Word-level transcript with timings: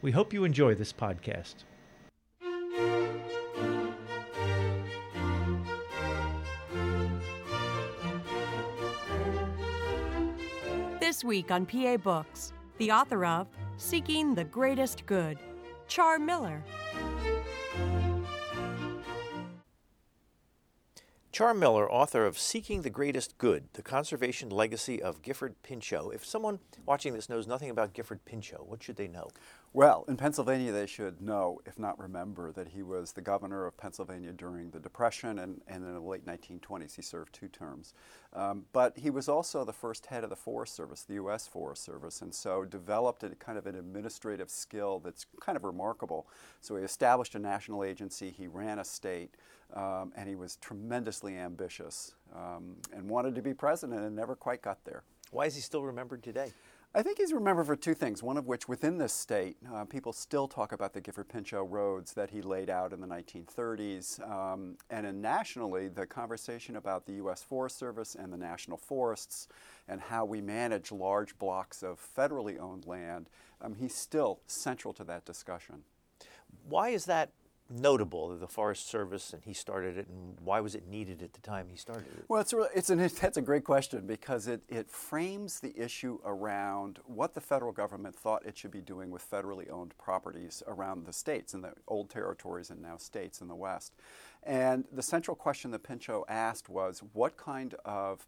We 0.00 0.12
hope 0.12 0.32
you 0.32 0.44
enjoy 0.44 0.76
this 0.76 0.92
podcast. 0.92 1.56
This 11.00 11.24
week 11.24 11.50
on 11.50 11.66
PA 11.66 11.96
Books, 11.96 12.52
the 12.76 12.92
author 12.92 13.24
of 13.24 13.48
Seeking 13.76 14.36
the 14.36 14.44
Greatest 14.44 15.04
Good, 15.06 15.38
Char 15.88 16.18
Miller. 16.20 16.62
Char 21.38 21.54
Miller, 21.54 21.88
author 21.88 22.26
of 22.26 22.36
Seeking 22.36 22.82
the 22.82 22.90
Greatest 22.90 23.38
Good, 23.38 23.68
The 23.74 23.82
Conservation 23.82 24.50
Legacy 24.50 25.00
of 25.00 25.22
Gifford 25.22 25.54
Pinchot. 25.62 26.12
If 26.12 26.26
someone 26.26 26.58
watching 26.84 27.12
this 27.12 27.28
knows 27.28 27.46
nothing 27.46 27.70
about 27.70 27.92
Gifford 27.92 28.24
Pinchot, 28.24 28.68
what 28.68 28.82
should 28.82 28.96
they 28.96 29.06
know? 29.06 29.28
Well, 29.72 30.04
in 30.08 30.16
Pennsylvania, 30.16 30.72
they 30.72 30.86
should 30.86 31.20
know, 31.20 31.60
if 31.64 31.78
not 31.78 31.96
remember, 31.96 32.50
that 32.50 32.66
he 32.66 32.82
was 32.82 33.12
the 33.12 33.20
governor 33.20 33.66
of 33.66 33.76
Pennsylvania 33.76 34.32
during 34.32 34.70
the 34.70 34.80
Depression, 34.80 35.38
and, 35.38 35.60
and 35.68 35.84
in 35.84 35.94
the 35.94 36.00
late 36.00 36.26
1920s, 36.26 36.96
he 36.96 37.02
served 37.02 37.32
two 37.32 37.46
terms. 37.46 37.94
Um, 38.32 38.64
but 38.72 38.98
he 38.98 39.08
was 39.08 39.28
also 39.28 39.64
the 39.64 39.72
first 39.72 40.06
head 40.06 40.24
of 40.24 40.30
the 40.30 40.36
Forest 40.36 40.74
Service, 40.74 41.04
the 41.04 41.14
U.S. 41.14 41.46
Forest 41.46 41.84
Service, 41.84 42.20
and 42.20 42.34
so 42.34 42.64
developed 42.64 43.22
a 43.22 43.28
kind 43.36 43.58
of 43.58 43.68
an 43.68 43.76
administrative 43.76 44.50
skill 44.50 44.98
that's 44.98 45.26
kind 45.40 45.54
of 45.54 45.62
remarkable. 45.62 46.26
So 46.60 46.74
he 46.74 46.82
established 46.82 47.36
a 47.36 47.38
national 47.38 47.84
agency, 47.84 48.30
he 48.36 48.48
ran 48.48 48.80
a 48.80 48.84
state, 48.84 49.36
um, 49.74 50.12
and 50.16 50.28
he 50.28 50.34
was 50.34 50.56
tremendously 50.56 51.36
ambitious 51.36 52.14
um, 52.34 52.76
and 52.92 53.08
wanted 53.08 53.34
to 53.34 53.42
be 53.42 53.54
president 53.54 54.00
and 54.00 54.14
never 54.14 54.34
quite 54.34 54.62
got 54.62 54.84
there. 54.84 55.02
Why 55.30 55.46
is 55.46 55.54
he 55.54 55.60
still 55.60 55.82
remembered 55.82 56.22
today? 56.22 56.52
I 56.94 57.02
think 57.02 57.18
he's 57.18 57.34
remembered 57.34 57.66
for 57.66 57.76
two 57.76 57.92
things. 57.92 58.22
One 58.22 58.38
of 58.38 58.46
which, 58.46 58.66
within 58.66 58.96
this 58.96 59.12
state, 59.12 59.58
uh, 59.70 59.84
people 59.84 60.14
still 60.14 60.48
talk 60.48 60.72
about 60.72 60.94
the 60.94 61.02
Gifford 61.02 61.28
Pinchot 61.28 61.70
roads 61.70 62.14
that 62.14 62.30
he 62.30 62.40
laid 62.40 62.70
out 62.70 62.94
in 62.94 63.00
the 63.02 63.06
1930s. 63.06 64.26
Um, 64.28 64.76
and 64.88 65.06
in 65.06 65.20
nationally, 65.20 65.88
the 65.88 66.06
conversation 66.06 66.76
about 66.76 67.04
the 67.04 67.12
U.S. 67.14 67.42
Forest 67.42 67.78
Service 67.78 68.14
and 68.14 68.32
the 68.32 68.38
national 68.38 68.78
forests 68.78 69.48
and 69.86 70.00
how 70.00 70.24
we 70.24 70.40
manage 70.40 70.90
large 70.90 71.38
blocks 71.38 71.82
of 71.82 72.00
federally 72.16 72.58
owned 72.58 72.86
land, 72.86 73.28
um, 73.60 73.74
he's 73.74 73.94
still 73.94 74.40
central 74.46 74.94
to 74.94 75.04
that 75.04 75.26
discussion. 75.26 75.82
Why 76.68 76.88
is 76.88 77.04
that 77.04 77.32
notable 77.70 78.36
the 78.36 78.48
Forest 78.48 78.88
Service 78.88 79.32
and 79.32 79.44
he 79.44 79.52
started 79.52 79.98
it, 79.98 80.08
and 80.08 80.38
why 80.40 80.60
was 80.60 80.74
it 80.74 80.88
needed 80.88 81.22
at 81.22 81.32
the 81.32 81.40
time 81.40 81.68
he 81.70 81.76
started 81.76 82.06
it? 82.16 82.24
Well, 82.28 82.40
it's, 82.40 82.52
a, 82.52 82.68
it's 82.74 82.90
an, 82.90 82.98
that's 83.20 83.36
a 83.36 83.42
great 83.42 83.64
question 83.64 84.06
because 84.06 84.46
it, 84.46 84.62
it 84.68 84.90
frames 84.90 85.60
the 85.60 85.78
issue 85.78 86.18
around 86.24 86.98
what 87.06 87.34
the 87.34 87.40
federal 87.40 87.72
government 87.72 88.16
thought 88.16 88.44
it 88.46 88.56
should 88.56 88.70
be 88.70 88.80
doing 88.80 89.10
with 89.10 89.28
federally 89.28 89.70
owned 89.70 89.96
properties 89.98 90.62
around 90.66 91.04
the 91.04 91.12
states 91.12 91.54
and 91.54 91.62
the 91.62 91.72
old 91.86 92.10
territories 92.10 92.70
and 92.70 92.80
now 92.80 92.96
states 92.96 93.40
in 93.40 93.48
the 93.48 93.56
West. 93.56 93.92
And 94.42 94.84
the 94.92 95.02
central 95.02 95.34
question 95.34 95.70
that 95.72 95.82
Pinchot 95.82 96.24
asked 96.28 96.68
was 96.68 97.02
what 97.12 97.36
kind 97.36 97.74
of 97.84 98.26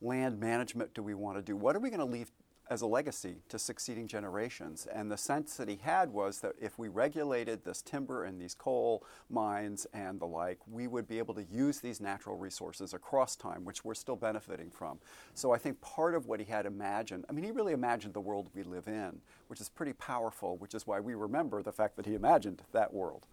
land 0.00 0.40
management 0.40 0.94
do 0.94 1.02
we 1.02 1.14
want 1.14 1.36
to 1.36 1.42
do? 1.42 1.56
What 1.56 1.76
are 1.76 1.80
we 1.80 1.90
going 1.90 2.00
to 2.00 2.04
leave 2.04 2.30
as 2.72 2.80
a 2.80 2.86
legacy 2.86 3.36
to 3.50 3.58
succeeding 3.58 4.08
generations. 4.08 4.86
And 4.92 5.10
the 5.10 5.18
sense 5.18 5.56
that 5.58 5.68
he 5.68 5.76
had 5.76 6.10
was 6.10 6.40
that 6.40 6.54
if 6.58 6.78
we 6.78 6.88
regulated 6.88 7.64
this 7.64 7.82
timber 7.82 8.24
and 8.24 8.40
these 8.40 8.54
coal 8.54 9.04
mines 9.28 9.86
and 9.92 10.18
the 10.18 10.26
like, 10.26 10.58
we 10.66 10.86
would 10.86 11.06
be 11.06 11.18
able 11.18 11.34
to 11.34 11.44
use 11.44 11.80
these 11.80 12.00
natural 12.00 12.36
resources 12.38 12.94
across 12.94 13.36
time, 13.36 13.66
which 13.66 13.84
we're 13.84 13.94
still 13.94 14.16
benefiting 14.16 14.70
from. 14.70 14.98
So 15.34 15.52
I 15.52 15.58
think 15.58 15.82
part 15.82 16.14
of 16.14 16.26
what 16.26 16.40
he 16.40 16.46
had 16.46 16.64
imagined, 16.64 17.26
I 17.28 17.32
mean, 17.32 17.44
he 17.44 17.50
really 17.50 17.74
imagined 17.74 18.14
the 18.14 18.20
world 18.20 18.48
we 18.54 18.62
live 18.62 18.88
in, 18.88 19.20
which 19.48 19.60
is 19.60 19.68
pretty 19.68 19.92
powerful, 19.92 20.56
which 20.56 20.74
is 20.74 20.86
why 20.86 20.98
we 20.98 21.14
remember 21.14 21.62
the 21.62 21.72
fact 21.72 21.96
that 21.96 22.06
he 22.06 22.14
imagined 22.14 22.62
that 22.72 22.94
world 22.94 23.26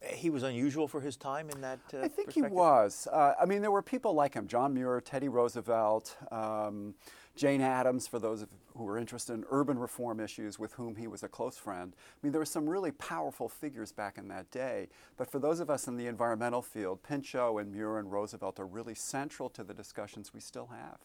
he 0.00 0.30
was 0.30 0.42
unusual 0.42 0.86
for 0.86 1.00
his 1.00 1.16
time 1.16 1.50
in 1.50 1.60
that. 1.60 1.78
Uh, 1.92 2.02
I 2.02 2.08
think 2.08 2.32
he 2.32 2.42
was. 2.42 3.08
Uh, 3.10 3.34
I 3.40 3.44
mean, 3.46 3.62
there 3.62 3.70
were 3.70 3.82
people 3.82 4.14
like 4.14 4.34
him: 4.34 4.46
John 4.46 4.74
Muir, 4.74 5.00
Teddy 5.00 5.28
Roosevelt, 5.28 6.16
um, 6.30 6.94
Jane 7.38 7.60
Addams, 7.60 8.08
for 8.08 8.18
those 8.18 8.44
who 8.76 8.82
were 8.82 8.98
interested 8.98 9.32
in 9.32 9.44
urban 9.50 9.78
reform 9.78 10.18
issues, 10.18 10.58
with 10.58 10.72
whom 10.72 10.96
he 10.96 11.06
was 11.06 11.22
a 11.22 11.28
close 11.28 11.56
friend. 11.56 11.94
I 11.96 12.18
mean, 12.22 12.32
there 12.32 12.40
were 12.40 12.44
some 12.44 12.68
really 12.68 12.90
powerful 12.90 13.48
figures 13.48 13.92
back 13.92 14.18
in 14.18 14.26
that 14.28 14.50
day. 14.50 14.88
But 15.16 15.30
for 15.30 15.38
those 15.38 15.60
of 15.60 15.70
us 15.70 15.86
in 15.86 15.96
the 15.96 16.08
environmental 16.08 16.62
field, 16.62 17.02
Pinchot 17.02 17.60
and 17.60 17.72
Muir 17.72 17.98
and 17.98 18.10
Roosevelt 18.10 18.58
are 18.58 18.66
really 18.66 18.94
central 18.94 19.48
to 19.50 19.62
the 19.62 19.72
discussions 19.72 20.34
we 20.34 20.40
still 20.40 20.66
have. 20.66 20.98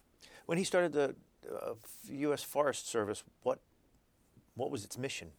When 0.47 0.57
he 0.57 0.63
started 0.63 0.91
the 0.91 1.15
uh, 1.49 1.73
U.S. 2.09 2.43
Forest 2.43 2.87
Service, 2.87 3.23
what 3.43 3.59
what 4.55 4.71
was 4.71 4.83
its 4.83 4.97
mission? 4.97 5.31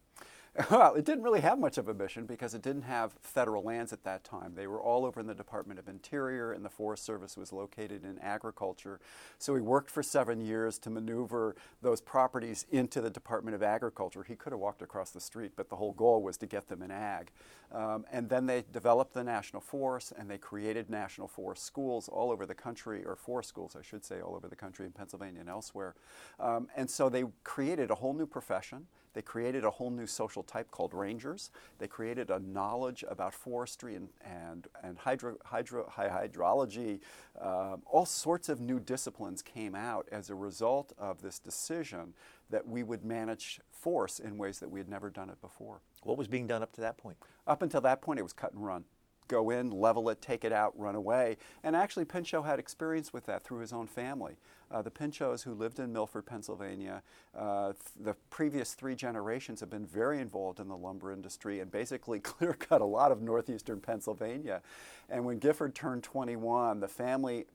Well, 0.71 0.95
it 0.95 1.05
didn't 1.05 1.25
really 1.25 1.41
have 1.41 1.59
much 1.59 1.79
of 1.79 1.89
a 1.89 1.95
mission 1.95 2.27
because 2.27 2.55
it 2.55 2.63
didn't 2.63 2.83
have 2.83 3.13
federal 3.21 3.65
lands 3.65 3.93
at 3.93 4.05
that 4.05 4.23
time. 4.23 4.55
They 4.55 4.69
were 4.69 4.81
all 4.81 5.05
over 5.05 5.19
in 5.19 5.27
the 5.27 5.35
Department 5.35 5.81
of 5.81 5.89
Interior, 5.89 6.53
and 6.53 6.65
the 6.65 6.71
Forest 6.71 7.05
Service 7.05 7.37
was 7.37 7.53
located 7.53 8.05
in 8.05 8.21
agriculture. 8.21 9.01
So 9.39 9.57
he 9.57 9.61
worked 9.61 9.91
for 9.91 10.03
seven 10.03 10.41
years 10.41 10.79
to 10.81 10.91
maneuver 10.91 11.57
those 11.83 12.01
properties 12.01 12.67
into 12.71 13.01
the 13.01 13.11
Department 13.11 13.57
of 13.57 13.65
Agriculture. 13.65 14.23
He 14.23 14.37
could 14.37 14.53
have 14.53 14.61
walked 14.61 14.81
across 14.81 15.11
the 15.11 15.21
street, 15.21 15.53
but 15.57 15.71
the 15.71 15.77
whole 15.77 15.93
goal 15.93 16.23
was 16.23 16.37
to 16.37 16.47
get 16.47 16.69
them 16.69 16.83
in 16.83 16.93
ag. 16.93 17.33
Um, 17.73 18.05
and 18.13 18.29
then 18.29 18.47
they 18.47 18.65
developed 18.73 19.13
the 19.13 19.25
National 19.25 19.61
Forest, 19.61 20.13
and 20.17 20.31
they 20.31 20.39
created 20.39 20.89
National 20.89 21.27
Forest 21.27 21.65
schools 21.65 22.09
all 22.09 22.31
over 22.31 22.47
the 22.47 22.55
country, 22.55 23.05
or 23.05 23.17
forest 23.17 23.49
schools, 23.49 23.75
I 23.77 23.83
should 23.83 24.05
say, 24.05 24.21
all 24.21 24.37
over 24.37 24.47
the 24.47 24.57
country 24.57 24.87
in 24.87 24.93
Pennsylvania 24.93 25.41
and 25.41 25.49
elsewhere. 25.49 25.97
Um, 26.39 26.69
and 26.77 26.89
so 26.89 27.09
they 27.09 27.25
created 27.43 27.91
a 27.91 27.97
whole 27.97 28.15
new 28.15 28.27
profession. 28.27 28.87
They 29.15 29.23
created 29.23 29.65
a 29.65 29.71
whole 29.71 29.91
new 29.91 30.07
social 30.07 30.43
type 30.43 30.71
called 30.71 30.93
rangers. 30.93 31.51
They 31.79 31.89
created 31.89 32.31
a 32.31 32.39
knowledge 32.41 33.05
about 33.09 33.33
forestry 33.33 33.95
and, 33.95 34.09
and, 34.25 34.67
and 34.83 34.99
hydro, 34.99 35.37
hydro, 35.45 35.91
hydrology. 35.97 37.01
Um, 37.41 37.83
all 37.87 38.07
sorts 38.07 38.49
of 38.49 38.61
new 38.61 38.79
disciplines 38.79 39.41
came 39.41 39.75
out 39.75 40.09
as 40.13 40.31
a 40.31 40.35
result 40.35 40.93
of 40.99 41.23
this 41.23 41.39
decision 41.39 42.15
that 42.51 42.67
we 42.67 42.83
would 42.83 43.05
manage 43.05 43.61
force 43.71 44.19
in 44.19 44.37
ways 44.37 44.59
that 44.59 44.71
we 44.71 44.81
had 44.81 44.89
never 44.89 45.11
done 45.11 45.31
it 45.31 45.41
before. 45.41 45.81
What 46.03 46.19
was 46.19 46.29
being 46.29 46.47
done 46.47 46.63
up 46.63 46.73
to 46.73 46.81
that 46.83 46.99
point? 46.99 47.17
Up 47.47 47.63
until 47.63 47.81
that 47.83 48.03
point, 48.03 48.19
it 48.19 48.23
was 48.23 48.33
cut 48.33 48.53
and 48.53 48.65
run 48.65 48.85
go 49.29 49.51
in, 49.51 49.71
level 49.71 50.09
it, 50.09 50.21
take 50.21 50.45
it 50.45 50.53
out, 50.53 50.79
run 50.79 50.95
away. 50.95 51.37
And 51.63 51.75
actually, 51.75 52.05
Pinchot 52.05 52.45
had 52.45 52.59
experience 52.59 53.13
with 53.13 53.27
that 53.27 53.43
through 53.43 53.59
his 53.59 53.73
own 53.73 53.87
family. 53.87 54.37
Uh, 54.71 54.83
the 54.83 54.91
Pinchots 54.91 55.43
who 55.43 55.53
lived 55.53 55.79
in 55.79 55.93
Milford, 55.93 56.27
Pennsylvania, 56.27 57.03
uh, 57.37 57.73
th- 57.73 57.77
the 58.01 58.15
previous 58.31 58.75
three 58.75 58.95
generations 58.95 59.61
have 59.61 59.71
been 59.71 59.87
very 59.87 60.21
involved 60.21 60.59
in 60.59 60.69
the 60.69 60.77
lumber 60.77 61.13
industry 61.13 61.61
and 61.61 61.71
basically 61.71 62.19
clear 62.21 62.55
cut 62.55 62.81
a 62.81 62.87
lot 62.87 63.13
of 63.13 63.23
northeastern 63.23 63.81
Pennsylvania. 63.81 64.63
And 65.09 65.25
when 65.25 65.39
Gifford 65.39 65.75
turned 65.75 66.03
21, 66.03 66.81
the 66.81 66.89
family 66.89 67.47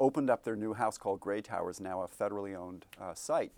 opened 0.00 0.30
up 0.30 0.44
their 0.44 0.56
new 0.56 0.72
house 0.74 0.98
called 0.98 1.20
Grey 1.20 1.42
Towers, 1.42 1.80
now 1.80 2.02
a 2.02 2.08
federally 2.08 2.56
owned 2.56 2.86
uh, 3.00 3.14
site 3.14 3.52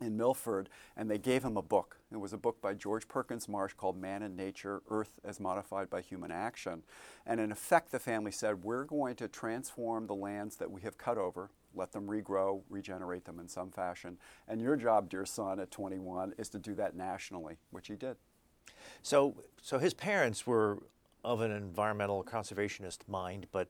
in 0.00 0.16
Milford, 0.16 0.68
and 0.96 1.10
they 1.10 1.18
gave 1.18 1.42
him 1.42 1.56
a 1.56 1.62
book. 1.62 1.98
It 2.14 2.20
was 2.20 2.32
a 2.32 2.38
book 2.38 2.60
by 2.60 2.74
George 2.74 3.08
Perkins 3.08 3.48
Marsh 3.48 3.72
called 3.74 3.96
Man 3.96 4.22
and 4.22 4.36
Nature 4.36 4.82
Earth 4.90 5.18
as 5.24 5.40
Modified 5.40 5.88
by 5.88 6.00
Human 6.00 6.30
Action. 6.30 6.82
And 7.26 7.40
in 7.40 7.50
effect, 7.50 7.90
the 7.90 7.98
family 7.98 8.32
said, 8.32 8.64
We're 8.64 8.84
going 8.84 9.16
to 9.16 9.28
transform 9.28 10.06
the 10.06 10.14
lands 10.14 10.56
that 10.56 10.70
we 10.70 10.82
have 10.82 10.98
cut 10.98 11.18
over, 11.18 11.50
let 11.74 11.92
them 11.92 12.06
regrow, 12.06 12.62
regenerate 12.68 13.24
them 13.24 13.38
in 13.38 13.48
some 13.48 13.70
fashion. 13.70 14.18
And 14.46 14.60
your 14.60 14.76
job, 14.76 15.08
dear 15.08 15.24
son, 15.24 15.58
at 15.60 15.70
21, 15.70 16.34
is 16.38 16.48
to 16.50 16.58
do 16.58 16.74
that 16.74 16.94
nationally, 16.94 17.56
which 17.70 17.88
he 17.88 17.94
did. 17.94 18.16
So, 19.02 19.36
so 19.60 19.78
his 19.78 19.94
parents 19.94 20.46
were 20.46 20.82
of 21.24 21.40
an 21.40 21.50
environmental 21.50 22.24
conservationist 22.24 23.08
mind, 23.08 23.46
but 23.52 23.68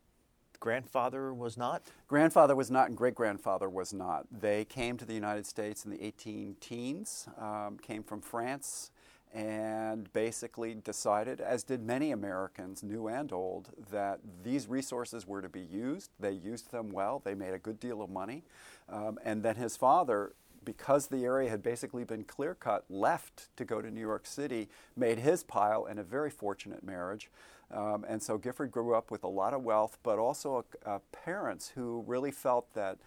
grandfather 0.63 1.35
was 1.35 1.57
not? 1.57 1.83
Grandfather 2.07 2.55
was 2.55 2.71
not, 2.71 2.87
and 2.87 2.97
great 2.97 3.17
grandfather 3.17 3.69
was 3.69 3.93
not. 3.93 4.27
They 4.31 4.65
came 4.65 4.97
to 4.97 5.05
the 5.05 5.13
United 5.13 5.45
States 5.45 5.85
in 5.85 5.91
the 5.91 6.01
18 6.01 6.55
teens, 6.61 7.27
um, 7.37 7.79
came 7.83 8.05
from 8.05 8.21
France, 8.21 8.93
and 9.35 10.13
basically 10.13 10.75
decided, 10.75 11.41
as 11.41 11.65
did 11.65 11.83
many 11.83 12.13
Americans, 12.13 12.85
new 12.85 13.09
and 13.09 13.33
old, 13.33 13.71
that 13.91 14.21
these 14.45 14.69
resources 14.69 15.27
were 15.27 15.43
to 15.43 15.49
be 15.49 15.63
used. 15.63 16.13
They 16.21 16.31
used 16.31 16.71
them 16.71 16.91
well, 16.93 17.21
they 17.25 17.35
made 17.35 17.55
a 17.55 17.59
good 17.59 17.81
deal 17.81 18.01
of 18.01 18.09
money. 18.09 18.45
Um, 18.89 19.19
and 19.25 19.43
then 19.43 19.57
his 19.57 19.77
father 19.77 20.35
because 20.65 21.09
the 21.09 21.25
area 21.25 21.51
had 21.51 21.61
basically 21.61 22.05
been 22.05 22.23
clear 22.23 22.55
cut, 22.55 22.85
left 22.89 23.49
to 23.57 23.65
go 23.65 23.83
to 23.83 23.91
New 23.91 24.01
York 24.01 24.27
City, 24.27 24.69
made 24.97 25.19
his 25.19 25.43
pile 25.43 25.87
in 25.87 25.99
a 25.99 26.05
very 26.05 26.31
fortunate 26.31 26.85
marriage. 26.85 27.31
Um, 27.73 28.05
and 28.09 28.23
so 28.23 28.37
Gifford 28.37 28.71
grew 28.71 28.95
up 28.95 29.11
with 29.11 29.25
a 29.25 29.29
lot 29.29 29.55
of 29.55 29.63
wealth, 29.63 29.99
but 30.03 30.19
also 30.19 30.65
parents 31.13 31.73
who 31.75 32.05
really 32.07 32.31
felt 32.31 32.73
that 32.75 32.99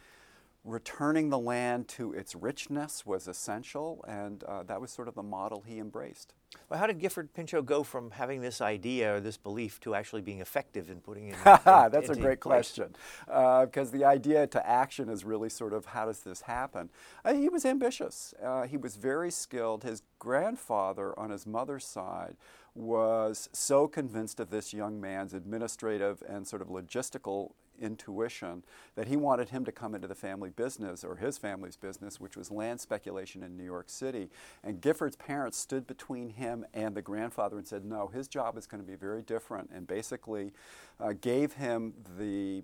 returning 0.66 1.30
the 1.30 1.38
land 1.38 1.88
to 1.88 2.12
its 2.12 2.36
richness 2.36 3.06
was 3.06 3.28
essential, 3.28 4.04
and 4.08 4.44
uh, 4.44 4.64
that 4.64 4.82
was 4.82 4.92
sort 4.92 5.08
of 5.08 5.14
the 5.14 5.24
model 5.24 5.64
he 5.66 5.78
embraced. 5.78 6.34
Well, 6.70 6.80
how 6.80 6.88
did 6.88 7.00
Gifford 7.00 7.34
Pinchot 7.34 7.66
go 7.66 7.84
from 7.84 8.12
having 8.12 8.42
this 8.42 8.62
idea 8.62 9.16
or 9.16 9.20
this 9.20 9.38
belief 9.38 9.80
to 9.82 9.94
actually 9.94 10.22
being 10.22 10.40
effective 10.40 10.90
in 10.90 11.02
putting 11.02 11.28
it? 11.28 11.36
In, 11.46 11.92
That's 11.92 12.10
a 12.10 12.16
great 12.16 12.40
question, 12.40 12.96
because 13.28 13.90
uh, 13.90 13.92
the 13.92 14.04
idea 14.06 14.48
to 14.48 14.68
action 14.68 15.10
is 15.10 15.24
really 15.24 15.50
sort 15.50 15.74
of 15.74 15.86
how 15.86 16.06
does 16.06 16.22
this 16.22 16.42
happen? 16.42 16.90
Uh, 17.24 17.34
he 17.34 17.48
was 17.48 17.66
ambitious. 17.66 18.34
Uh, 18.44 18.64
he 18.64 18.78
was 18.78 18.96
very 18.96 19.30
skilled. 19.30 19.84
His 19.84 20.02
grandfather 20.18 21.18
on 21.20 21.30
his 21.30 21.46
mother's 21.46 21.86
side 21.86 22.36
was 22.74 23.50
so 23.54 23.88
convinced 23.88 24.40
of 24.40 24.50
this 24.50 24.74
young 24.74 25.00
man's 25.00 25.34
administrative 25.34 26.22
and 26.28 26.46
sort 26.48 26.62
of 26.62 26.68
logistical 26.70 27.52
intuition 27.80 28.64
that 28.96 29.08
he 29.08 29.16
wanted 29.16 29.50
him 29.50 29.66
to 29.66 29.72
come 29.72 29.96
into 29.96 30.08
the 30.08 30.16
family 30.16 30.50
business 30.50 31.04
or 31.04 31.16
his 31.16 31.38
family's 31.38 31.78
business, 31.78 32.20
which 32.20 32.38
was 32.38 32.52
land 32.52 32.80
speculation 32.80 33.44
in 33.44 33.58
New 33.58 33.64
York 33.64 33.90
City. 33.90 34.30
And 34.64 34.82
Gifford's 34.82 35.16
parents 35.16 35.58
stood 35.58 35.88
between 35.88 36.30
him 36.30 36.66
and 36.74 36.96
the 36.96 37.02
grandfather 37.02 37.58
and 37.58 37.68
said, 37.68 37.86
no, 37.86 38.08
his 38.08 38.28
job 38.28 38.58
is 38.58 38.68
going 38.68 38.84
to 38.84 38.88
be 38.88 38.96
very 38.96 39.22
different, 39.22 39.70
and 39.74 39.88
basically 39.88 40.54
uh, 41.00 41.14
gave 41.20 41.54
him 41.54 41.94
the 42.18 42.64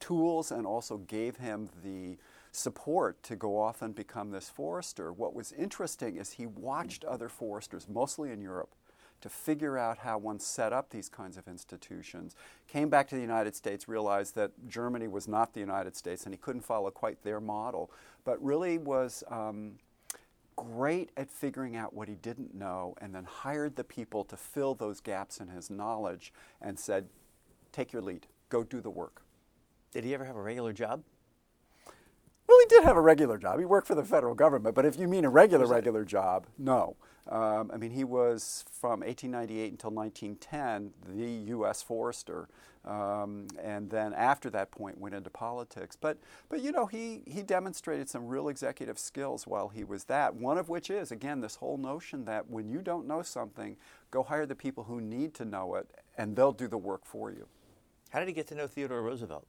tools 0.00 0.50
and 0.50 0.66
also 0.66 0.98
gave 0.98 1.36
him 1.36 1.70
the 1.82 2.16
support 2.52 3.22
to 3.22 3.34
go 3.34 3.58
off 3.58 3.82
and 3.82 3.94
become 3.94 4.30
this 4.30 4.48
forester. 4.48 5.12
What 5.12 5.34
was 5.34 5.52
interesting 5.52 6.16
is 6.16 6.32
he 6.32 6.46
watched 6.46 7.04
other 7.04 7.28
foresters, 7.28 7.88
mostly 7.88 8.30
in 8.30 8.40
Europe, 8.40 8.74
to 9.24 9.30
figure 9.30 9.78
out 9.78 9.96
how 9.96 10.18
one 10.18 10.38
set 10.38 10.70
up 10.70 10.90
these 10.90 11.08
kinds 11.08 11.38
of 11.38 11.48
institutions. 11.48 12.36
Came 12.68 12.90
back 12.90 13.08
to 13.08 13.14
the 13.14 13.22
United 13.22 13.56
States, 13.56 13.88
realized 13.88 14.34
that 14.34 14.50
Germany 14.68 15.08
was 15.08 15.26
not 15.26 15.54
the 15.54 15.60
United 15.60 15.96
States 15.96 16.24
and 16.26 16.34
he 16.34 16.36
couldn't 16.36 16.60
follow 16.60 16.90
quite 16.90 17.22
their 17.22 17.40
model, 17.40 17.90
but 18.26 18.38
really 18.44 18.76
was 18.76 19.24
um, 19.30 19.76
great 20.56 21.08
at 21.16 21.30
figuring 21.30 21.74
out 21.74 21.94
what 21.94 22.06
he 22.06 22.16
didn't 22.16 22.54
know 22.54 22.94
and 23.00 23.14
then 23.14 23.24
hired 23.24 23.76
the 23.76 23.84
people 23.84 24.24
to 24.24 24.36
fill 24.36 24.74
those 24.74 25.00
gaps 25.00 25.40
in 25.40 25.48
his 25.48 25.70
knowledge 25.70 26.30
and 26.60 26.78
said, 26.78 27.06
Take 27.72 27.94
your 27.94 28.02
lead, 28.02 28.26
go 28.50 28.62
do 28.62 28.82
the 28.82 28.90
work. 28.90 29.22
Did 29.90 30.04
he 30.04 30.12
ever 30.12 30.26
have 30.26 30.36
a 30.36 30.42
regular 30.42 30.74
job? 30.74 31.02
Well, 32.46 32.58
he 32.60 32.66
did 32.66 32.84
have 32.84 32.98
a 32.98 33.00
regular 33.00 33.38
job. 33.38 33.58
He 33.58 33.64
worked 33.64 33.86
for 33.86 33.94
the 33.94 34.04
federal 34.04 34.34
government, 34.34 34.74
but 34.74 34.84
if 34.84 34.98
you 34.98 35.08
mean 35.08 35.24
a 35.24 35.30
regular, 35.30 35.66
regular 35.66 36.04
job, 36.04 36.46
no. 36.58 36.96
Um, 37.28 37.70
I 37.72 37.78
mean, 37.78 37.90
he 37.90 38.04
was 38.04 38.64
from 38.70 39.00
1898 39.00 39.72
until 39.72 39.90
1910 39.90 40.92
the 41.16 41.50
U.S. 41.52 41.82
forester, 41.82 42.48
um, 42.84 43.46
and 43.62 43.88
then 43.88 44.12
after 44.12 44.50
that 44.50 44.70
point 44.70 44.98
went 44.98 45.14
into 45.14 45.30
politics. 45.30 45.96
But, 45.98 46.18
but 46.50 46.60
you 46.60 46.70
know, 46.70 46.84
he, 46.84 47.22
he 47.26 47.42
demonstrated 47.42 48.10
some 48.10 48.26
real 48.26 48.48
executive 48.48 48.98
skills 48.98 49.46
while 49.46 49.68
he 49.68 49.84
was 49.84 50.04
that. 50.04 50.34
One 50.34 50.58
of 50.58 50.68
which 50.68 50.90
is, 50.90 51.10
again, 51.10 51.40
this 51.40 51.56
whole 51.56 51.78
notion 51.78 52.26
that 52.26 52.50
when 52.50 52.68
you 52.68 52.82
don't 52.82 53.06
know 53.06 53.22
something, 53.22 53.76
go 54.10 54.22
hire 54.22 54.44
the 54.44 54.54
people 54.54 54.84
who 54.84 55.00
need 55.00 55.32
to 55.34 55.46
know 55.46 55.76
it, 55.76 55.90
and 56.18 56.36
they'll 56.36 56.52
do 56.52 56.68
the 56.68 56.78
work 56.78 57.06
for 57.06 57.30
you. 57.30 57.46
How 58.10 58.18
did 58.18 58.28
he 58.28 58.34
get 58.34 58.46
to 58.48 58.54
know 58.54 58.66
Theodore 58.66 59.02
Roosevelt? 59.02 59.46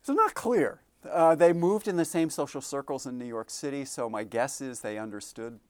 It's 0.00 0.08
not 0.08 0.32
clear. 0.34 0.80
Uh, 1.08 1.34
they 1.34 1.52
moved 1.52 1.88
in 1.88 1.96
the 1.96 2.04
same 2.04 2.30
social 2.30 2.60
circles 2.60 3.06
in 3.06 3.18
New 3.18 3.26
York 3.26 3.50
City, 3.50 3.84
so 3.84 4.08
my 4.08 4.24
guess 4.24 4.60
is 4.60 4.80
they 4.80 4.98
understood 4.98 5.60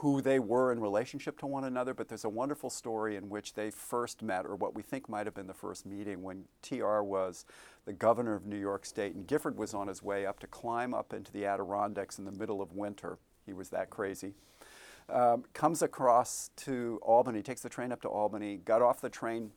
who 0.00 0.20
they 0.20 0.38
were 0.38 0.72
in 0.72 0.80
relationship 0.80 1.38
to 1.38 1.46
one 1.46 1.64
another, 1.64 1.94
but 1.94 2.06
there's 2.06 2.24
a 2.24 2.28
wonderful 2.28 2.68
story 2.68 3.16
in 3.16 3.30
which 3.30 3.54
they 3.54 3.70
first 3.70 4.22
met, 4.22 4.44
or 4.44 4.54
what 4.54 4.74
we 4.74 4.82
think 4.82 5.08
might 5.08 5.26
have 5.26 5.34
been 5.34 5.46
the 5.46 5.54
first 5.54 5.86
meeting, 5.86 6.22
when 6.22 6.44
TR 6.60 7.00
was 7.00 7.46
the 7.86 7.94
governor 7.94 8.34
of 8.34 8.44
New 8.44 8.58
York 8.58 8.84
State, 8.84 9.14
and 9.14 9.26
Gifford 9.26 9.56
was 9.56 9.72
on 9.72 9.88
his 9.88 10.02
way 10.02 10.26
up 10.26 10.38
to 10.40 10.46
climb 10.46 10.92
up 10.92 11.14
into 11.14 11.32
the 11.32 11.46
Adirondacks 11.46 12.18
in 12.18 12.26
the 12.26 12.32
middle 12.32 12.60
of 12.60 12.74
winter. 12.74 13.16
He 13.46 13.54
was 13.54 13.70
that 13.70 13.88
crazy. 13.88 14.34
Um, 15.08 15.44
comes 15.54 15.80
across 15.80 16.50
to 16.56 17.00
Albany, 17.00 17.40
takes 17.40 17.62
the 17.62 17.70
train 17.70 17.90
up 17.90 18.02
to 18.02 18.08
Albany, 18.08 18.58
got 18.58 18.82
off 18.82 19.00
the 19.00 19.08
train, 19.08 19.52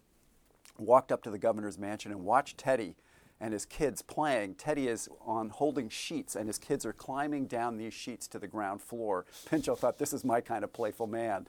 walked 0.77 1.11
up 1.11 1.21
to 1.23 1.31
the 1.31 1.39
governor's 1.39 1.77
mansion, 1.77 2.13
and 2.13 2.23
watched 2.23 2.57
Teddy 2.57 2.95
and 3.41 3.53
his 3.53 3.65
kids 3.65 4.01
playing. 4.01 4.55
Teddy 4.55 4.87
is 4.87 5.09
on 5.25 5.49
holding 5.49 5.89
sheets, 5.89 6.35
and 6.35 6.47
his 6.47 6.57
kids 6.57 6.85
are 6.85 6.93
climbing 6.93 7.45
down 7.45 7.77
these 7.77 7.93
sheets 7.93 8.27
to 8.29 8.39
the 8.39 8.47
ground 8.47 8.81
floor. 8.81 9.25
Pinchot 9.49 9.79
thought, 9.79 9.99
this 9.99 10.13
is 10.13 10.23
my 10.23 10.41
kind 10.41 10.63
of 10.63 10.73
playful 10.73 11.07
man. 11.07 11.47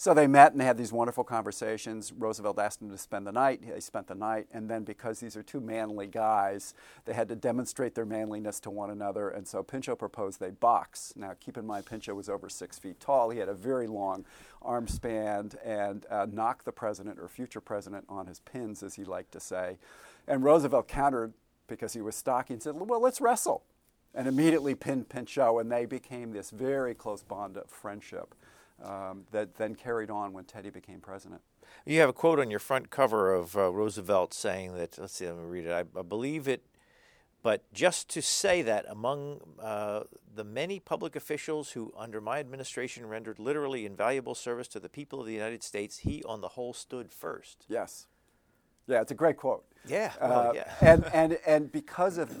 So 0.00 0.14
they 0.14 0.26
met 0.26 0.52
and 0.52 0.60
they 0.62 0.64
had 0.64 0.78
these 0.78 0.94
wonderful 0.94 1.24
conversations. 1.24 2.10
Roosevelt 2.10 2.58
asked 2.58 2.80
him 2.80 2.88
to 2.88 2.96
spend 2.96 3.26
the 3.26 3.32
night. 3.32 3.60
They 3.68 3.80
spent 3.80 4.06
the 4.06 4.14
night. 4.14 4.46
And 4.50 4.66
then, 4.66 4.82
because 4.82 5.20
these 5.20 5.36
are 5.36 5.42
two 5.42 5.60
manly 5.60 6.06
guys, 6.06 6.72
they 7.04 7.12
had 7.12 7.28
to 7.28 7.36
demonstrate 7.36 7.94
their 7.94 8.06
manliness 8.06 8.60
to 8.60 8.70
one 8.70 8.88
another. 8.88 9.28
And 9.28 9.46
so 9.46 9.62
Pinchot 9.62 9.98
proposed 9.98 10.40
they 10.40 10.52
box. 10.52 11.12
Now, 11.16 11.34
keep 11.38 11.58
in 11.58 11.66
mind, 11.66 11.84
Pinchot 11.84 12.16
was 12.16 12.30
over 12.30 12.48
six 12.48 12.78
feet 12.78 12.98
tall. 12.98 13.28
He 13.28 13.40
had 13.40 13.50
a 13.50 13.54
very 13.54 13.86
long 13.86 14.24
arm 14.62 14.88
span 14.88 15.50
and 15.62 16.06
uh, 16.10 16.26
knocked 16.32 16.64
the 16.64 16.72
president 16.72 17.18
or 17.18 17.28
future 17.28 17.60
president 17.60 18.06
on 18.08 18.26
his 18.26 18.40
pins, 18.40 18.82
as 18.82 18.94
he 18.94 19.04
liked 19.04 19.32
to 19.32 19.40
say. 19.40 19.76
And 20.26 20.42
Roosevelt 20.44 20.88
countered 20.88 21.32
because 21.66 21.92
he 21.92 22.00
was 22.00 22.16
stocky 22.16 22.54
and 22.54 22.62
said, 22.62 22.74
Well, 22.76 23.00
let's 23.00 23.20
wrestle. 23.20 23.64
And 24.14 24.26
immediately 24.26 24.74
pinned 24.74 25.08
Pinchot, 25.08 25.60
and 25.60 25.70
they 25.70 25.86
became 25.86 26.32
this 26.32 26.50
very 26.50 26.94
close 26.94 27.22
bond 27.22 27.56
of 27.56 27.70
friendship 27.70 28.34
um, 28.82 29.24
that 29.30 29.54
then 29.56 29.76
carried 29.76 30.10
on 30.10 30.32
when 30.32 30.44
Teddy 30.44 30.70
became 30.70 31.00
president. 31.00 31.40
You 31.86 32.00
have 32.00 32.08
a 32.08 32.12
quote 32.12 32.40
on 32.40 32.50
your 32.50 32.58
front 32.58 32.90
cover 32.90 33.32
of 33.32 33.56
uh, 33.56 33.70
Roosevelt 33.70 34.34
saying 34.34 34.74
that, 34.74 34.98
let's 34.98 35.14
see, 35.14 35.26
let 35.26 35.36
me 35.36 35.44
read 35.44 35.66
it. 35.66 35.72
I, 35.72 35.98
I 35.98 36.02
believe 36.02 36.48
it, 36.48 36.64
but 37.42 37.72
just 37.72 38.08
to 38.10 38.22
say 38.22 38.62
that 38.62 38.84
among 38.88 39.40
uh, 39.62 40.02
the 40.34 40.44
many 40.44 40.78
public 40.78 41.16
officials 41.16 41.70
who, 41.70 41.92
under 41.96 42.20
my 42.20 42.38
administration, 42.38 43.06
rendered 43.06 43.38
literally 43.38 43.86
invaluable 43.86 44.34
service 44.34 44.68
to 44.68 44.80
the 44.80 44.88
people 44.88 45.20
of 45.20 45.26
the 45.26 45.32
United 45.32 45.62
States, 45.62 45.98
he 45.98 46.22
on 46.24 46.40
the 46.40 46.48
whole 46.48 46.74
stood 46.74 47.12
first. 47.12 47.64
Yes. 47.68 48.06
Yeah, 48.90 49.02
it's 49.02 49.12
a 49.12 49.14
great 49.14 49.36
quote. 49.36 49.64
Yeah, 49.86 50.12
well, 50.20 50.50
uh, 50.50 50.52
yeah. 50.52 50.74
and, 50.80 51.04
and, 51.14 51.38
and 51.46 51.72
because 51.72 52.18
of 52.18 52.34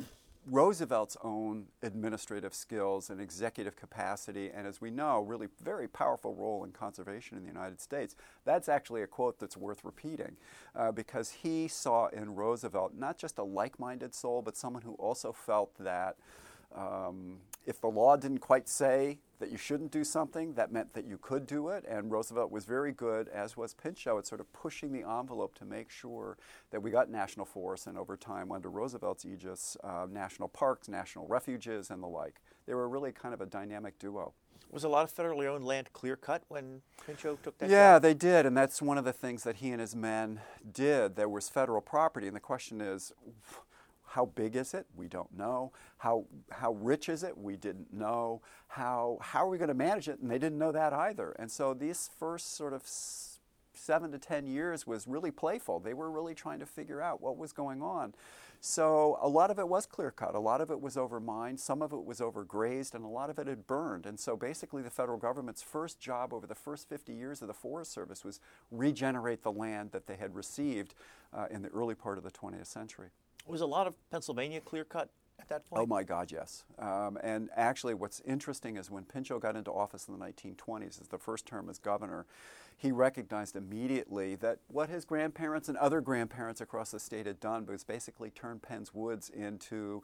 Roosevelt's 0.46 1.16
own 1.22 1.66
administrative 1.82 2.54
skills 2.54 3.08
and 3.08 3.20
executive 3.20 3.76
capacity, 3.76 4.50
and 4.52 4.66
as 4.66 4.80
we 4.80 4.90
know, 4.90 5.20
really 5.20 5.46
very 5.62 5.86
powerful 5.86 6.34
role 6.34 6.64
in 6.64 6.72
conservation 6.72 7.36
in 7.36 7.44
the 7.44 7.48
United 7.48 7.80
States, 7.80 8.16
that's 8.44 8.68
actually 8.68 9.02
a 9.02 9.06
quote 9.06 9.38
that's 9.38 9.56
worth 9.56 9.84
repeating 9.84 10.36
uh, 10.74 10.90
because 10.90 11.30
he 11.30 11.68
saw 11.68 12.08
in 12.08 12.34
Roosevelt 12.34 12.94
not 12.96 13.16
just 13.16 13.38
a 13.38 13.44
like 13.44 13.78
minded 13.78 14.12
soul, 14.12 14.42
but 14.42 14.56
someone 14.56 14.82
who 14.82 14.94
also 14.94 15.32
felt 15.32 15.72
that 15.78 16.16
um, 16.74 17.38
if 17.66 17.80
the 17.80 17.88
law 17.88 18.16
didn't 18.16 18.38
quite 18.38 18.68
say 18.68 19.18
that 19.38 19.50
you 19.50 19.56
shouldn't 19.56 19.90
do 19.90 20.04
something, 20.04 20.54
that 20.54 20.70
meant 20.72 20.92
that 20.92 21.06
you 21.06 21.18
could 21.18 21.46
do 21.46 21.68
it. 21.68 21.84
And 21.88 22.10
Roosevelt 22.10 22.50
was 22.50 22.64
very 22.64 22.92
good, 22.92 23.28
as 23.28 23.56
was 23.56 23.74
Pinchot, 23.74 24.18
at 24.18 24.26
sort 24.26 24.40
of 24.40 24.52
pushing 24.52 24.92
the 24.92 25.08
envelope 25.08 25.54
to 25.56 25.64
make 25.64 25.90
sure 25.90 26.36
that 26.70 26.82
we 26.82 26.90
got 26.90 27.10
national 27.10 27.46
forests 27.46 27.86
and 27.86 27.96
over 27.96 28.16
time, 28.16 28.52
under 28.52 28.68
Roosevelt's 28.68 29.24
aegis, 29.24 29.76
uh, 29.82 30.06
national 30.10 30.48
parks, 30.48 30.88
national 30.88 31.26
refuges, 31.26 31.90
and 31.90 32.02
the 32.02 32.06
like. 32.06 32.40
They 32.66 32.74
were 32.74 32.88
really 32.88 33.12
kind 33.12 33.34
of 33.34 33.40
a 33.40 33.46
dynamic 33.46 33.98
duo. 33.98 34.34
Was 34.70 34.84
a 34.84 34.88
lot 34.88 35.02
of 35.02 35.12
federally 35.12 35.46
owned 35.46 35.64
land 35.64 35.92
clear 35.92 36.14
cut 36.14 36.44
when 36.48 36.82
Pinchot 37.04 37.42
took 37.42 37.58
that? 37.58 37.70
Yeah, 37.70 37.94
job? 37.94 38.02
they 38.02 38.14
did, 38.14 38.46
and 38.46 38.56
that's 38.56 38.80
one 38.80 38.98
of 38.98 39.04
the 39.04 39.12
things 39.12 39.42
that 39.42 39.56
he 39.56 39.70
and 39.70 39.80
his 39.80 39.96
men 39.96 40.40
did. 40.72 41.16
There 41.16 41.28
was 41.28 41.48
federal 41.48 41.80
property, 41.80 42.28
and 42.28 42.36
the 42.36 42.40
question 42.40 42.80
is, 42.80 43.12
how 44.10 44.26
big 44.26 44.56
is 44.56 44.74
it? 44.74 44.86
We 44.96 45.06
don't 45.06 45.32
know. 45.36 45.70
How, 45.98 46.24
how 46.50 46.72
rich 46.72 47.08
is 47.08 47.22
it? 47.22 47.38
We 47.38 47.56
didn't 47.56 47.92
know. 47.92 48.42
How, 48.66 49.18
how 49.20 49.46
are 49.46 49.48
we 49.48 49.56
going 49.56 49.68
to 49.68 49.74
manage 49.74 50.08
it? 50.08 50.18
And 50.18 50.28
they 50.28 50.38
didn't 50.38 50.58
know 50.58 50.72
that 50.72 50.92
either. 50.92 51.30
And 51.38 51.48
so 51.48 51.74
these 51.74 52.10
first 52.18 52.56
sort 52.56 52.72
of 52.72 52.82
seven 53.72 54.10
to 54.10 54.18
10 54.18 54.48
years 54.48 54.84
was 54.84 55.06
really 55.06 55.30
playful. 55.30 55.78
They 55.78 55.94
were 55.94 56.10
really 56.10 56.34
trying 56.34 56.58
to 56.58 56.66
figure 56.66 57.00
out 57.00 57.22
what 57.22 57.36
was 57.36 57.52
going 57.52 57.82
on. 57.82 58.14
So 58.60 59.16
a 59.22 59.28
lot 59.28 59.52
of 59.52 59.60
it 59.60 59.68
was 59.68 59.86
clear 59.86 60.10
cut, 60.10 60.34
a 60.34 60.40
lot 60.40 60.60
of 60.60 60.72
it 60.72 60.80
was 60.80 60.96
over 60.96 61.20
mined, 61.20 61.60
some 61.60 61.80
of 61.80 61.92
it 61.92 62.04
was 62.04 62.20
over 62.20 62.44
grazed, 62.44 62.96
and 62.96 63.04
a 63.04 63.08
lot 63.08 63.30
of 63.30 63.38
it 63.38 63.46
had 63.46 63.66
burned. 63.66 64.06
And 64.06 64.18
so 64.18 64.36
basically, 64.36 64.82
the 64.82 64.90
federal 64.90 65.18
government's 65.18 65.62
first 65.62 66.00
job 66.00 66.34
over 66.34 66.46
the 66.48 66.54
first 66.56 66.88
50 66.88 67.14
years 67.14 67.40
of 67.40 67.48
the 67.48 67.54
Forest 67.54 67.92
Service 67.92 68.24
was 68.24 68.40
regenerate 68.70 69.44
the 69.44 69.52
land 69.52 69.92
that 69.92 70.08
they 70.08 70.16
had 70.16 70.34
received 70.34 70.94
uh, 71.32 71.46
in 71.50 71.62
the 71.62 71.68
early 71.68 71.94
part 71.94 72.18
of 72.18 72.24
the 72.24 72.30
20th 72.30 72.66
century. 72.66 73.10
Was 73.46 73.60
a 73.60 73.66
lot 73.66 73.86
of 73.86 73.94
Pennsylvania 74.10 74.60
clear 74.60 74.84
cut 74.84 75.10
at 75.40 75.48
that 75.48 75.66
point? 75.66 75.82
Oh 75.82 75.86
my 75.86 76.02
God, 76.02 76.30
yes. 76.30 76.64
Um, 76.78 77.18
and 77.22 77.48
actually, 77.56 77.94
what's 77.94 78.20
interesting 78.20 78.76
is 78.76 78.90
when 78.90 79.04
Pinchot 79.04 79.40
got 79.40 79.56
into 79.56 79.70
office 79.70 80.06
in 80.08 80.18
the 80.18 80.24
1920s, 80.24 81.00
as 81.00 81.08
the 81.08 81.18
first 81.18 81.46
term 81.46 81.68
as 81.68 81.78
governor, 81.78 82.26
he 82.76 82.92
recognized 82.92 83.56
immediately 83.56 84.36
that 84.36 84.58
what 84.68 84.88
his 84.88 85.04
grandparents 85.04 85.68
and 85.68 85.76
other 85.78 86.00
grandparents 86.00 86.60
across 86.60 86.90
the 86.92 87.00
state 87.00 87.26
had 87.26 87.40
done 87.40 87.66
was 87.66 87.84
basically 87.84 88.30
turn 88.30 88.58
Penn's 88.58 88.94
Woods 88.94 89.28
into 89.28 90.02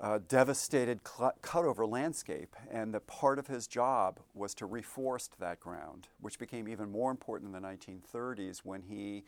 uh, 0.00 0.18
devastated 0.28 1.02
cutover 1.04 1.88
landscape, 1.88 2.54
and 2.70 2.92
that 2.92 3.06
part 3.06 3.38
of 3.38 3.46
his 3.46 3.66
job 3.66 4.20
was 4.34 4.54
to 4.54 4.68
reforest 4.68 5.30
that 5.38 5.58
ground, 5.58 6.08
which 6.20 6.38
became 6.38 6.68
even 6.68 6.90
more 6.90 7.10
important 7.10 7.54
in 7.54 7.60
the 7.60 7.66
1930s 7.66 8.58
when 8.58 8.82
he 8.82 9.24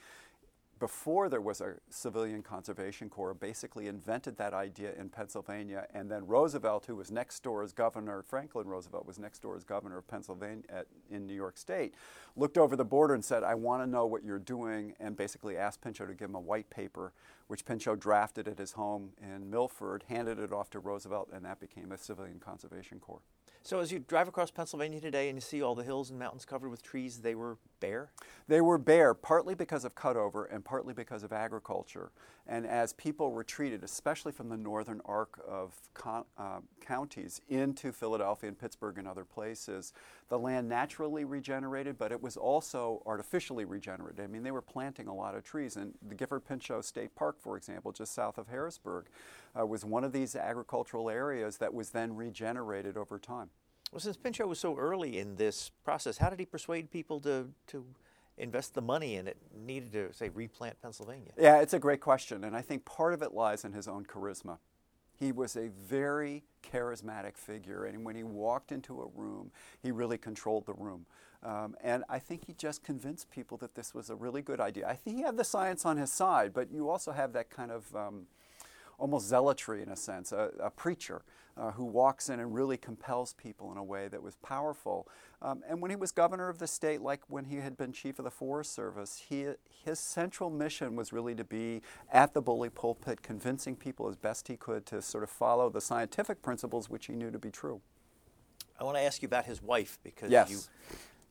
before 0.79 1.29
there 1.29 1.41
was 1.41 1.61
a 1.61 1.75
civilian 1.91 2.43
conservation 2.43 3.09
corps, 3.09 3.35
basically 3.35 3.87
invented 3.87 4.37
that 4.37 4.55
idea 4.55 4.93
in 4.99 5.09
Pennsylvania. 5.09 5.87
And 5.93 6.11
then 6.11 6.27
Roosevelt, 6.27 6.87
who 6.87 6.97
was 6.97 7.11
next 7.11 7.43
door 7.43 7.63
as 7.63 7.73
governor, 7.73 8.23
Franklin 8.23 8.67
Roosevelt 8.67 9.07
was 9.07 9.19
next 9.19 9.41
door 9.41 9.57
as 9.57 9.65
governor 9.65 9.99
of 9.99 10.09
Pennsylvania 10.09 10.65
at, 10.69 10.87
in 11.11 11.27
New 11.27 11.35
York 11.35 11.59
State, 11.59 11.95
looked 12.37 12.59
over 12.59 12.77
the 12.77 12.85
border 12.85 13.15
and 13.15 13.25
said, 13.25 13.43
I 13.43 13.55
want 13.55 13.83
to 13.83 13.87
know 13.87 14.07
what 14.07 14.25
you're 14.25 14.39
doing, 14.39 14.95
and 15.01 15.17
basically 15.17 15.57
asked 15.57 15.81
Pinchot 15.81 16.09
to 16.09 16.15
give 16.15 16.29
him 16.29 16.37
a 16.37 16.41
white 16.41 16.71
paper, 16.71 17.13
which 17.47 17.65
Pinchot 17.65 18.01
drafted 18.01 18.49
at 18.49 18.59
his 18.59 18.73
home 18.73 19.11
in 19.21 19.51
Milford, 19.51 20.05
handed 20.09 20.39
it 20.39 20.53
off 20.53 20.71
to 20.71 20.79
Roosevelt, 20.79 21.31
and 21.33 21.45
that 21.45 21.61
became 21.61 21.93
a 21.93 21.99
civilian 21.99 22.39
conservation 22.39 23.01
corps. 23.01 23.23
So 23.63 23.81
as 23.81 23.93
you 23.93 23.99
drive 23.99 24.29
across 24.29 24.51
Pennsylvania 24.51 25.01
today 25.01 25.29
and 25.29 25.37
you 25.37 25.43
see 25.43 25.63
all 25.63 25.75
the 25.75 25.83
hills 25.83 26.11
and 26.11 26.19
mountains 26.19 26.45
covered 26.45 26.71
with 26.71 26.83
trees, 26.83 27.19
they 27.19 27.35
were 27.35 27.59
bare? 27.81 28.11
They 28.47 28.61
were 28.61 28.79
bare, 28.79 29.15
partly 29.15 29.55
because 29.55 29.85
of 29.85 29.95
cutover 29.95 30.47
and 30.51 30.65
partly 30.65 30.95
because 30.95 31.23
of 31.23 31.33
agriculture. 31.33 32.11
And 32.47 32.67
as 32.67 32.95
people 32.95 33.33
retreated, 33.33 33.85
especially 33.85 34.33
from 34.33 34.49
the 34.49 34.57
northern 34.57 35.03
arc 35.05 35.39
of 35.47 35.75
con- 35.93 36.25
uh, 36.39 36.61
counties 36.81 37.43
into 37.51 37.93
Philadelphia 37.93 38.49
and 38.49 38.59
Pittsburgh 38.59 38.97
and 38.97 39.07
other 39.07 39.27
places, 39.27 39.93
the 40.31 40.39
land 40.39 40.67
naturally 40.67 41.27
regenerated, 41.27 41.99
but 41.99 42.11
it 42.11 42.23
was 42.23 42.39
also 42.39 43.03
artificially 43.05 43.67
regenerated. 43.67 44.21
I 44.21 44.29
mean, 44.29 44.45
they 44.45 44.51
were 44.51 44.63
planting 44.63 45.09
a 45.09 45.15
lot 45.15 45.35
of 45.35 45.45
trees. 45.45 45.77
And 45.77 45.93
the 46.09 46.15
Gifford 46.15 46.49
Pinchot 46.49 46.87
State 46.87 47.15
Park, 47.15 47.37
for 47.39 47.59
example, 47.59 47.93
just 47.93 48.15
south 48.15 48.39
of 48.39 48.49
Harrisburg, 48.49 49.07
uh, 49.59 49.67
was 49.67 49.85
one 49.85 50.05
of 50.05 50.13
these 50.13 50.37
agricultural 50.37 51.11
areas 51.11 51.59
that 51.59 51.73
was 51.73 51.91
then 51.91 52.15
regenerated 52.15 52.97
over 52.97 53.19
time. 53.19 53.51
Well, 53.93 54.01
since 54.01 54.17
Pinchot 54.17 54.49
was 54.49 54.61
so 54.61 54.77
early 54.77 55.19
in 55.19 55.37
this 55.37 55.71
process, 55.85 56.19
how 56.19 56.29
did 56.29 56.39
he 56.39 56.45
persuade 56.45 56.91
people 56.91 57.21
to, 57.21 57.49
to 57.69 57.85
invest 58.37 58.75
the 58.75 58.83
money 58.83 59.17
in 59.17 59.27
it 59.27 59.39
needed 59.67 59.93
to, 59.93 60.13
say, 60.13 60.29
replant 60.29 60.81
Pennsylvania? 60.83 61.33
Yeah, 61.39 61.61
it's 61.61 61.73
a 61.73 61.79
great 61.79 62.01
question. 62.01 62.45
And 62.45 62.55
I 62.55 62.61
think 62.61 62.85
part 62.85 63.15
of 63.15 63.23
it 63.23 63.33
lies 63.33 63.65
in 63.65 63.73
his 63.73 63.89
own 63.89 64.05
charisma. 64.05 64.59
He 65.19 65.33
was 65.33 65.57
a 65.57 65.69
very 65.69 66.45
charismatic 66.63 67.37
figure, 67.37 67.87
and 67.87 68.05
when 68.05 68.15
he 68.15 68.23
walked 68.23 68.71
into 68.71 69.01
a 69.01 69.07
room, 69.21 69.51
he 69.83 69.91
really 69.91 70.19
controlled 70.19 70.67
the 70.67 70.75
room. 70.75 71.07
Um, 71.43 71.75
and 71.83 72.05
I 72.09 72.21
think 72.21 72.47
he 72.47 72.53
just 72.53 72.85
convinced 72.85 73.31
people 73.31 73.57
that 73.59 73.75
this 73.75 73.95
was 73.95 74.11
a 74.11 74.15
really 74.15 74.43
good 74.43 74.61
idea. 74.61 74.87
I 74.87 74.95
think 74.95 75.17
he 75.17 75.23
had 75.23 75.37
the 75.37 75.45
science 75.45 75.85
on 75.85 75.97
his 75.97 76.13
side, 76.13 76.53
but 76.53 76.71
you 76.71 76.89
also 76.89 77.11
have 77.11 77.33
that 77.33 77.51
kind 77.51 77.73
of 77.73 77.97
um, 77.97 78.27
almost 78.99 79.29
zealotry 79.29 79.83
in 79.83 79.89
a 79.89 79.97
sense, 79.97 80.33
a, 80.33 80.51
a 80.61 80.71
preacher 80.71 81.23
uh, 81.57 81.73
who 81.73 81.85
walks 81.85 82.29
in 82.29 82.41
and 82.41 82.55
really 82.55 82.77
compels 82.77 83.33
people 83.35 83.73
in 83.73 83.79
a 83.79 83.83
way 83.83 84.09
that 84.09 84.23
was 84.23 84.37
powerful. 84.37 85.09
Um, 85.43 85.63
and 85.69 85.81
when 85.81 85.91
he 85.91 85.97
was 85.97 86.13
governor 86.13 86.49
of 86.49 86.59
the 86.59 86.67
state, 86.67 87.01
like 87.01 87.23
when 87.29 87.45
he 87.45 87.57
had 87.57 87.77
been 87.77 87.93
chief 87.93 88.19
of 88.19 88.25
the 88.25 88.31
Forest 88.31 88.75
Service, 88.75 89.25
he, 89.29 89.47
his 89.85 89.99
central 89.99 90.51
mission 90.51 90.95
was 90.95 91.13
really 91.13 91.35
to 91.35 91.45
be 91.45 91.81
at 92.13 92.35
the 92.35 92.41
bully 92.43 92.71
pulpit, 92.71 93.23
convincing 93.23 93.75
people 93.77 94.09
as 94.09 94.17
best 94.17 94.49
he 94.49 94.57
could 94.57 94.87
to 94.87 95.03
sort 95.03 95.25
of 95.25 95.31
follow 95.31 95.69
the 95.69 95.81
scientific 95.81 96.43
principles 96.43 96.89
which 96.89 97.07
he 97.07 97.15
knew 97.15 97.31
to 97.31 97.39
be 97.39 97.51
true. 97.51 97.81
I 98.79 98.85
want 98.85 98.97
to 98.97 99.03
ask 99.03 99.23
you 99.23 99.27
about 99.27 99.45
his 99.45 99.61
wife 99.61 99.99
because 100.05 100.31
yes. 100.31 100.69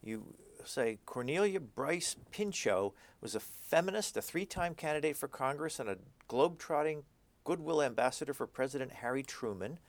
you, 0.03 0.11
you 0.11 0.23
say 0.65 0.97
Cornelia 1.05 1.61
Bryce 1.61 2.17
Pinchot 2.31 2.91
was 3.21 3.35
a 3.35 3.39
feminist, 3.39 4.17
a 4.17 4.21
three 4.21 4.45
time 4.45 4.75
candidate 4.75 5.15
for 5.15 5.29
Congress, 5.29 5.79
and 5.79 5.89
a 5.89 5.97
globe-trotting 6.27 7.03
goodwill 7.47 7.81
ambassador 7.81 8.33
for 8.33 8.45
President 8.45 8.91
Harry 8.91 9.23
Truman. 9.23 9.79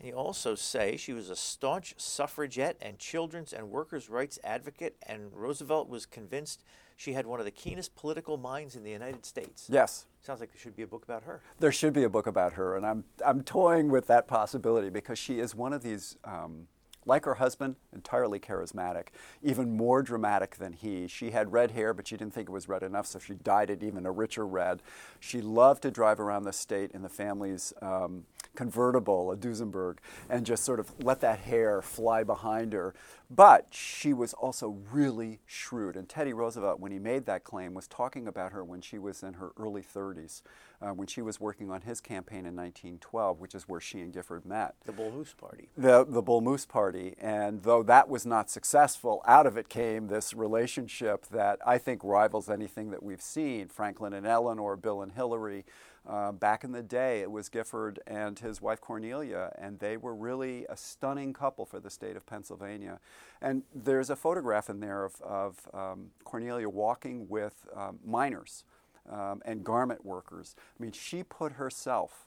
And 0.00 0.08
you 0.08 0.14
also 0.14 0.56
say 0.56 0.96
she 0.96 1.12
was 1.12 1.30
a 1.30 1.36
staunch 1.36 1.94
suffragette 1.96 2.76
and 2.82 2.98
children's 2.98 3.52
and 3.52 3.70
workers' 3.70 4.10
rights 4.10 4.36
advocate, 4.42 4.96
and 5.06 5.32
Roosevelt 5.32 5.88
was 5.88 6.06
convinced 6.06 6.64
she 6.96 7.12
had 7.12 7.24
one 7.24 7.38
of 7.38 7.44
the 7.44 7.52
keenest 7.52 7.94
political 7.94 8.36
minds 8.36 8.74
in 8.74 8.82
the 8.82 8.90
United 8.90 9.24
States. 9.24 9.68
Yes. 9.70 10.06
Sounds 10.22 10.40
like 10.40 10.52
there 10.52 10.60
should 10.60 10.74
be 10.74 10.82
a 10.82 10.88
book 10.88 11.04
about 11.04 11.22
her. 11.22 11.40
There 11.60 11.70
should 11.70 11.92
be 11.92 12.02
a 12.02 12.08
book 12.08 12.26
about 12.26 12.54
her, 12.54 12.76
and 12.76 12.84
I'm, 12.84 13.04
I'm 13.24 13.44
toying 13.44 13.88
with 13.88 14.08
that 14.08 14.26
possibility 14.26 14.90
because 14.90 15.20
she 15.20 15.38
is 15.38 15.54
one 15.54 15.72
of 15.72 15.84
these. 15.84 16.16
Um, 16.24 16.66
like 17.06 17.24
her 17.24 17.34
husband, 17.34 17.76
entirely 17.94 18.38
charismatic, 18.38 19.08
even 19.42 19.76
more 19.76 20.02
dramatic 20.02 20.56
than 20.56 20.72
he. 20.72 21.06
She 21.06 21.30
had 21.30 21.52
red 21.52 21.70
hair, 21.70 21.94
but 21.94 22.08
she 22.08 22.16
didn't 22.16 22.34
think 22.34 22.48
it 22.48 22.52
was 22.52 22.68
red 22.68 22.82
enough, 22.82 23.06
so 23.06 23.18
she 23.18 23.34
dyed 23.34 23.70
it 23.70 23.82
even 23.82 24.04
a 24.04 24.12
richer 24.12 24.46
red. 24.46 24.82
She 25.20 25.40
loved 25.40 25.82
to 25.82 25.90
drive 25.90 26.20
around 26.20 26.42
the 26.42 26.52
state 26.52 26.90
in 26.90 27.02
the 27.02 27.08
family's 27.08 27.72
um, 27.80 28.24
convertible, 28.56 29.30
a 29.30 29.36
Duesenberg, 29.36 29.98
and 30.28 30.44
just 30.44 30.64
sort 30.64 30.80
of 30.80 30.92
let 31.02 31.20
that 31.20 31.38
hair 31.38 31.80
fly 31.80 32.24
behind 32.24 32.72
her. 32.72 32.94
But 33.28 33.66
she 33.70 34.12
was 34.12 34.32
also 34.34 34.78
really 34.92 35.40
shrewd. 35.46 35.96
And 35.96 36.08
Teddy 36.08 36.32
Roosevelt, 36.32 36.78
when 36.78 36.92
he 36.92 36.98
made 36.98 37.26
that 37.26 37.44
claim, 37.44 37.74
was 37.74 37.88
talking 37.88 38.28
about 38.28 38.52
her 38.52 38.62
when 38.62 38.80
she 38.80 38.98
was 38.98 39.22
in 39.22 39.34
her 39.34 39.50
early 39.58 39.82
30s, 39.82 40.42
uh, 40.80 40.90
when 40.90 41.08
she 41.08 41.22
was 41.22 41.40
working 41.40 41.70
on 41.70 41.82
his 41.82 42.00
campaign 42.00 42.46
in 42.46 42.54
1912, 42.54 43.40
which 43.40 43.54
is 43.54 43.68
where 43.68 43.80
she 43.80 44.00
and 44.00 44.12
Gifford 44.12 44.46
met. 44.46 44.74
The 44.84 44.92
Bull 44.92 45.10
Moose 45.10 45.34
Party. 45.34 45.68
The, 45.76 46.04
the 46.04 46.22
Bull 46.22 46.40
Moose 46.40 46.66
Party. 46.66 47.16
And 47.20 47.62
though 47.62 47.82
that 47.82 48.08
was 48.08 48.24
not 48.24 48.48
successful, 48.48 49.22
out 49.26 49.46
of 49.46 49.56
it 49.56 49.68
came 49.68 50.06
this 50.06 50.32
relationship 50.32 51.26
that 51.26 51.58
I 51.66 51.78
think 51.78 52.02
rivals 52.04 52.48
anything 52.48 52.90
that 52.90 53.02
we've 53.02 53.22
seen 53.22 53.68
Franklin 53.68 54.12
and 54.12 54.26
Eleanor, 54.26 54.76
Bill 54.76 55.02
and 55.02 55.12
Hillary. 55.12 55.64
Uh, 56.08 56.30
back 56.30 56.62
in 56.62 56.70
the 56.70 56.82
day, 56.82 57.20
it 57.20 57.30
was 57.30 57.48
Gifford 57.48 57.98
and 58.06 58.38
his 58.38 58.62
wife 58.62 58.80
Cornelia, 58.80 59.52
and 59.58 59.78
they 59.80 59.96
were 59.96 60.14
really 60.14 60.64
a 60.68 60.76
stunning 60.76 61.32
couple 61.32 61.66
for 61.66 61.80
the 61.80 61.90
state 61.90 62.16
of 62.16 62.24
Pennsylvania. 62.26 63.00
And 63.40 63.64
there's 63.74 64.08
a 64.08 64.16
photograph 64.16 64.70
in 64.70 64.78
there 64.80 65.04
of, 65.04 65.20
of 65.22 65.68
um, 65.74 66.10
Cornelia 66.22 66.68
walking 66.68 67.28
with 67.28 67.66
um, 67.74 67.98
miners 68.04 68.64
um, 69.10 69.42
and 69.44 69.64
garment 69.64 70.04
workers. 70.04 70.54
I 70.58 70.82
mean, 70.82 70.92
she 70.92 71.24
put 71.24 71.52
herself 71.52 72.26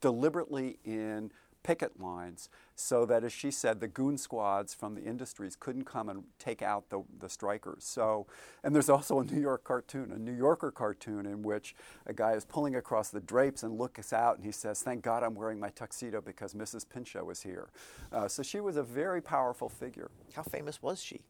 deliberately 0.00 0.78
in 0.84 1.30
picket 1.62 2.00
lines 2.00 2.48
so 2.74 3.04
that, 3.06 3.24
as 3.24 3.32
she 3.32 3.50
said, 3.50 3.80
the 3.80 3.88
goon 3.88 4.18
squads 4.18 4.74
from 4.74 4.94
the 4.94 5.02
industries 5.02 5.56
couldn't 5.56 5.84
come 5.84 6.08
and 6.08 6.24
take 6.38 6.62
out 6.62 6.88
the, 6.90 7.02
the 7.20 7.28
strikers. 7.28 7.84
So, 7.84 8.26
and 8.64 8.74
there's 8.74 8.88
also 8.88 9.20
a 9.20 9.24
New 9.24 9.40
York 9.40 9.64
cartoon, 9.64 10.12
a 10.12 10.18
New 10.18 10.34
Yorker 10.34 10.70
cartoon, 10.70 11.26
in 11.26 11.42
which 11.42 11.74
a 12.06 12.12
guy 12.12 12.32
is 12.32 12.44
pulling 12.44 12.76
across 12.76 13.10
the 13.10 13.20
drapes 13.20 13.62
and 13.62 13.78
looks 13.78 14.12
out 14.12 14.36
and 14.36 14.44
he 14.44 14.52
says, 14.52 14.82
Thank 14.82 15.02
God 15.02 15.22
I'm 15.22 15.34
wearing 15.34 15.60
my 15.60 15.70
tuxedo 15.70 16.20
because 16.20 16.54
Mrs. 16.54 16.88
Pinchot 16.88 17.24
was 17.24 17.42
here. 17.42 17.68
Uh, 18.12 18.28
so 18.28 18.42
she 18.42 18.60
was 18.60 18.76
a 18.76 18.82
very 18.82 19.20
powerful 19.20 19.68
figure. 19.68 20.10
How 20.34 20.42
famous 20.42 20.82
was 20.82 21.02
she? 21.02 21.20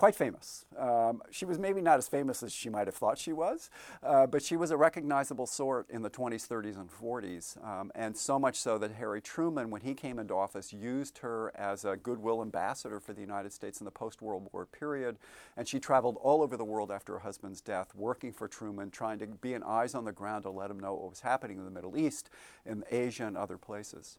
Quite 0.00 0.14
famous. 0.14 0.64
Um, 0.78 1.20
she 1.30 1.44
was 1.44 1.58
maybe 1.58 1.82
not 1.82 1.98
as 1.98 2.08
famous 2.08 2.42
as 2.42 2.54
she 2.54 2.70
might 2.70 2.86
have 2.86 2.94
thought 2.94 3.18
she 3.18 3.34
was, 3.34 3.68
uh, 4.02 4.26
but 4.26 4.42
she 4.42 4.56
was 4.56 4.70
a 4.70 4.76
recognizable 4.78 5.46
sort 5.46 5.90
in 5.90 6.00
the 6.00 6.08
20s, 6.08 6.48
30s, 6.48 6.80
and 6.80 6.88
40s. 6.90 7.62
Um, 7.62 7.92
and 7.94 8.16
so 8.16 8.38
much 8.38 8.56
so 8.56 8.78
that 8.78 8.92
Harry 8.92 9.20
Truman, 9.20 9.68
when 9.68 9.82
he 9.82 9.92
came 9.92 10.18
into 10.18 10.32
office, 10.32 10.72
used 10.72 11.18
her 11.18 11.52
as 11.54 11.84
a 11.84 11.98
goodwill 11.98 12.40
ambassador 12.40 12.98
for 12.98 13.12
the 13.12 13.20
United 13.20 13.52
States 13.52 13.78
in 13.78 13.84
the 13.84 13.90
post 13.90 14.22
World 14.22 14.48
War 14.54 14.64
period. 14.64 15.18
And 15.54 15.68
she 15.68 15.78
traveled 15.78 16.16
all 16.22 16.40
over 16.40 16.56
the 16.56 16.64
world 16.64 16.90
after 16.90 17.12
her 17.12 17.18
husband's 17.18 17.60
death, 17.60 17.94
working 17.94 18.32
for 18.32 18.48
Truman, 18.48 18.90
trying 18.90 19.18
to 19.18 19.26
be 19.26 19.52
an 19.52 19.62
eyes 19.62 19.94
on 19.94 20.06
the 20.06 20.12
ground 20.12 20.44
to 20.44 20.50
let 20.50 20.70
him 20.70 20.80
know 20.80 20.94
what 20.94 21.10
was 21.10 21.20
happening 21.20 21.58
in 21.58 21.66
the 21.66 21.70
Middle 21.70 21.98
East, 21.98 22.30
in 22.64 22.84
Asia, 22.90 23.26
and 23.26 23.36
other 23.36 23.58
places. 23.58 24.16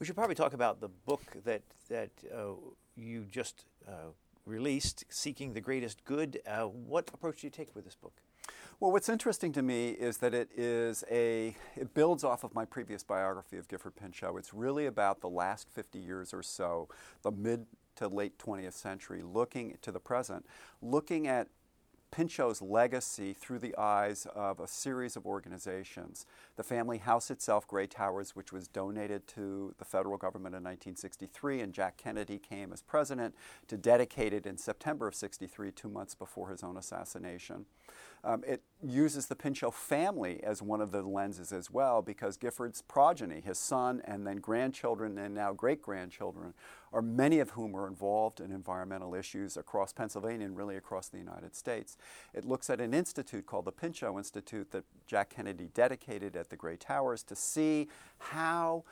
We 0.00 0.06
should 0.06 0.16
probably 0.16 0.34
talk 0.34 0.54
about 0.54 0.80
the 0.80 0.88
book 0.88 1.22
that, 1.44 1.62
that 1.88 2.10
uh, 2.34 2.54
you 2.96 3.26
just 3.30 3.64
uh, 3.86 4.10
released, 4.50 5.04
Seeking 5.08 5.54
the 5.54 5.60
Greatest 5.60 6.04
Good. 6.04 6.40
Uh, 6.46 6.64
what 6.64 7.08
approach 7.14 7.40
do 7.40 7.46
you 7.46 7.50
take 7.50 7.74
with 7.74 7.84
this 7.84 7.94
book? 7.94 8.12
Well, 8.80 8.90
what's 8.90 9.08
interesting 9.08 9.52
to 9.52 9.62
me 9.62 9.90
is 9.90 10.18
that 10.18 10.34
it 10.34 10.50
is 10.56 11.04
a 11.10 11.54
it 11.76 11.94
builds 11.94 12.24
off 12.24 12.44
of 12.44 12.54
my 12.54 12.64
previous 12.64 13.02
biography 13.02 13.58
of 13.58 13.68
Gifford 13.68 13.94
Pinchot. 13.94 14.34
It's 14.36 14.52
really 14.52 14.86
about 14.86 15.20
the 15.20 15.28
last 15.28 15.68
50 15.70 15.98
years 15.98 16.34
or 16.34 16.42
so, 16.42 16.88
the 17.22 17.30
mid 17.30 17.66
to 17.96 18.08
late 18.08 18.38
20th 18.38 18.72
century, 18.72 19.22
looking 19.22 19.76
to 19.82 19.92
the 19.92 20.00
present, 20.00 20.46
looking 20.82 21.26
at 21.26 21.48
Pinchot's 22.10 22.60
legacy 22.60 23.32
through 23.32 23.60
the 23.60 23.76
eyes 23.76 24.26
of 24.34 24.58
a 24.58 24.66
series 24.66 25.16
of 25.16 25.26
organizations. 25.26 26.26
The 26.60 26.64
family 26.64 26.98
house 26.98 27.30
itself, 27.30 27.66
Grey 27.66 27.86
Towers, 27.86 28.36
which 28.36 28.52
was 28.52 28.68
donated 28.68 29.26
to 29.28 29.74
the 29.78 29.84
federal 29.86 30.18
government 30.18 30.54
in 30.54 30.62
1963, 30.62 31.62
and 31.62 31.72
Jack 31.72 31.96
Kennedy 31.96 32.38
came 32.38 32.70
as 32.70 32.82
president 32.82 33.34
to 33.68 33.78
dedicate 33.78 34.34
it 34.34 34.44
in 34.44 34.58
September 34.58 35.08
of 35.08 35.14
63, 35.14 35.72
two 35.72 35.88
months 35.88 36.14
before 36.14 36.50
his 36.50 36.62
own 36.62 36.76
assassination. 36.76 37.64
Um, 38.22 38.44
it 38.46 38.62
uses 38.82 39.26
the 39.26 39.36
Pinchot 39.36 39.74
family 39.74 40.42
as 40.42 40.60
one 40.60 40.82
of 40.82 40.92
the 40.92 41.02
lenses 41.02 41.52
as 41.52 41.70
well 41.70 42.02
because 42.02 42.36
Gifford's 42.36 42.82
progeny, 42.82 43.40
his 43.40 43.58
son 43.58 44.02
and 44.04 44.26
then 44.26 44.36
grandchildren 44.36 45.16
and 45.16 45.34
now 45.34 45.54
great 45.54 45.80
grandchildren, 45.80 46.52
are 46.92 47.00
many 47.02 47.38
of 47.38 47.50
whom 47.50 47.74
are 47.74 47.86
involved 47.86 48.40
in 48.40 48.50
environmental 48.52 49.14
issues 49.14 49.56
across 49.56 49.92
Pennsylvania 49.92 50.44
and 50.44 50.56
really 50.56 50.76
across 50.76 51.08
the 51.08 51.18
United 51.18 51.54
States. 51.54 51.96
It 52.34 52.44
looks 52.44 52.68
at 52.68 52.80
an 52.80 52.92
institute 52.92 53.46
called 53.46 53.64
the 53.64 53.72
Pinchot 53.72 54.16
Institute 54.16 54.70
that 54.72 54.84
Jack 55.06 55.30
Kennedy 55.30 55.68
dedicated 55.72 56.36
at 56.36 56.49
the 56.50 56.56
Grey 56.56 56.76
Towers 56.76 57.22
to 57.24 57.36
see 57.36 57.88
how 58.18 58.84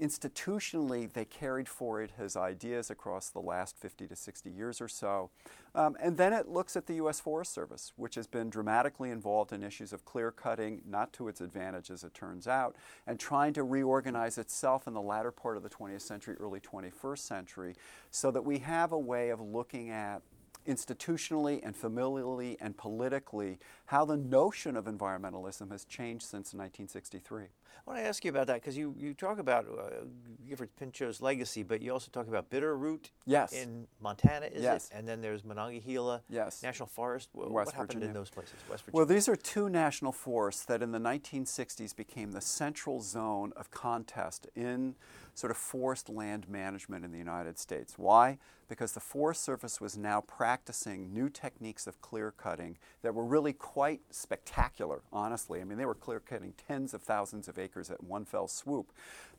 institutionally, 0.00 1.12
they 1.12 1.24
carried 1.24 1.68
forward 1.68 2.12
his 2.18 2.36
ideas 2.36 2.90
across 2.90 3.28
the 3.28 3.40
last 3.40 3.76
50 3.76 4.08
to 4.08 4.16
60 4.16 4.50
years 4.50 4.80
or 4.80 4.88
so. 4.88 5.30
Um, 5.74 5.96
and 6.00 6.16
then 6.16 6.32
it 6.32 6.48
looks 6.48 6.76
at 6.76 6.86
the 6.86 6.94
U.S. 6.94 7.20
Forest 7.20 7.52
Service, 7.52 7.92
which 7.96 8.16
has 8.16 8.26
been 8.26 8.50
dramatically 8.50 9.10
involved 9.10 9.52
in 9.52 9.62
issues 9.62 9.92
of 9.92 10.04
clear 10.04 10.30
cutting, 10.30 10.82
not 10.86 11.12
to 11.14 11.28
its 11.28 11.40
advantage 11.40 11.90
as 11.90 12.02
it 12.02 12.14
turns 12.14 12.48
out, 12.48 12.76
and 13.06 13.18
trying 13.18 13.52
to 13.54 13.62
reorganize 13.62 14.36
itself 14.38 14.86
in 14.86 14.94
the 14.94 15.02
latter 15.02 15.30
part 15.30 15.56
of 15.56 15.62
the 15.62 15.70
20th 15.70 16.02
century, 16.02 16.36
early 16.40 16.60
21st 16.60 17.18
century, 17.18 17.74
so 18.10 18.30
that 18.30 18.44
we 18.44 18.58
have 18.58 18.92
a 18.92 18.98
way 18.98 19.30
of 19.30 19.40
looking 19.40 19.90
at 19.90 20.22
institutionally 20.66 21.60
and 21.64 21.74
familially 21.74 22.56
and 22.60 22.76
politically 22.76 23.58
how 23.86 24.04
the 24.04 24.16
notion 24.16 24.76
of 24.76 24.86
environmentalism 24.86 25.70
has 25.70 25.84
changed 25.84 26.24
since 26.24 26.54
1963. 26.54 27.44
I 27.86 27.90
want 27.90 28.00
to 28.00 28.08
ask 28.08 28.24
you 28.24 28.30
about 28.30 28.46
that 28.46 28.54
because 28.62 28.78
you, 28.78 28.94
you 28.98 29.12
talk 29.12 29.38
about 29.38 29.66
uh, 29.66 30.04
Gifford 30.48 30.70
Pinchot's 30.76 31.20
legacy, 31.20 31.62
but 31.62 31.82
you 31.82 31.92
also 31.92 32.10
talk 32.10 32.28
about 32.28 32.48
Bitterroot 32.48 33.10
yes. 33.26 33.52
in 33.52 33.86
Montana, 34.00 34.46
is 34.46 34.62
yes. 34.62 34.88
it? 34.88 34.96
And 34.96 35.06
then 35.06 35.20
there's 35.20 35.44
Monongahela 35.44 36.22
yes. 36.30 36.62
National 36.62 36.86
Forest. 36.86 37.28
West 37.34 37.50
what 37.50 37.66
happened 37.66 37.88
Virginia. 37.88 38.08
in 38.08 38.14
those 38.14 38.30
places? 38.30 38.54
West 38.70 38.84
Virginia. 38.84 38.96
Well, 38.96 39.06
these 39.06 39.28
are 39.28 39.36
two 39.36 39.68
national 39.68 40.12
forests 40.12 40.64
that 40.64 40.80
in 40.82 40.92
the 40.92 40.98
1960s 40.98 41.94
became 41.94 42.32
the 42.32 42.40
central 42.40 43.02
zone 43.02 43.52
of 43.54 43.70
contest 43.70 44.46
in 44.56 44.94
sort 45.34 45.50
of 45.50 45.56
forest 45.56 46.08
land 46.08 46.48
management 46.48 47.04
in 47.04 47.12
the 47.12 47.18
United 47.18 47.58
States. 47.58 47.94
Why? 47.96 48.38
Because 48.68 48.92
the 48.92 49.00
Forest 49.00 49.42
Service 49.42 49.80
was 49.80 49.96
now 49.96 50.20
practicing 50.22 51.12
new 51.12 51.28
techniques 51.28 51.86
of 51.86 52.00
clear 52.00 52.30
cutting 52.30 52.78
that 53.02 53.14
were 53.14 53.24
really 53.24 53.52
quite 53.52 54.00
spectacular, 54.10 55.02
honestly. 55.12 55.60
I 55.60 55.64
mean, 55.64 55.76
they 55.76 55.84
were 55.84 55.94
clear 55.94 56.20
cutting 56.20 56.54
tens 56.66 56.94
of 56.94 57.02
thousands 57.02 57.48
of 57.48 57.58
acres 57.58 57.90
at 57.90 58.02
one 58.02 58.24
fell 58.24 58.48
swoop. 58.48 58.92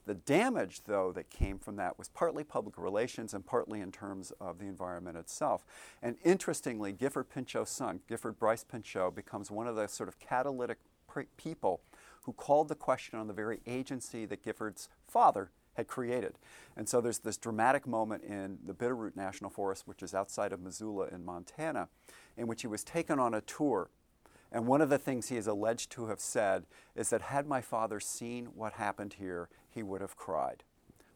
The 0.06 0.14
damage, 0.14 0.82
though, 0.86 1.12
that 1.14 1.32
came 1.32 1.58
from 1.58 1.78
that 1.78 1.98
was 1.98 2.10
partly 2.10 2.44
public 2.44 2.78
relations 2.78 3.34
and 3.34 3.44
partly 3.44 3.82
in 3.82 3.92
terms 3.92 4.32
of 4.40 4.60
the 4.60 4.66
environment 4.66 5.18
itself. 5.18 5.66
And 6.04 6.18
interestingly, 6.24 6.92
Gifford 6.92 7.30
Pinchot's 7.30 7.72
son, 7.72 8.02
Gifford 8.08 8.38
Bryce 8.38 8.64
Pinchot, 8.64 9.16
becomes 9.16 9.50
one 9.50 9.66
of 9.66 9.76
the 9.76 9.88
sort 9.88 10.10
of 10.10 10.20
catalytic 10.20 10.78
people 11.38 11.82
who 12.24 12.34
called 12.34 12.68
the 12.68 12.76
question 12.76 13.18
on 13.18 13.28
the 13.28 13.34
very 13.34 13.62
agency 13.66 14.26
that 14.26 14.44
Gifford's 14.44 14.90
father 15.08 15.50
had 15.76 15.88
created. 15.88 16.38
And 16.76 16.90
so 16.90 17.00
there's 17.00 17.20
this 17.20 17.38
dramatic 17.38 17.88
moment 17.88 18.24
in 18.24 18.58
the 18.66 18.74
Bitterroot 18.74 19.16
National 19.16 19.50
Forest, 19.50 19.88
which 19.88 20.04
is 20.04 20.14
outside 20.14 20.52
of 20.52 20.62
Missoula 20.62 21.08
in 21.12 21.24
Montana, 21.24 21.88
in 22.36 22.48
which 22.48 22.62
he 22.62 22.68
was 22.68 22.84
taken 22.84 23.20
on 23.20 23.34
a 23.34 23.42
tour. 23.42 23.90
And 24.52 24.68
one 24.68 24.82
of 24.82 24.90
the 24.90 24.98
things 24.98 25.30
he 25.30 25.38
is 25.38 25.48
alleged 25.48 25.92
to 25.92 26.08
have 26.08 26.20
said 26.20 26.66
is 26.96 27.10
that 27.10 27.22
had 27.22 27.48
my 27.48 27.62
father 27.62 28.00
seen 28.00 28.46
what 28.56 28.74
happened 28.74 29.16
here, 29.20 29.50
he 29.70 29.84
would 29.84 30.02
have 30.02 30.16
cried. 30.16 30.64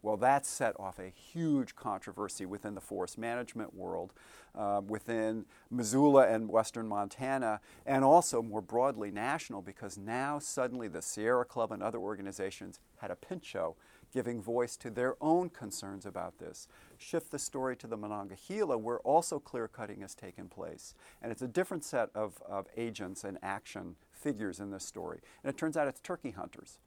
Well, 0.01 0.17
that 0.17 0.45
set 0.45 0.79
off 0.79 0.97
a 0.97 1.09
huge 1.09 1.75
controversy 1.75 2.45
within 2.45 2.73
the 2.73 2.81
forest 2.81 3.17
management 3.17 3.73
world, 3.73 4.13
uh, 4.55 4.81
within 4.85 5.45
Missoula 5.69 6.27
and 6.27 6.47
western 6.47 6.87
Montana, 6.87 7.59
and 7.85 8.03
also 8.03 8.41
more 8.41 8.61
broadly 8.61 9.11
national, 9.11 9.61
because 9.61 9.97
now 9.97 10.39
suddenly 10.39 10.87
the 10.87 11.01
Sierra 11.01 11.43
Club 11.43 11.73
and 11.73 11.83
other 11.83 11.97
organizations 11.97 12.79
had 12.97 13.11
a 13.11 13.15
Pinchot 13.15 13.75
giving 14.13 14.41
voice 14.41 14.75
to 14.77 14.89
their 14.89 15.15
own 15.21 15.49
concerns 15.49 16.05
about 16.05 16.39
this. 16.39 16.67
Shift 16.97 17.31
the 17.31 17.39
story 17.39 17.75
to 17.77 17.87
the 17.87 17.97
Monongahela, 17.97 18.77
where 18.77 18.99
also 18.99 19.39
clear 19.39 19.67
cutting 19.67 20.01
has 20.01 20.15
taken 20.15 20.47
place. 20.47 20.93
And 21.21 21.31
it's 21.31 21.41
a 21.41 21.47
different 21.47 21.83
set 21.83 22.09
of, 22.15 22.41
of 22.47 22.67
agents 22.77 23.23
and 23.23 23.37
action 23.41 23.95
figures 24.11 24.59
in 24.59 24.71
this 24.71 24.85
story. 24.85 25.19
And 25.43 25.49
it 25.49 25.57
turns 25.57 25.77
out 25.77 25.87
it's 25.87 25.99
turkey 25.99 26.31
hunters 26.31 26.79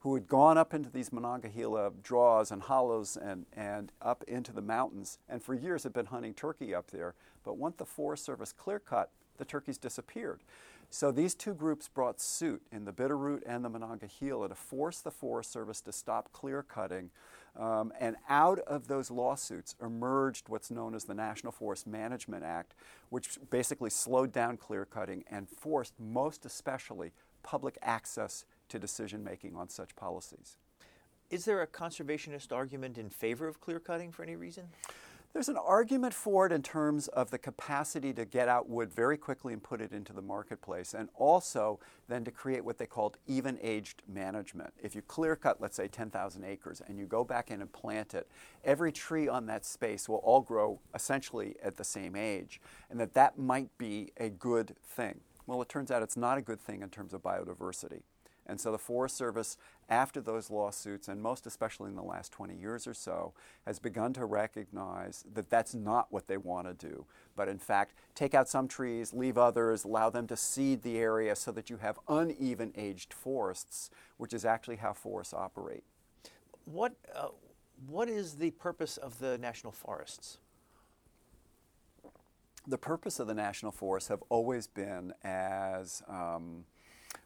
who 0.00 0.14
had 0.14 0.28
gone 0.28 0.56
up 0.56 0.74
into 0.74 0.88
these 0.88 1.12
Monongahela 1.12 1.90
draws 2.02 2.52
and 2.52 2.62
hollows 2.62 3.16
and, 3.16 3.46
and 3.52 3.90
up 4.00 4.22
into 4.28 4.52
the 4.52 4.62
mountains, 4.62 5.18
and 5.28 5.42
for 5.42 5.54
years 5.54 5.82
had 5.82 5.92
been 5.92 6.06
hunting 6.06 6.34
turkey 6.34 6.74
up 6.74 6.90
there. 6.90 7.14
But 7.44 7.56
once 7.56 7.76
the 7.76 7.84
Forest 7.84 8.24
Service 8.24 8.52
clear 8.52 8.78
cut, 8.78 9.10
the 9.38 9.44
turkeys 9.44 9.78
disappeared. 9.78 10.40
So 10.90 11.12
these 11.12 11.34
two 11.34 11.52
groups 11.52 11.88
brought 11.88 12.20
suit 12.20 12.62
in 12.72 12.84
the 12.84 12.92
Bitterroot 12.92 13.42
and 13.46 13.64
the 13.64 13.68
Monongahela 13.68 14.48
to 14.48 14.54
force 14.54 15.00
the 15.00 15.10
Forest 15.10 15.52
Service 15.52 15.80
to 15.82 15.92
stop 15.92 16.32
clear 16.32 16.62
cutting. 16.62 17.10
Um, 17.56 17.92
and 18.00 18.16
out 18.28 18.60
of 18.60 18.88
those 18.88 19.10
lawsuits 19.10 19.74
emerged 19.82 20.48
what's 20.48 20.70
known 20.70 20.94
as 20.94 21.04
the 21.04 21.14
National 21.14 21.52
Forest 21.52 21.86
Management 21.86 22.44
Act, 22.44 22.74
which 23.10 23.38
basically 23.50 23.90
slowed 23.90 24.32
down 24.32 24.56
clear 24.56 24.86
cutting 24.86 25.24
and 25.30 25.48
forced, 25.48 25.92
most 25.98 26.46
especially, 26.46 27.12
public 27.42 27.76
access 27.82 28.44
to 28.68 28.78
decision 28.78 29.22
making 29.22 29.56
on 29.56 29.68
such 29.68 29.94
policies. 29.96 30.56
Is 31.30 31.44
there 31.44 31.60
a 31.60 31.66
conservationist 31.66 32.52
argument 32.52 32.96
in 32.96 33.10
favor 33.10 33.46
of 33.46 33.60
clear 33.60 33.80
cutting 33.80 34.12
for 34.12 34.22
any 34.22 34.36
reason? 34.36 34.68
There's 35.34 35.50
an 35.50 35.58
argument 35.58 36.14
for 36.14 36.46
it 36.46 36.52
in 36.52 36.62
terms 36.62 37.06
of 37.08 37.30
the 37.30 37.38
capacity 37.38 38.12
to 38.14 38.24
get 38.24 38.48
out 38.48 38.68
wood 38.68 38.92
very 38.92 39.18
quickly 39.18 39.52
and 39.52 39.62
put 39.62 39.80
it 39.80 39.92
into 39.92 40.12
the 40.12 40.22
marketplace, 40.22 40.94
and 40.94 41.10
also 41.14 41.78
then 42.08 42.24
to 42.24 42.30
create 42.30 42.64
what 42.64 42.78
they 42.78 42.86
called 42.86 43.18
even 43.26 43.58
aged 43.62 44.02
management. 44.08 44.72
If 44.82 44.94
you 44.94 45.02
clear 45.02 45.36
cut, 45.36 45.60
let's 45.60 45.76
say, 45.76 45.86
10,000 45.86 46.44
acres, 46.44 46.80
and 46.86 46.98
you 46.98 47.04
go 47.06 47.24
back 47.24 47.50
in 47.50 47.60
and 47.60 47.70
plant 47.70 48.14
it, 48.14 48.26
every 48.64 48.90
tree 48.90 49.28
on 49.28 49.46
that 49.46 49.66
space 49.66 50.08
will 50.08 50.16
all 50.16 50.40
grow 50.40 50.80
essentially 50.94 51.56
at 51.62 51.76
the 51.76 51.84
same 51.84 52.16
age, 52.16 52.60
and 52.90 52.98
that 52.98 53.12
that 53.12 53.38
might 53.38 53.68
be 53.76 54.12
a 54.16 54.30
good 54.30 54.74
thing. 54.82 55.20
Well, 55.46 55.60
it 55.62 55.68
turns 55.68 55.90
out 55.90 56.02
it's 56.02 56.16
not 56.16 56.38
a 56.38 56.42
good 56.42 56.60
thing 56.60 56.82
in 56.82 56.88
terms 56.88 57.12
of 57.12 57.22
biodiversity. 57.22 58.00
And 58.48 58.58
so 58.58 58.72
the 58.72 58.78
Forest 58.78 59.16
Service, 59.16 59.58
after 59.90 60.20
those 60.20 60.50
lawsuits, 60.50 61.06
and 61.06 61.20
most 61.20 61.46
especially 61.46 61.90
in 61.90 61.96
the 61.96 62.02
last 62.02 62.32
20 62.32 62.56
years 62.56 62.86
or 62.86 62.94
so, 62.94 63.34
has 63.66 63.78
begun 63.78 64.14
to 64.14 64.24
recognize 64.24 65.24
that 65.34 65.50
that's 65.50 65.74
not 65.74 66.10
what 66.10 66.28
they 66.28 66.38
want 66.38 66.66
to 66.66 66.88
do. 66.88 67.04
But 67.36 67.48
in 67.48 67.58
fact, 67.58 67.92
take 68.14 68.34
out 68.34 68.48
some 68.48 68.66
trees, 68.66 69.12
leave 69.12 69.36
others, 69.36 69.84
allow 69.84 70.08
them 70.08 70.26
to 70.28 70.36
seed 70.36 70.82
the 70.82 70.96
area 70.96 71.36
so 71.36 71.52
that 71.52 71.68
you 71.68 71.76
have 71.76 71.98
uneven 72.08 72.72
aged 72.74 73.12
forests, 73.12 73.90
which 74.16 74.32
is 74.32 74.46
actually 74.46 74.76
how 74.76 74.94
forests 74.94 75.34
operate. 75.34 75.84
What, 76.64 76.94
uh, 77.14 77.28
what 77.86 78.08
is 78.08 78.34
the 78.36 78.50
purpose 78.52 78.96
of 78.96 79.18
the 79.18 79.36
national 79.36 79.72
forests? 79.72 80.38
The 82.66 82.78
purpose 82.78 83.20
of 83.20 83.26
the 83.26 83.34
national 83.34 83.72
forests 83.72 84.08
have 84.08 84.22
always 84.28 84.66
been 84.66 85.12
as 85.22 86.02
um, 86.08 86.64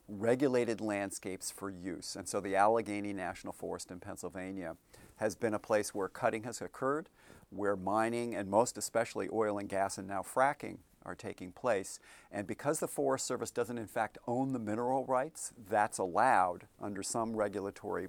regulated 0.08 0.80
landscapes 0.80 1.50
for 1.50 1.70
use. 1.70 2.16
And 2.16 2.28
so 2.28 2.40
the 2.40 2.56
Allegheny 2.56 3.12
National 3.12 3.52
Forest 3.52 3.90
in 3.90 4.00
Pennsylvania 4.00 4.76
has 5.16 5.34
been 5.34 5.54
a 5.54 5.58
place 5.58 5.94
where 5.94 6.08
cutting 6.08 6.44
has 6.44 6.60
occurred, 6.60 7.08
where 7.50 7.76
mining 7.76 8.34
and 8.34 8.48
most 8.48 8.76
especially 8.76 9.28
oil 9.32 9.58
and 9.58 9.68
gas 9.68 9.98
and 9.98 10.08
now 10.08 10.22
fracking 10.22 10.78
are 11.04 11.14
taking 11.14 11.52
place. 11.52 11.98
And 12.30 12.46
because 12.46 12.78
the 12.78 12.88
Forest 12.88 13.26
Service 13.26 13.50
doesn't 13.50 13.78
in 13.78 13.86
fact 13.86 14.18
own 14.26 14.52
the 14.52 14.58
mineral 14.58 15.04
rights, 15.04 15.52
that's 15.68 15.98
allowed 15.98 16.66
under 16.80 17.02
some 17.02 17.36
regulatory 17.36 18.08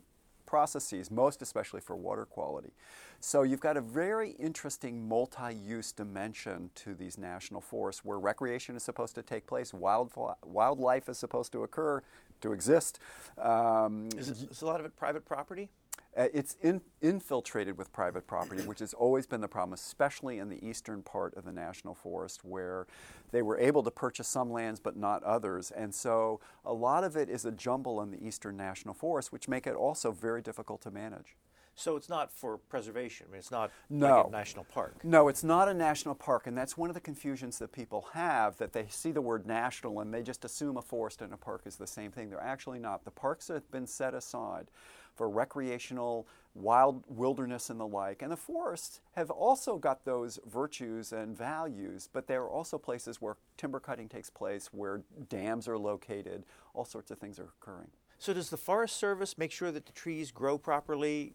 processes, 0.54 1.10
most 1.10 1.42
especially 1.42 1.82
for 1.82 1.96
water 1.96 2.26
quality. 2.26 2.74
So 3.20 3.42
you've 3.42 3.60
got 3.60 3.76
a 3.76 3.82
very 3.82 4.36
interesting 4.38 5.08
multi-use 5.08 5.92
dimension 5.92 6.70
to 6.76 6.94
these 6.94 7.18
national 7.18 7.60
forests 7.60 8.06
where 8.06 8.20
recreation 8.20 8.76
is 8.76 8.84
supposed 8.84 9.16
to 9.16 9.24
take 9.24 9.48
place, 9.48 9.74
wild, 9.74 10.12
wildlife 10.46 11.10
is 11.10 11.18
supposed 11.18 11.52
to 11.54 11.64
occur, 11.64 12.04
to 12.42 12.54
exist. 12.54 13.00
Um, 13.40 14.10
is, 14.16 14.30
it, 14.30 14.52
is 14.52 14.62
a 14.62 14.68
lot 14.68 14.80
of 14.80 14.86
it 14.86 14.96
private 14.96 15.26
property? 15.26 15.70
Uh, 16.16 16.28
it's 16.34 16.58
in, 16.62 16.82
infiltrated 17.02 17.78
with 17.78 17.92
private 17.92 18.28
property, 18.28 18.62
which 18.64 18.80
has 18.80 18.94
always 18.94 19.26
been 19.26 19.42
the 19.42 19.48
problem, 19.48 19.74
especially 19.74 20.38
in 20.38 20.50
the 20.50 20.64
eastern 20.64 21.02
part 21.02 21.36
of 21.36 21.44
the 21.44 21.52
national 21.52 21.96
forest, 21.96 22.42
where 22.44 22.86
they 23.32 23.42
were 23.42 23.58
able 23.58 23.82
to 23.82 23.90
purchase 23.90 24.28
some 24.28 24.52
lands 24.52 24.80
but 24.80 24.96
not 24.96 25.24
others. 25.24 25.72
And 25.72 25.94
so 25.94 26.40
a 26.64 26.74
lot 26.74 27.04
of 27.04 27.18
it 27.18 27.30
is 27.30 27.46
a 27.46 27.52
jumble 27.52 28.02
in 28.02 28.12
the 28.12 28.24
eastern 28.24 28.56
national 28.56 28.94
forest, 28.94 29.32
which 29.32 29.48
make 29.48 29.66
it 29.66 29.74
also 29.74 30.12
very 30.12 30.42
difficult 30.42 30.82
to 30.82 30.92
manage. 30.92 31.36
So 31.76 31.96
it's 31.96 32.10
not 32.10 32.32
for 32.32 32.58
preservation. 32.58 33.26
I 33.28 33.32
mean, 33.32 33.40
it's 33.40 33.50
not 33.50 33.72
no. 33.90 34.18
like 34.18 34.28
a 34.28 34.30
national 34.30 34.66
park. 34.66 35.04
No, 35.04 35.28
it's 35.28 35.44
not 35.44 35.68
a 35.68 35.74
national 35.74 36.14
park, 36.14 36.46
and 36.46 36.56
that's 36.56 36.78
one 36.78 36.90
of 36.90 36.94
the 36.94 37.02
confusions 37.02 37.58
that 37.60 37.72
people 37.72 38.10
have. 38.14 38.58
That 38.58 38.74
they 38.74 38.86
see 38.90 39.12
the 39.12 39.22
word 39.22 39.48
national 39.48 40.00
and 40.00 40.14
they 40.14 40.22
just 40.22 40.46
assume 40.46 40.78
a 40.78 40.84
forest 40.84 41.24
and 41.24 41.34
a 41.34 41.38
park 41.38 41.64
is 41.66 41.78
the 41.78 41.88
same 41.88 42.12
thing. 42.12 42.30
They're 42.30 42.40
actually 42.40 42.78
not. 42.78 43.06
The 43.06 43.12
parks 43.12 43.48
have 43.48 43.70
been 43.72 43.88
set 43.88 44.14
aside 44.14 44.68
for 45.16 45.30
recreational, 45.30 46.28
wild 46.56 47.04
wilderness 47.08 47.70
and 47.70 47.80
the 47.80 47.88
like. 47.88 48.22
And 48.22 48.32
the 48.32 48.38
forests 48.38 49.02
have 49.16 49.30
also 49.30 49.78
got 49.78 50.06
those 50.06 50.40
virtues 50.46 51.12
and 51.12 51.36
values, 51.38 52.10
but 52.12 52.28
there 52.28 52.42
are 52.44 52.50
also 52.50 52.78
places 52.78 53.22
where 53.22 53.38
timber 53.58 53.80
cutting 53.80 54.10
takes 54.10 54.30
place, 54.30 54.68
where 54.72 55.02
dams 55.30 55.68
are 55.68 55.78
located, 55.78 56.44
all 56.74 56.86
sorts 56.86 57.12
of 57.12 57.18
things 57.18 57.40
are 57.40 57.54
occurring. 57.62 57.90
So 58.18 58.34
does 58.34 58.50
the 58.50 58.58
Forest 58.58 58.98
Service 58.98 59.38
make 59.38 59.52
sure 59.52 59.72
that 59.72 59.86
the 59.86 59.92
trees 59.92 60.32
grow 60.32 60.58
properly 60.58 61.34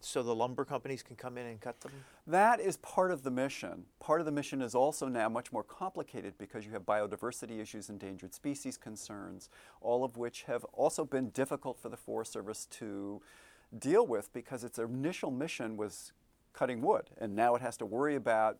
so 0.00 0.22
the 0.22 0.34
lumber 0.34 0.64
companies 0.64 1.02
can 1.02 1.16
come 1.16 1.36
in 1.38 1.46
and 1.46 1.60
cut 1.60 1.80
them? 1.80 1.92
That 2.26 2.60
is 2.60 2.76
part 2.78 3.10
of 3.10 3.22
the 3.22 3.30
mission. 3.30 3.84
Part 4.00 4.20
of 4.20 4.26
the 4.26 4.32
mission 4.32 4.62
is 4.62 4.74
also 4.74 5.08
now 5.08 5.28
much 5.28 5.52
more 5.52 5.62
complicated 5.62 6.34
because 6.38 6.64
you 6.64 6.72
have 6.72 6.82
biodiversity 6.82 7.60
issues, 7.60 7.88
endangered 7.88 8.34
species 8.34 8.76
concerns, 8.76 9.48
all 9.80 10.04
of 10.04 10.16
which 10.16 10.44
have 10.44 10.64
also 10.72 11.04
been 11.04 11.30
difficult 11.30 11.78
for 11.78 11.88
the 11.88 11.96
Forest 11.96 12.32
Service 12.32 12.66
to 12.66 13.20
deal 13.78 14.06
with 14.06 14.32
because 14.32 14.64
its 14.64 14.78
initial 14.78 15.30
mission 15.30 15.76
was 15.76 16.12
cutting 16.52 16.80
wood, 16.80 17.10
and 17.18 17.34
now 17.36 17.54
it 17.54 17.62
has 17.62 17.76
to 17.76 17.86
worry 17.86 18.14
about 18.14 18.58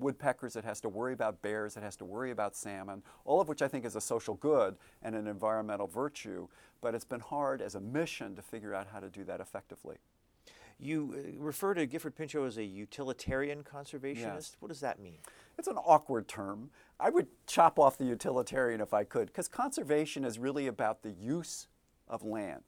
woodpeckers, 0.00 0.56
it 0.56 0.64
has 0.64 0.80
to 0.80 0.88
worry 0.88 1.12
about 1.12 1.42
bears, 1.42 1.76
it 1.76 1.82
has 1.82 1.96
to 1.96 2.04
worry 2.04 2.30
about 2.30 2.56
salmon, 2.56 3.02
all 3.24 3.40
of 3.40 3.48
which 3.48 3.62
I 3.62 3.68
think 3.68 3.84
is 3.84 3.96
a 3.96 4.00
social 4.00 4.34
good 4.34 4.76
and 5.02 5.14
an 5.14 5.26
environmental 5.26 5.86
virtue, 5.86 6.48
but 6.80 6.94
it's 6.94 7.04
been 7.04 7.20
hard 7.20 7.60
as 7.62 7.74
a 7.74 7.80
mission 7.80 8.34
to 8.36 8.42
figure 8.42 8.74
out 8.74 8.88
how 8.92 9.00
to 9.00 9.08
do 9.08 9.24
that 9.24 9.40
effectively. 9.40 9.96
You 10.78 11.14
uh, 11.14 11.42
refer 11.42 11.74
to 11.74 11.86
Gifford 11.86 12.16
Pinchot 12.16 12.46
as 12.46 12.56
a 12.56 12.64
utilitarian 12.64 13.62
conservationist. 13.62 14.16
Yes. 14.16 14.56
What 14.60 14.68
does 14.68 14.80
that 14.80 14.98
mean? 14.98 15.18
It's 15.58 15.68
an 15.68 15.76
awkward 15.76 16.26
term. 16.26 16.70
I 16.98 17.10
would 17.10 17.26
chop 17.46 17.78
off 17.78 17.98
the 17.98 18.06
utilitarian 18.06 18.80
if 18.80 18.94
I 18.94 19.04
could, 19.04 19.26
because 19.26 19.46
conservation 19.46 20.24
is 20.24 20.38
really 20.38 20.66
about 20.66 21.02
the 21.02 21.12
use 21.12 21.68
of 22.08 22.24
land 22.24 22.64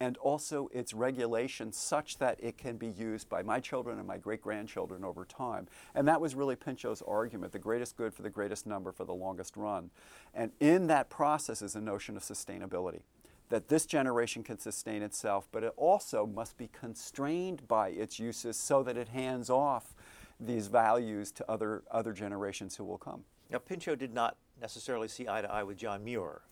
and 0.00 0.16
also 0.18 0.68
its 0.72 0.92
regulation 0.92 1.72
such 1.72 2.18
that 2.18 2.38
it 2.42 2.58
can 2.58 2.76
be 2.76 2.88
used 2.88 3.28
by 3.28 3.42
my 3.42 3.60
children 3.60 3.98
and 3.98 4.06
my 4.06 4.18
great 4.18 4.42
grandchildren 4.42 5.04
over 5.04 5.24
time. 5.24 5.66
And 5.94 6.06
that 6.08 6.20
was 6.20 6.34
really 6.34 6.56
Pinchot's 6.56 7.02
argument 7.02 7.52
the 7.52 7.58
greatest 7.58 7.96
good 7.96 8.12
for 8.12 8.22
the 8.22 8.30
greatest 8.30 8.66
number 8.66 8.92
for 8.92 9.04
the 9.04 9.14
longest 9.14 9.56
run. 9.56 9.90
And 10.34 10.52
in 10.60 10.86
that 10.88 11.08
process 11.08 11.62
is 11.62 11.74
a 11.76 11.80
notion 11.80 12.16
of 12.16 12.22
sustainability. 12.22 13.00
That 13.48 13.68
this 13.68 13.86
generation 13.86 14.42
can 14.42 14.58
sustain 14.58 15.02
itself, 15.02 15.48
but 15.52 15.62
it 15.62 15.72
also 15.76 16.26
must 16.26 16.58
be 16.58 16.68
constrained 16.68 17.66
by 17.68 17.90
its 17.90 18.18
uses 18.18 18.56
so 18.56 18.82
that 18.82 18.96
it 18.96 19.08
hands 19.08 19.48
off 19.50 19.94
these 20.40 20.66
values 20.66 21.30
to 21.32 21.50
other, 21.50 21.84
other 21.90 22.12
generations 22.12 22.76
who 22.76 22.84
will 22.84 22.98
come. 22.98 23.22
Now, 23.48 23.58
Pinchot 23.58 23.98
did 23.98 24.12
not 24.12 24.36
necessarily 24.60 25.06
see 25.08 25.28
eye 25.28 25.42
to 25.42 25.50
eye 25.50 25.62
with 25.62 25.76
John 25.76 26.02
Muir 26.02 26.42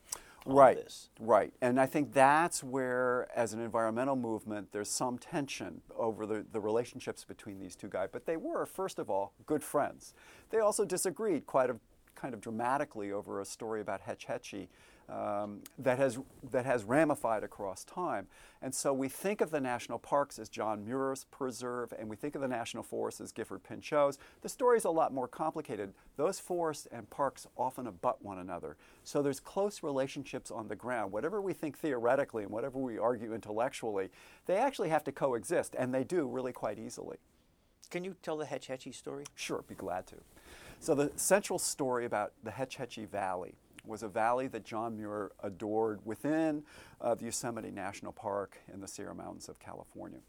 right, 0.45 0.77
this. 0.77 1.11
Right. 1.21 1.53
And 1.61 1.81
I 1.81 1.87
think 1.87 2.13
that's 2.13 2.63
where, 2.63 3.29
as 3.35 3.53
an 3.53 3.61
environmental 3.61 4.17
movement, 4.17 4.73
there's 4.73 4.91
some 4.91 5.19
tension 5.19 5.81
over 5.97 6.27
the, 6.27 6.45
the 6.53 6.61
relationships 6.61 7.25
between 7.25 7.59
these 7.59 7.77
two 7.77 7.89
guys. 7.89 8.09
But 8.13 8.27
they 8.27 8.37
were, 8.37 8.67
first 8.67 8.99
of 8.99 9.11
all, 9.11 9.33
good 9.47 9.63
friends. 9.63 10.15
They 10.51 10.59
also 10.59 10.85
disagreed 10.85 11.47
quite 11.47 11.71
a, 11.71 11.77
kind 12.15 12.35
of 12.35 12.41
dramatically 12.41 13.13
over 13.13 13.41
a 13.41 13.45
story 13.45 13.81
about 13.81 14.01
Hetch 14.03 14.27
Hetchy 14.27 14.69
um, 15.09 15.61
that, 15.79 15.99
has, 15.99 16.19
that 16.51 16.65
has 16.65 16.85
ramified 16.85 17.43
across 17.43 17.85
time. 17.85 18.27
And 18.63 18.75
so 18.75 18.93
we 18.93 19.09
think 19.09 19.41
of 19.41 19.51
the 19.51 19.61
national 19.61 19.99
parks 19.99 20.39
as 20.39 20.49
John 20.49 20.85
Muir's 20.85 21.25
preserve, 21.31 21.93
and 21.99 22.09
we 22.09 22.17
think 22.17 22.35
of 22.35 22.41
the 22.41 22.49
national 22.49 22.83
forests 22.83 23.21
as 23.21 23.33
Gifford 23.33 23.63
Pinchot's. 23.63 24.19
The 24.41 24.49
story 24.49 24.79
is 24.79 24.85
a 24.85 24.91
lot 24.91 25.13
more 25.13 25.29
complicated. 25.29 25.93
Those 26.17 26.41
forests 26.41 26.87
and 26.91 27.09
parks 27.11 27.47
often 27.57 27.87
abut 27.87 28.23
one 28.23 28.39
another. 28.39 28.77
So 29.03 29.21
there's 29.21 29.41
close 29.41 29.83
relationships 29.83 30.51
on 30.51 30.69
the 30.69 30.77
ground. 30.77 31.13
Whatever 31.13 31.41
we 31.43 31.53
think 31.53 31.79
theoretically 31.79 32.45
and 32.45 32.53
whatever 32.53 32.79
we 32.79 32.99
argue 32.99 33.35
intellectually, 33.35 34.09
they 34.47 34.57
actually 34.57 34.89
have 34.89 35.05
to 35.05 35.13
coexist, 35.13 35.75
and 35.79 35.93
they 35.93 36.05
do 36.05 36.27
really 36.27 36.53
quite 36.53 36.79
easily. 36.79 37.19
Can 37.91 38.03
you 38.03 38.17
tell 38.23 38.37
the 38.37 38.47
Hetch 38.47 38.69
Hetchy 38.69 38.93
story? 38.93 39.25
Sure, 39.35 39.63
be 39.69 39.75
glad 39.75 40.07
to. 40.09 40.17
So 40.81 40.95
the 40.95 41.13
central 41.17 41.59
story 41.59 42.05
about 42.05 42.33
the 42.43 42.51
Hetch 42.51 42.77
Hetchy 42.77 43.05
Valley 43.05 43.55
was 43.85 44.03
a 44.03 44.09
valley 44.09 44.49
that 44.49 44.65
John 44.65 44.97
Muir 44.97 45.33
adored 45.43 46.01
within 46.05 46.63
uh, 47.01 47.15
the 47.15 47.27
Yosemite 47.27 47.71
National 47.71 48.13
Park 48.13 48.59
in 48.73 48.81
the 48.81 48.89
Sierra 48.89 49.15
Mountains 49.15 49.49
of 49.49 49.59
California. 49.59 50.21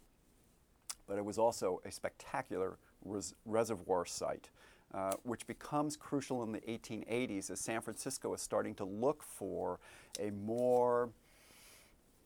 But 1.07 1.17
it 1.17 1.25
was 1.25 1.37
also 1.37 1.81
a 1.85 1.91
spectacular 1.91 2.77
res- 3.03 3.35
reservoir 3.45 4.05
site, 4.05 4.49
uh, 4.93 5.13
which 5.23 5.45
becomes 5.47 5.95
crucial 5.95 6.43
in 6.43 6.51
the 6.51 6.61
1880s 6.61 7.49
as 7.51 7.59
San 7.59 7.81
Francisco 7.81 8.33
is 8.33 8.41
starting 8.41 8.75
to 8.75 8.85
look 8.85 9.23
for 9.23 9.79
a 10.19 10.31
more 10.31 11.09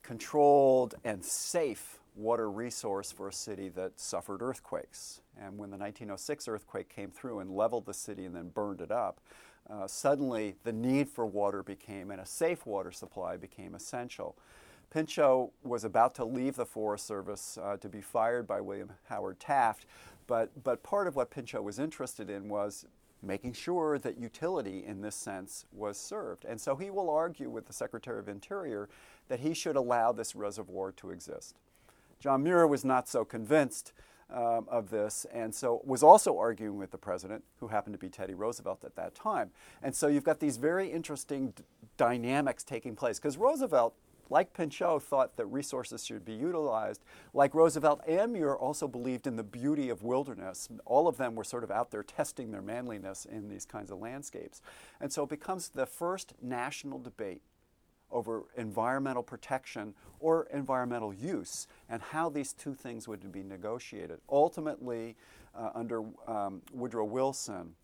controlled 0.02 0.94
and 1.04 1.24
safe 1.24 1.98
water 2.16 2.50
resource 2.50 3.12
for 3.12 3.28
a 3.28 3.32
city 3.32 3.68
that 3.70 3.98
suffered 4.00 4.42
earthquakes. 4.42 5.20
And 5.36 5.58
when 5.58 5.70
the 5.70 5.76
1906 5.76 6.48
earthquake 6.48 6.88
came 6.88 7.10
through 7.10 7.40
and 7.40 7.50
leveled 7.50 7.86
the 7.86 7.94
city 7.94 8.24
and 8.24 8.34
then 8.34 8.48
burned 8.48 8.80
it 8.80 8.90
up, 8.90 9.20
uh, 9.70 9.86
suddenly 9.86 10.56
the 10.64 10.72
need 10.72 11.08
for 11.08 11.26
water 11.26 11.62
became, 11.62 12.10
and 12.10 12.20
a 12.20 12.26
safe 12.26 12.66
water 12.66 12.92
supply 12.92 13.36
became 13.36 13.74
essential. 13.74 14.36
Pinchot 14.90 15.50
was 15.62 15.84
about 15.84 16.14
to 16.16 16.24
leave 16.24 16.56
the 16.56 16.66
Forest 16.66 17.06
Service 17.06 17.58
uh, 17.62 17.76
to 17.76 17.88
be 17.88 18.00
fired 18.00 18.46
by 18.46 18.60
William 18.60 18.92
Howard 19.08 19.38
Taft, 19.38 19.86
but, 20.26 20.50
but 20.64 20.82
part 20.82 21.06
of 21.06 21.14
what 21.14 21.30
Pinchot 21.30 21.62
was 21.62 21.78
interested 21.78 22.28
in 22.28 22.48
was 22.48 22.86
making 23.22 23.52
sure 23.52 23.98
that 23.98 24.18
utility 24.18 24.84
in 24.84 25.02
this 25.02 25.14
sense 25.14 25.66
was 25.72 25.98
served. 25.98 26.44
And 26.44 26.60
so 26.60 26.74
he 26.76 26.90
will 26.90 27.10
argue 27.10 27.50
with 27.50 27.66
the 27.66 27.72
Secretary 27.72 28.18
of 28.18 28.28
Interior 28.28 28.88
that 29.28 29.40
he 29.40 29.54
should 29.54 29.76
allow 29.76 30.12
this 30.12 30.34
reservoir 30.34 30.92
to 30.92 31.10
exist. 31.10 31.56
John 32.18 32.42
Muir 32.42 32.66
was 32.66 32.84
not 32.84 33.08
so 33.08 33.24
convinced 33.24 33.92
um, 34.32 34.66
of 34.68 34.90
this, 34.90 35.26
and 35.32 35.54
so 35.54 35.80
was 35.84 36.02
also 36.02 36.38
arguing 36.38 36.78
with 36.78 36.90
the 36.90 36.98
president, 36.98 37.44
who 37.58 37.68
happened 37.68 37.94
to 37.94 37.98
be 37.98 38.08
Teddy 38.08 38.34
Roosevelt 38.34 38.84
at 38.84 38.96
that 38.96 39.14
time. 39.14 39.50
And 39.82 39.94
so 39.94 40.06
you've 40.08 40.24
got 40.24 40.40
these 40.40 40.56
very 40.56 40.90
interesting 40.90 41.50
d- 41.50 41.64
dynamics 41.96 42.64
taking 42.64 42.96
place 42.96 43.18
because 43.18 43.36
Roosevelt. 43.36 43.94
Like 44.32 44.54
Pinchot 44.54 45.02
thought 45.02 45.36
that 45.38 45.46
resources 45.46 46.06
should 46.06 46.24
be 46.24 46.34
utilized, 46.34 47.02
like 47.34 47.52
Roosevelt 47.52 48.00
and 48.06 48.32
Muir 48.32 48.54
also 48.56 48.86
believed 48.86 49.26
in 49.26 49.34
the 49.34 49.42
beauty 49.42 49.88
of 49.88 50.04
wilderness. 50.04 50.68
All 50.84 51.08
of 51.08 51.16
them 51.16 51.34
were 51.34 51.42
sort 51.42 51.64
of 51.64 51.72
out 51.72 51.90
there 51.90 52.04
testing 52.04 52.52
their 52.52 52.62
manliness 52.62 53.24
in 53.24 53.48
these 53.48 53.66
kinds 53.66 53.90
of 53.90 53.98
landscapes. 53.98 54.62
And 55.00 55.12
so 55.12 55.24
it 55.24 55.30
becomes 55.30 55.70
the 55.70 55.84
first 55.84 56.34
national 56.40 57.00
debate 57.00 57.42
over 58.10 58.44
environmental 58.56 59.22
protection 59.22 59.94
or 60.18 60.46
environmental 60.52 61.12
use 61.12 61.66
and 61.88 62.02
how 62.02 62.28
these 62.28 62.52
two 62.52 62.74
things 62.74 63.08
would 63.08 63.30
be 63.32 63.42
negotiated. 63.42 64.18
Ultimately, 64.28 65.16
uh, 65.54 65.70
under 65.74 66.02
um, 66.26 66.62
Woodrow 66.72 67.04
Wilson, 67.04 67.74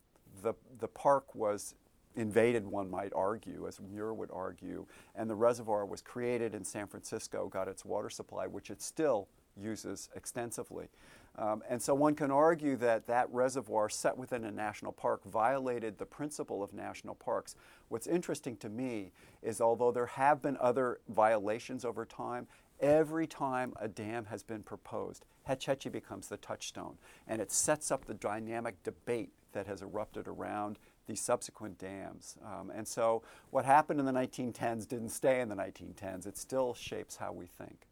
the, 0.43 0.55
the 0.79 0.89
park 0.89 1.35
was 1.35 1.75
invaded, 2.15 2.67
one 2.67 2.91
might 2.91 3.13
argue, 3.15 3.67
as 3.69 3.81
Muir 3.81 4.15
would 4.15 4.31
argue, 4.33 4.87
and 5.15 5.29
the 5.29 5.35
reservoir 5.35 5.85
was 5.85 6.01
created 6.01 6.55
in 6.55 6.65
San 6.65 6.87
Francisco, 6.87 7.49
got 7.49 7.69
its 7.69 7.85
water 7.85 8.09
supply, 8.11 8.47
which 8.47 8.71
it 8.71 8.81
still 8.81 9.29
uses 9.61 10.09
extensively. 10.15 10.89
Um, 11.39 11.63
and 11.69 11.81
so 11.81 11.95
one 11.95 12.15
can 12.15 12.31
argue 12.31 12.77
that 12.77 13.07
that 13.09 13.31
reservoir 13.31 13.89
set 13.89 14.17
within 14.17 14.45
a 14.45 14.51
national 14.51 14.93
park 14.93 15.25
violated 15.25 15.99
the 15.99 16.07
principle 16.07 16.63
of 16.63 16.73
national 16.73 17.15
parks. 17.15 17.57
What's 17.89 18.07
interesting 18.07 18.57
to 18.59 18.69
me 18.69 19.13
is 19.43 19.61
although 19.61 19.93
there 19.93 20.07
have 20.07 20.41
been 20.41 20.57
other 20.61 21.01
violations 21.09 21.85
over 21.85 22.07
time, 22.07 22.47
every 22.81 23.27
time 23.27 23.75
a 23.81 23.89
dam 23.89 24.27
has 24.27 24.43
been 24.43 24.63
proposed, 24.63 25.27
Hetch 25.45 25.67
Hetchy 25.67 25.91
becomes 25.91 26.29
the 26.29 26.39
touchstone. 26.39 26.97
And 27.29 27.41
it 27.41 27.53
sets 27.53 27.91
up 27.91 28.07
the 28.07 28.15
dynamic 28.15 28.83
debate 28.83 29.31
that 29.53 29.67
has 29.67 29.83
erupted 29.83 30.27
around 30.27 30.79
the 31.07 31.15
subsequent 31.15 31.79
dams. 31.79 32.37
Um, 32.45 32.71
and 32.71 32.87
so 32.87 33.23
what 33.51 33.65
happened 33.65 34.01
in 34.01 34.07
the 34.07 34.13
1910s 34.13 34.89
didn't 34.89 35.11
stay 35.11 35.41
in 35.41 35.49
the 35.49 35.55
1910s. 35.55 36.27
It 36.27 36.37
still 36.37 36.75
shapes 36.75 37.17
how 37.17 37.33
we 37.33 37.47
think. 37.47 37.87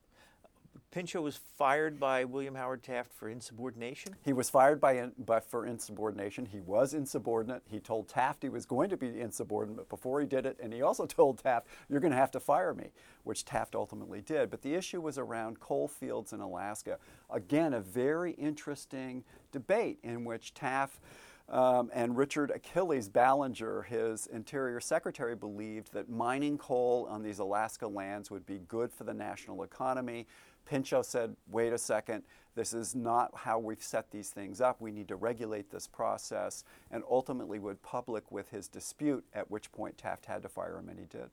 Pinchot 0.95 1.25
was 1.25 1.41
fired 1.59 1.99
by 1.99 2.25
William 2.25 2.55
Howard 2.55 2.85
Taft 2.85 3.13
for 3.13 3.29
insubordination? 3.29 4.15
He 4.25 4.33
was 4.33 4.49
fired 4.49 4.81
by, 4.81 4.93
in, 4.93 5.11
by, 5.19 5.41
for 5.41 5.67
insubordination. 5.67 6.47
He 6.47 6.61
was 6.61 6.95
insubordinate. 6.95 7.63
He 7.69 7.81
told 7.81 8.07
Taft 8.07 8.45
he 8.45 8.49
was 8.49 8.65
going 8.65 8.91
to 8.91 8.97
be 8.97 9.19
insubordinate 9.21 9.89
before 9.89 10.21
he 10.21 10.27
did 10.29 10.47
it, 10.47 10.57
and 10.63 10.73
he 10.73 10.83
also 10.83 11.05
told 11.09 11.39
Taft, 11.39 11.67
"You're 11.89 11.99
going 11.99 12.13
to 12.13 12.17
have 12.17 12.31
to 12.31 12.39
fire 12.39 12.73
me," 12.73 12.93
which 13.25 13.45
Taft 13.45 13.75
ultimately 13.75 14.21
did. 14.21 14.51
But 14.51 14.63
the 14.63 14.75
issue 14.75 15.01
was 15.01 15.19
around 15.19 15.59
coal 15.59 15.89
fields 15.89 16.33
in 16.33 16.39
Alaska. 16.39 16.99
Again, 17.29 17.73
a 17.73 17.81
very 17.81 18.31
interesting 18.35 19.25
debate 19.51 19.99
in 20.05 20.25
which 20.25 20.55
Taft. 20.55 21.01
Um, 21.49 21.91
and 21.93 22.17
Richard 22.17 22.51
Achilles 22.51 23.09
Ballinger, 23.09 23.83
his 23.83 24.27
interior 24.29 24.81
secretary, 24.81 25.37
believed 25.37 25.93
that 25.93 26.09
mining 26.09 26.57
coal 26.57 27.07
on 27.11 27.23
these 27.23 27.39
Alaska 27.39 27.87
lands 27.87 28.31
would 28.31 28.47
be 28.47 28.61
good 28.67 28.91
for 28.91 29.05
the 29.05 29.13
national 29.13 29.63
economy. 29.63 30.27
Pinchot 30.65 31.07
said, 31.07 31.37
wait 31.51 31.73
a 31.73 31.79
second, 31.79 32.23
this 32.55 32.73
is 32.73 32.95
not 32.95 33.31
how 33.35 33.59
we've 33.59 33.83
set 33.83 34.11
these 34.11 34.31
things 34.31 34.61
up. 34.61 34.81
We 34.81 34.93
need 34.93 35.09
to 35.09 35.17
regulate 35.17 35.71
this 35.71 35.87
process, 35.87 36.65
and 36.91 37.03
ultimately 37.11 37.59
would 37.59 37.83
public 37.83 38.31
with 38.31 38.51
his 38.51 38.69
dispute, 38.69 39.25
at 39.35 39.51
which 39.51 39.73
point 39.73 39.99
Taft 39.99 40.27
had 40.27 40.43
to 40.43 40.49
fire 40.49 40.79
him, 40.79 40.89
and 40.89 40.99
he 40.99 41.07
did. 41.07 41.31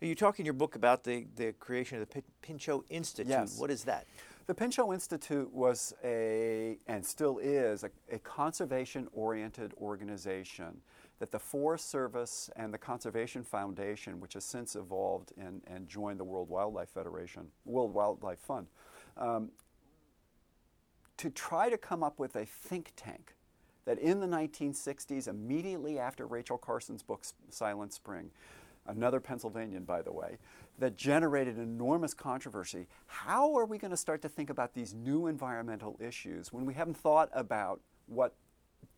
You 0.00 0.14
talk 0.14 0.40
in 0.40 0.44
your 0.44 0.54
book 0.54 0.74
about 0.74 1.04
the, 1.04 1.26
the 1.36 1.52
creation 1.52 2.00
of 2.00 2.08
the 2.08 2.22
Pinchot 2.42 2.84
Institute. 2.90 3.30
Yes. 3.30 3.58
What 3.58 3.70
is 3.70 3.84
that? 3.84 4.06
The 4.46 4.54
Pinchot 4.54 4.92
Institute 4.92 5.50
was 5.52 5.94
a, 6.04 6.78
and 6.86 7.06
still 7.06 7.38
is, 7.38 7.84
a, 7.84 7.90
a 8.12 8.18
conservation 8.18 9.08
oriented 9.12 9.72
organization 9.80 10.82
that 11.18 11.30
the 11.30 11.38
Forest 11.38 11.90
Service 11.90 12.50
and 12.56 12.74
the 12.74 12.78
Conservation 12.78 13.44
Foundation, 13.44 14.20
which 14.20 14.34
has 14.34 14.44
since 14.44 14.74
evolved 14.74 15.32
and, 15.38 15.62
and 15.66 15.88
joined 15.88 16.18
the 16.18 16.24
World 16.24 16.48
Wildlife 16.48 16.90
Federation, 16.90 17.48
World 17.64 17.94
Wildlife 17.94 18.40
Fund, 18.40 18.66
um, 19.16 19.50
to 21.16 21.30
try 21.30 21.70
to 21.70 21.78
come 21.78 22.02
up 22.02 22.18
with 22.18 22.34
a 22.36 22.44
think 22.44 22.92
tank 22.96 23.34
that 23.84 23.98
in 23.98 24.20
the 24.20 24.26
1960s, 24.26 25.28
immediately 25.28 25.98
after 25.98 26.26
Rachel 26.26 26.58
Carson's 26.58 27.02
book 27.02 27.24
Silent 27.50 27.92
Spring, 27.92 28.30
another 28.86 29.20
Pennsylvanian, 29.20 29.84
by 29.84 30.02
the 30.02 30.12
way, 30.12 30.38
that 30.78 30.96
generated 30.96 31.58
enormous 31.58 32.14
controversy. 32.14 32.86
How 33.06 33.54
are 33.56 33.64
we 33.64 33.78
going 33.78 33.90
to 33.90 33.96
start 33.96 34.22
to 34.22 34.28
think 34.28 34.50
about 34.50 34.74
these 34.74 34.94
new 34.94 35.26
environmental 35.26 35.96
issues 36.00 36.52
when 36.52 36.66
we 36.66 36.74
haven't 36.74 36.96
thought 36.96 37.30
about 37.32 37.80
what 38.06 38.34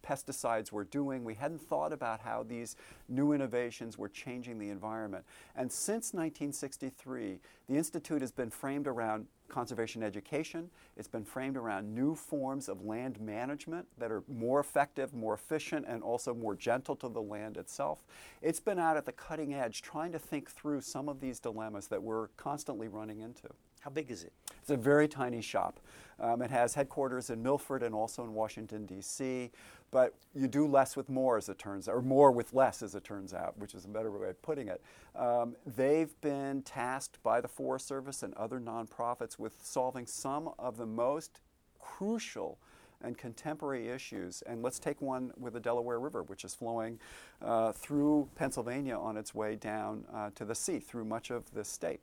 pesticides 0.06 0.70
were 0.70 0.84
doing. 0.84 1.24
We 1.24 1.34
hadn't 1.34 1.60
thought 1.60 1.92
about 1.92 2.20
how 2.20 2.44
these 2.44 2.76
new 3.08 3.32
innovations 3.32 3.98
were 3.98 4.08
changing 4.08 4.58
the 4.58 4.70
environment. 4.70 5.24
And 5.56 5.70
since 5.70 6.12
1963, 6.12 7.40
the 7.68 7.74
Institute 7.74 8.20
has 8.20 8.30
been 8.30 8.50
framed 8.50 8.86
around 8.86 9.26
conservation 9.48 10.02
education. 10.02 10.70
It's 10.96 11.08
been 11.08 11.24
framed 11.24 11.56
around 11.56 11.94
new 11.94 12.14
forms 12.14 12.68
of 12.68 12.84
land 12.84 13.20
management 13.20 13.86
that 13.98 14.10
are 14.10 14.22
more 14.28 14.60
effective, 14.60 15.14
more 15.14 15.34
efficient, 15.34 15.86
and 15.88 16.02
also 16.02 16.34
more 16.34 16.54
gentle 16.54 16.96
to 16.96 17.08
the 17.08 17.22
land 17.22 17.56
itself. 17.56 18.04
It's 18.42 18.60
been 18.60 18.78
out 18.78 18.96
at 18.96 19.06
the 19.06 19.12
cutting 19.12 19.54
edge 19.54 19.82
trying 19.82 20.12
to 20.12 20.18
think 20.18 20.50
through 20.50 20.80
some 20.80 21.08
of 21.08 21.20
these 21.20 21.40
dilemmas 21.40 21.86
that 21.88 22.02
we're 22.02 22.28
constantly 22.36 22.88
running 22.88 23.20
into. 23.20 23.48
How 23.80 23.90
big 23.90 24.10
is 24.10 24.24
it? 24.24 24.32
It's 24.66 24.72
a 24.72 24.76
very 24.76 25.06
tiny 25.06 25.42
shop. 25.42 25.78
Um, 26.18 26.42
it 26.42 26.50
has 26.50 26.74
headquarters 26.74 27.30
in 27.30 27.40
Milford 27.40 27.84
and 27.84 27.94
also 27.94 28.24
in 28.24 28.34
Washington, 28.34 28.84
D.C., 28.84 29.52
but 29.92 30.12
you 30.34 30.48
do 30.48 30.66
less 30.66 30.96
with 30.96 31.08
more, 31.08 31.36
as 31.36 31.48
it 31.48 31.56
turns 31.56 31.88
out, 31.88 31.94
or 31.94 32.02
more 32.02 32.32
with 32.32 32.52
less, 32.52 32.82
as 32.82 32.96
it 32.96 33.04
turns 33.04 33.32
out, 33.32 33.56
which 33.58 33.76
is 33.76 33.84
a 33.84 33.88
better 33.88 34.10
way 34.10 34.28
of 34.28 34.42
putting 34.42 34.66
it. 34.66 34.82
Um, 35.14 35.54
they've 35.76 36.20
been 36.20 36.62
tasked 36.62 37.22
by 37.22 37.40
the 37.40 37.46
Forest 37.46 37.86
Service 37.86 38.24
and 38.24 38.34
other 38.34 38.58
nonprofits 38.58 39.38
with 39.38 39.54
solving 39.62 40.04
some 40.04 40.50
of 40.58 40.78
the 40.78 40.86
most 40.86 41.38
crucial 41.78 42.58
and 43.00 43.16
contemporary 43.16 43.88
issues. 43.88 44.42
And 44.48 44.64
let's 44.64 44.80
take 44.80 45.00
one 45.00 45.30
with 45.38 45.52
the 45.52 45.60
Delaware 45.60 46.00
River, 46.00 46.24
which 46.24 46.44
is 46.44 46.56
flowing 46.56 46.98
uh, 47.40 47.70
through 47.70 48.28
Pennsylvania 48.34 48.98
on 48.98 49.16
its 49.16 49.32
way 49.32 49.54
down 49.54 50.06
uh, 50.12 50.30
to 50.34 50.44
the 50.44 50.56
sea 50.56 50.80
through 50.80 51.04
much 51.04 51.30
of 51.30 51.48
the 51.54 51.64
state. 51.64 52.00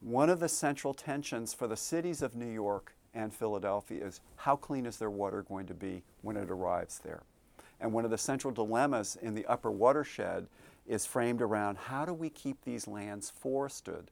One 0.00 0.30
of 0.30 0.40
the 0.40 0.48
central 0.48 0.94
tensions 0.94 1.52
for 1.52 1.66
the 1.66 1.76
cities 1.76 2.22
of 2.22 2.34
New 2.34 2.50
York 2.50 2.94
and 3.12 3.34
Philadelphia 3.34 4.06
is 4.06 4.20
how 4.36 4.56
clean 4.56 4.86
is 4.86 4.96
their 4.96 5.10
water 5.10 5.42
going 5.42 5.66
to 5.66 5.74
be 5.74 6.02
when 6.22 6.38
it 6.38 6.50
arrives 6.50 7.00
there? 7.00 7.22
And 7.78 7.92
one 7.92 8.06
of 8.06 8.10
the 8.10 8.16
central 8.16 8.52
dilemmas 8.52 9.18
in 9.20 9.34
the 9.34 9.44
upper 9.44 9.70
watershed 9.70 10.46
is 10.86 11.04
framed 11.04 11.42
around 11.42 11.76
how 11.76 12.06
do 12.06 12.14
we 12.14 12.30
keep 12.30 12.64
these 12.64 12.88
lands 12.88 13.28
forested 13.28 14.10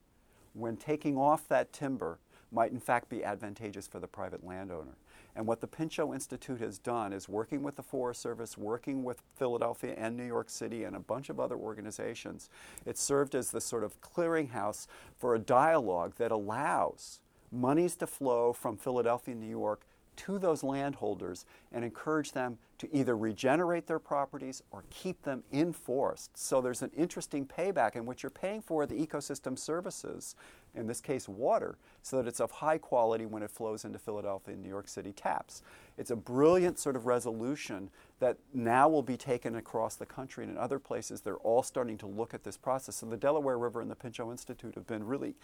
when 0.52 0.76
taking 0.76 1.16
off 1.16 1.48
that 1.48 1.72
timber 1.72 2.18
might 2.52 2.70
in 2.70 2.80
fact 2.80 3.08
be 3.08 3.24
advantageous 3.24 3.86
for 3.86 3.98
the 3.98 4.06
private 4.06 4.44
landowner. 4.44 4.96
And 5.38 5.46
what 5.46 5.60
the 5.60 5.68
Pinchot 5.68 6.12
Institute 6.12 6.58
has 6.58 6.80
done 6.80 7.12
is 7.12 7.28
working 7.28 7.62
with 7.62 7.76
the 7.76 7.82
Forest 7.84 8.20
Service, 8.20 8.58
working 8.58 9.04
with 9.04 9.22
Philadelphia 9.36 9.94
and 9.96 10.16
New 10.16 10.26
York 10.26 10.50
City 10.50 10.82
and 10.82 10.96
a 10.96 10.98
bunch 10.98 11.30
of 11.30 11.38
other 11.38 11.54
organizations. 11.54 12.50
It 12.84 12.98
served 12.98 13.36
as 13.36 13.52
the 13.52 13.60
sort 13.60 13.84
of 13.84 14.00
clearinghouse 14.00 14.88
for 15.16 15.36
a 15.36 15.38
dialogue 15.38 16.14
that 16.18 16.32
allows 16.32 17.20
monies 17.52 17.94
to 17.98 18.06
flow 18.08 18.52
from 18.52 18.76
Philadelphia 18.76 19.30
and 19.30 19.40
New 19.40 19.48
York 19.48 19.82
to 20.18 20.38
those 20.38 20.62
landholders 20.62 21.46
and 21.72 21.84
encourage 21.84 22.32
them 22.32 22.58
to 22.78 22.94
either 22.94 23.16
regenerate 23.16 23.86
their 23.86 23.98
properties 23.98 24.62
or 24.70 24.84
keep 24.90 25.22
them 25.22 25.42
in 25.50 25.72
forest. 25.72 26.30
So 26.34 26.60
there's 26.60 26.82
an 26.82 26.90
interesting 26.96 27.46
payback 27.46 27.96
in 27.96 28.04
which 28.04 28.22
you're 28.22 28.30
paying 28.30 28.60
for 28.60 28.86
the 28.86 28.94
ecosystem 28.94 29.58
services, 29.58 30.34
in 30.74 30.86
this 30.86 31.00
case 31.00 31.28
water, 31.28 31.76
so 32.02 32.16
that 32.16 32.28
it's 32.28 32.40
of 32.40 32.50
high 32.50 32.78
quality 32.78 33.26
when 33.26 33.42
it 33.42 33.50
flows 33.50 33.84
into 33.84 33.98
Philadelphia 33.98 34.54
and 34.54 34.62
New 34.62 34.68
York 34.68 34.88
City 34.88 35.12
taps. 35.12 35.62
It's 35.96 36.10
a 36.10 36.16
brilliant 36.16 36.78
sort 36.78 36.96
of 36.96 37.06
resolution 37.06 37.90
that 38.20 38.36
now 38.52 38.88
will 38.88 39.02
be 39.02 39.16
taken 39.16 39.56
across 39.56 39.96
the 39.96 40.06
country 40.06 40.44
and 40.44 40.52
in 40.52 40.58
other 40.58 40.78
places. 40.78 41.20
They're 41.20 41.36
all 41.36 41.62
starting 41.62 41.98
to 41.98 42.06
look 42.06 42.34
at 42.34 42.44
this 42.44 42.56
process. 42.56 42.96
So 42.96 43.06
the 43.06 43.16
Delaware 43.16 43.58
River 43.58 43.80
and 43.80 43.90
the 43.90 43.96
Pinchot 43.96 44.30
Institute 44.30 44.74
have 44.74 44.86
been 44.86 45.04
really 45.04 45.34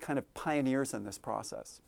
kind 0.00 0.18
of 0.18 0.32
pioneers 0.34 0.94
in 0.94 1.04
this 1.04 1.18
process. 1.18 1.82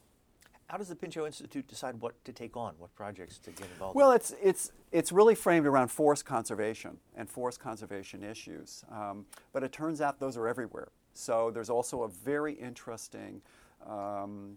How 0.68 0.79
does 0.79 0.88
the 0.88 0.96
Pinchot 0.96 1.27
Institute 1.27 1.68
decide 1.68 2.01
what 2.01 2.25
to 2.25 2.33
take 2.33 2.57
on, 2.57 2.75
what 2.79 2.94
projects 2.94 3.38
to 3.38 3.51
get 3.51 3.68
involved 3.72 3.94
well, 3.94 4.11
in? 4.12 4.16
it's, 4.16 4.35
it's, 4.42 4.72
it's 4.90 5.12
really 5.12 5.35
framed 5.35 5.66
around 5.66 5.88
forest 5.88 6.25
conservation 6.25 6.96
and 7.14 7.29
forest 7.29 7.61
conservation 7.61 8.22
issues. 8.22 8.85
Um, 8.90 9.27
but 9.53 9.62
it 9.62 9.72
turns 9.72 10.01
out 10.01 10.18
those 10.18 10.37
are 10.37 10.48
everywhere. 10.48 10.88
So 11.14 11.51
there's 11.51 11.68
also 11.68 12.05
a 12.05 12.09
very 12.09 12.55
interesting 12.55 13.42
um, 13.87 14.57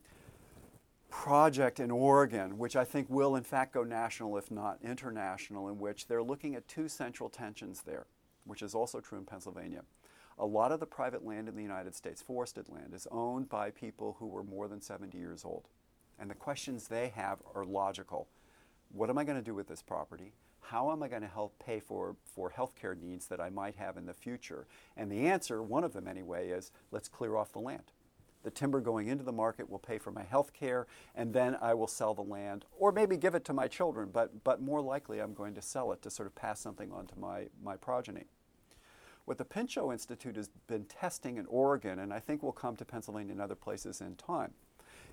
project 1.10 1.80
in 1.80 1.91
Oregon, 1.91 2.58
which 2.58 2.76
I 2.76 2.84
think 2.84 3.10
will 3.10 3.36
in 3.36 3.44
fact 3.44 3.74
go 3.74 3.84
national, 3.84 4.38
if 4.38 4.52
not 4.52 4.80
international, 4.84 5.70
in 5.70 5.80
which 5.80 6.08
they're 6.08 6.24
looking 6.24 6.56
at 6.56 6.68
two 6.68 6.88
central 6.88 7.30
tensions 7.30 7.82
there, 7.82 8.06
which 8.46 8.62
is 8.62 8.76
also 8.76 9.00
true 9.00 9.18
in 9.18 9.26
Pennsylvania. 9.26 9.84
A 10.38 10.46
lot 10.46 10.72
of 10.72 10.80
the 10.80 10.86
private 10.86 11.26
land 11.26 11.48
in 11.48 11.56
the 11.56 11.62
United 11.62 11.96
States, 11.96 12.22
forested 12.22 12.68
land, 12.68 12.94
is 12.94 13.08
owned 13.12 13.48
by 13.48 13.70
people 13.70 14.18
who 14.20 14.28
were 14.28 14.44
more 14.44 14.68
than 14.68 14.82
70 14.82 15.18
years 15.18 15.46
old. 15.46 15.70
And 16.19 16.30
the 16.30 16.36
questions 16.36 16.88
they 16.88 17.10
have 17.15 17.39
are 17.54 17.65
logical. 17.65 18.28
What 18.91 19.10
am 19.10 19.17
I 19.17 19.23
going 19.23 19.38
to 19.38 19.43
do 19.43 19.56
with 19.56 19.67
this 19.67 19.82
property? 19.82 20.34
How 20.62 20.91
am 20.91 21.04
I 21.04 21.08
going 21.08 21.21
to 21.21 21.28
help 21.28 21.60
pay 21.63 21.80
for, 21.80 22.15
for 22.23 22.49
healthcare 22.49 22.99
needs 22.99 23.28
that 23.28 23.39
I 23.39 23.49
might 23.49 23.75
have 23.75 23.97
in 23.97 24.06
the 24.06 24.13
future? 24.13 24.65
And 24.97 25.12
the 25.12 25.28
answer, 25.28 25.62
one 25.62 25.84
of 25.84 25.93
them 25.93 26.08
anyway, 26.08 26.49
is 26.49 26.71
let's 26.91 27.08
clear 27.08 27.36
off 27.36 27.51
the 27.51 27.60
land. 27.60 27.91
The 28.43 28.51
timber 28.51 28.80
going 28.80 29.08
into 29.08 29.23
the 29.23 29.32
market 29.32 29.69
will 29.69 29.80
pay 29.80 29.97
for 29.97 30.12
my 30.12 30.23
health 30.23 30.54
care, 30.54 30.86
and 31.15 31.34
then 31.34 31.58
I 31.62 31.73
will 31.73 31.88
sell 31.88 32.13
the 32.13 32.21
land, 32.21 32.65
or 32.78 32.91
maybe 32.91 33.17
give 33.17 33.34
it 33.36 33.43
to 33.45 33.54
my 33.54 33.67
children, 33.67 34.10
but, 34.13 34.43
but 34.43 34.62
more 34.62 34.82
likely 34.82 35.19
I'm 35.19 35.34
going 35.34 35.56
to 35.56 35.63
sell 35.63 35.91
it 35.91 36.01
to 36.04 36.12
sort 36.12 36.28
of 36.28 36.36
pass 36.36 36.60
something 36.60 36.91
on 36.91 37.08
to 37.08 37.19
my, 37.19 37.47
my 37.63 37.75
progeny. 37.75 38.25
What 39.25 39.39
the 39.39 39.45
Pinchot 39.45 39.91
Institute 39.91 40.36
has 40.36 40.49
been 40.67 40.86
testing 40.86 41.38
in 41.38 41.47
Oregon, 41.47 41.97
and 41.97 42.13
I 42.13 42.19
think 42.19 42.43
will 42.43 42.51
come 42.51 42.75
to 42.75 42.86
Pennsylvania 42.86 43.34
and 43.34 43.41
other 43.41 43.56
places 43.56 43.99
in 43.99 44.15
time, 44.15 44.54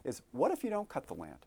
is 0.05 0.23
what 0.33 0.51
if 0.51 0.65
you 0.65 0.71
don't 0.71 0.89
cut 0.89 1.07
the 1.07 1.15
land? 1.15 1.47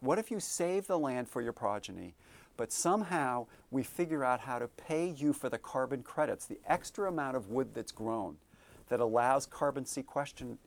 What 0.00 0.18
if 0.18 0.30
you 0.30 0.40
save 0.40 0.86
the 0.86 0.98
land 0.98 1.28
for 1.28 1.42
your 1.42 1.52
progeny, 1.52 2.14
but 2.56 2.72
somehow 2.72 3.46
we 3.70 3.82
figure 3.82 4.24
out 4.24 4.40
how 4.40 4.58
to 4.58 4.68
pay 4.68 5.08
you 5.08 5.32
for 5.32 5.48
the 5.48 5.58
carbon 5.58 6.02
credits, 6.02 6.46
the 6.46 6.58
extra 6.66 7.08
amount 7.08 7.36
of 7.36 7.50
wood 7.50 7.74
that's 7.74 7.92
grown 7.92 8.36
that 8.88 9.00
allows 9.00 9.46
carbon 9.46 9.84
sequestration, 9.84 10.58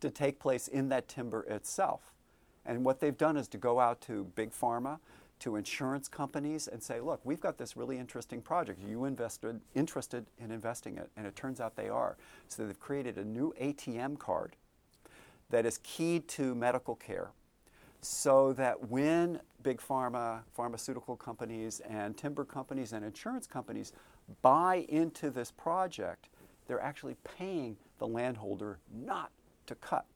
to 0.00 0.10
take 0.10 0.38
place 0.38 0.68
in 0.68 0.88
that 0.88 1.08
timber 1.08 1.42
itself? 1.44 2.12
And 2.66 2.84
what 2.84 3.00
they've 3.00 3.16
done 3.16 3.36
is 3.36 3.48
to 3.48 3.58
go 3.58 3.80
out 3.80 4.00
to 4.02 4.24
big 4.34 4.52
pharma, 4.52 4.98
to 5.40 5.56
insurance 5.56 6.08
companies 6.08 6.68
and 6.68 6.82
say, 6.82 7.00
look, 7.00 7.20
we've 7.24 7.40
got 7.40 7.56
this 7.56 7.76
really 7.76 7.98
interesting 7.98 8.42
project. 8.42 8.80
You 8.86 9.04
invested, 9.04 9.60
interested 9.74 10.26
in 10.38 10.50
investing 10.50 10.98
it? 10.98 11.10
And 11.16 11.26
it 11.26 11.36
turns 11.36 11.60
out 11.60 11.76
they 11.76 11.88
are. 11.88 12.16
So 12.48 12.66
they've 12.66 12.80
created 12.80 13.16
a 13.18 13.24
new 13.24 13.54
ATM 13.60 14.18
card 14.18 14.56
that 15.50 15.66
is 15.66 15.78
key 15.82 16.20
to 16.20 16.54
medical 16.54 16.94
care 16.94 17.30
so 18.00 18.52
that 18.52 18.88
when 18.88 19.40
big 19.62 19.80
pharma, 19.80 20.42
pharmaceutical 20.54 21.16
companies, 21.16 21.80
and 21.80 22.16
timber 22.16 22.44
companies 22.44 22.92
and 22.92 23.04
insurance 23.04 23.46
companies 23.46 23.92
buy 24.42 24.86
into 24.88 25.30
this 25.30 25.50
project, 25.50 26.28
they're 26.66 26.80
actually 26.80 27.16
paying 27.36 27.76
the 27.98 28.06
landholder 28.06 28.78
not 29.04 29.30
to 29.66 29.74
cut 29.76 30.06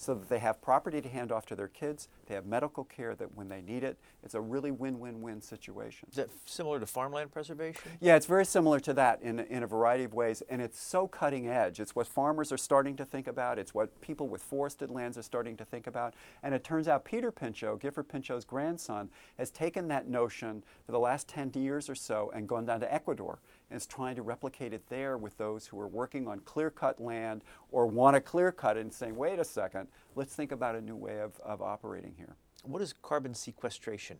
so 0.00 0.14
that 0.14 0.30
they 0.30 0.38
have 0.38 0.62
property 0.62 1.02
to 1.02 1.08
hand 1.10 1.30
off 1.30 1.44
to 1.44 1.54
their 1.54 1.68
kids, 1.68 2.08
they 2.26 2.34
have 2.34 2.46
medical 2.46 2.84
care 2.84 3.14
that 3.14 3.36
when 3.36 3.50
they 3.50 3.60
need 3.60 3.84
it, 3.84 3.98
it's 4.22 4.34
a 4.34 4.40
really 4.40 4.70
win-win-win 4.70 5.42
situation. 5.42 6.08
Is 6.10 6.16
that 6.16 6.30
similar 6.46 6.80
to 6.80 6.86
farmland 6.86 7.30
preservation? 7.32 7.82
Yeah, 8.00 8.16
it's 8.16 8.24
very 8.24 8.46
similar 8.46 8.80
to 8.80 8.94
that 8.94 9.20
in, 9.20 9.40
in 9.40 9.62
a 9.62 9.66
variety 9.66 10.04
of 10.04 10.14
ways, 10.14 10.42
and 10.48 10.62
it's 10.62 10.80
so 10.80 11.06
cutting 11.06 11.48
edge. 11.48 11.80
It's 11.80 11.94
what 11.94 12.06
farmers 12.06 12.50
are 12.50 12.56
starting 12.56 12.96
to 12.96 13.04
think 13.04 13.26
about, 13.26 13.58
it's 13.58 13.74
what 13.74 14.00
people 14.00 14.26
with 14.26 14.42
forested 14.42 14.90
lands 14.90 15.18
are 15.18 15.22
starting 15.22 15.54
to 15.58 15.66
think 15.66 15.86
about, 15.86 16.14
and 16.42 16.54
it 16.54 16.64
turns 16.64 16.88
out 16.88 17.04
Peter 17.04 17.30
Pinchot, 17.30 17.78
Gifford 17.78 18.08
Pinchot's 18.08 18.46
grandson, 18.46 19.10
has 19.36 19.50
taken 19.50 19.88
that 19.88 20.08
notion 20.08 20.64
for 20.86 20.92
the 20.92 20.98
last 20.98 21.28
10 21.28 21.52
years 21.56 21.90
or 21.90 21.94
so 21.94 22.32
and 22.34 22.48
gone 22.48 22.64
down 22.64 22.80
to 22.80 22.90
Ecuador 22.90 23.38
and 23.70 23.76
is 23.76 23.86
trying 23.86 24.16
to 24.16 24.22
replicate 24.22 24.72
it 24.72 24.82
there 24.88 25.16
with 25.16 25.36
those 25.38 25.66
who 25.66 25.78
are 25.80 25.88
working 25.88 26.26
on 26.26 26.40
clear 26.40 26.70
cut 26.70 27.00
land 27.00 27.42
or 27.70 27.86
want 27.86 28.14
to 28.14 28.20
clear 28.20 28.50
cut 28.52 28.76
it 28.76 28.80
and 28.80 28.92
saying, 28.92 29.16
wait 29.16 29.38
a 29.38 29.44
second, 29.44 29.88
let's 30.16 30.34
think 30.34 30.52
about 30.52 30.74
a 30.74 30.80
new 30.80 30.96
way 30.96 31.20
of, 31.20 31.38
of 31.40 31.62
operating 31.62 32.14
here. 32.16 32.34
What 32.64 32.82
is 32.82 32.92
carbon 32.92 33.34
sequestration? 33.34 34.18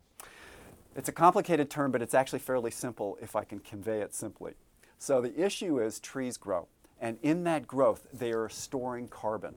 It's 0.97 1.09
a 1.09 1.13
complicated 1.13 1.71
term, 1.71 1.93
but 1.93 2.03
it's 2.03 2.15
actually 2.15 2.41
fairly 2.41 2.71
simple 2.71 3.19
if 3.21 3.37
I 3.37 3.45
can 3.45 3.61
convey 3.61 4.01
it 4.01 4.15
simply. 4.15 4.55
So 4.99 5.21
the 5.21 5.39
issue 5.39 5.81
is 5.81 6.01
trees 6.01 6.37
grow, 6.37 6.69
and 7.01 7.19
in 7.23 7.45
that 7.45 7.67
growth, 7.67 8.07
they 8.13 8.33
are 8.33 8.49
storing 8.49 9.09
carbon. 9.09 9.55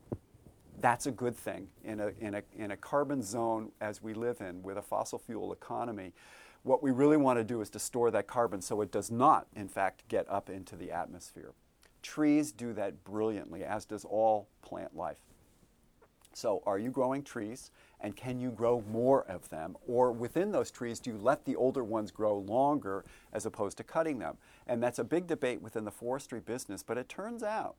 That's 0.80 1.06
a 1.06 1.12
good 1.12 1.36
thing 1.36 1.68
in 1.84 2.00
a, 2.00 2.12
in, 2.20 2.36
a, 2.36 2.44
in 2.58 2.72
a 2.72 2.78
carbon 2.78 3.22
zone 3.22 3.72
as 3.82 4.02
we 4.02 4.14
live 4.14 4.42
in 4.42 4.64
with 4.64 4.78
a 4.78 4.82
fossil 4.82 5.18
fuel 5.20 5.54
economy. 5.54 6.14
What 6.64 6.82
we 6.82 6.92
really 6.92 7.18
want 7.18 7.40
to 7.40 7.44
do 7.44 7.62
is 7.62 7.70
to 7.72 7.80
store 7.80 8.10
that 8.12 8.26
carbon 8.28 8.62
so 8.62 8.80
it 8.82 8.92
does 8.92 9.12
not, 9.12 9.48
in 9.54 9.68
fact, 9.68 10.08
get 10.08 10.30
up 10.30 10.50
into 10.50 10.78
the 10.78 10.92
atmosphere. 10.92 11.52
Trees 12.02 12.52
do 12.52 12.74
that 12.74 13.04
brilliantly, 13.04 13.64
as 13.64 13.86
does 13.86 14.06
all 14.06 14.48
plant 14.62 14.96
life. 14.96 15.18
So, 16.34 16.64
are 16.66 16.80
you 16.80 16.90
growing 16.90 17.22
trees 17.22 17.70
and 18.00 18.16
can 18.16 18.40
you 18.40 18.50
grow 18.50 18.84
more 18.90 19.24
of 19.26 19.50
them? 19.50 19.76
Or 19.88 20.12
within 20.12 20.52
those 20.52 20.72
trees, 20.72 21.00
do 21.00 21.12
you 21.12 21.18
let 21.18 21.46
the 21.46 21.56
older 21.56 21.84
ones 21.84 22.12
grow 22.12 22.40
longer 22.40 23.06
as 23.32 23.46
opposed 23.46 23.78
to 23.78 23.84
cutting 23.84 24.20
them? 24.20 24.38
And 24.66 24.82
that's 24.82 25.00
a 25.00 25.04
big 25.04 25.28
debate 25.28 25.62
within 25.62 25.86
the 25.86 25.92
forestry 25.92 26.40
business, 26.40 26.82
but 26.82 26.98
it 26.98 27.08
turns 27.08 27.44
out 27.44 27.76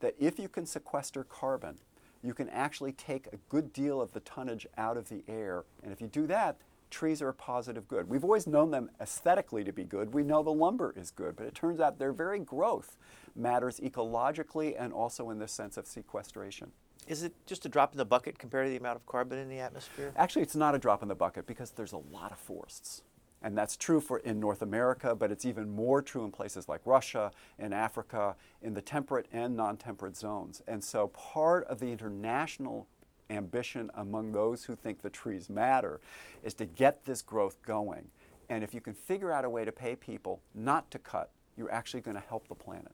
that 0.00 0.14
if 0.18 0.38
you 0.38 0.48
can 0.48 0.64
sequester 0.64 1.22
carbon, 1.22 1.78
you 2.22 2.34
can 2.34 2.48
actually 2.48 2.92
take 2.92 3.26
a 3.26 3.36
good 3.48 3.72
deal 3.72 4.00
of 4.00 4.12
the 4.12 4.20
tonnage 4.20 4.66
out 4.78 4.96
of 4.96 5.08
the 5.08 5.22
air. 5.28 5.64
And 5.82 5.92
if 5.92 6.00
you 6.00 6.06
do 6.06 6.26
that, 6.28 6.56
trees 6.92 7.20
are 7.20 7.30
a 7.30 7.34
positive 7.34 7.88
good. 7.88 8.08
We've 8.08 8.22
always 8.22 8.46
known 8.46 8.70
them 8.70 8.90
aesthetically 9.00 9.64
to 9.64 9.72
be 9.72 9.82
good. 9.82 10.14
We 10.14 10.22
know 10.22 10.42
the 10.42 10.52
lumber 10.52 10.94
is 10.96 11.10
good, 11.10 11.34
but 11.34 11.46
it 11.46 11.54
turns 11.54 11.80
out 11.80 11.98
their 11.98 12.12
very 12.12 12.38
growth 12.38 12.96
matters 13.34 13.80
ecologically 13.80 14.76
and 14.78 14.92
also 14.92 15.30
in 15.30 15.38
the 15.38 15.48
sense 15.48 15.76
of 15.76 15.86
sequestration. 15.86 16.70
Is 17.08 17.24
it 17.24 17.34
just 17.46 17.66
a 17.66 17.68
drop 17.68 17.92
in 17.92 17.98
the 17.98 18.04
bucket 18.04 18.38
compared 18.38 18.66
to 18.66 18.70
the 18.70 18.76
amount 18.76 18.96
of 18.96 19.06
carbon 19.06 19.38
in 19.38 19.48
the 19.48 19.58
atmosphere? 19.58 20.12
Actually, 20.16 20.42
it's 20.42 20.54
not 20.54 20.74
a 20.76 20.78
drop 20.78 21.02
in 21.02 21.08
the 21.08 21.16
bucket 21.16 21.46
because 21.46 21.72
there's 21.72 21.92
a 21.92 22.02
lot 22.12 22.30
of 22.30 22.38
forests. 22.38 23.02
And 23.42 23.58
that's 23.58 23.76
true 23.76 24.00
for 24.00 24.18
in 24.18 24.38
North 24.38 24.62
America, 24.62 25.16
but 25.16 25.32
it's 25.32 25.44
even 25.44 25.68
more 25.68 26.00
true 26.00 26.24
in 26.24 26.30
places 26.30 26.68
like 26.68 26.80
Russia, 26.84 27.32
in 27.58 27.72
Africa, 27.72 28.36
in 28.60 28.74
the 28.74 28.82
temperate 28.82 29.26
and 29.32 29.56
non-temperate 29.56 30.16
zones. 30.16 30.62
And 30.68 30.84
so 30.84 31.08
part 31.08 31.64
of 31.66 31.80
the 31.80 31.90
international 31.90 32.86
ambition 33.32 33.90
among 33.94 34.32
those 34.32 34.64
who 34.64 34.76
think 34.76 35.02
the 35.02 35.10
trees 35.10 35.50
matter 35.50 36.00
is 36.42 36.54
to 36.54 36.66
get 36.66 37.04
this 37.04 37.22
growth 37.22 37.60
going. 37.62 38.08
And 38.48 38.62
if 38.62 38.74
you 38.74 38.80
can 38.80 38.94
figure 38.94 39.32
out 39.32 39.44
a 39.44 39.50
way 39.50 39.64
to 39.64 39.72
pay 39.72 39.96
people 39.96 40.40
not 40.54 40.90
to 40.90 40.98
cut, 40.98 41.30
you're 41.56 41.72
actually 41.72 42.02
going 42.02 42.16
to 42.16 42.22
help 42.28 42.48
the 42.48 42.54
planet. 42.54 42.92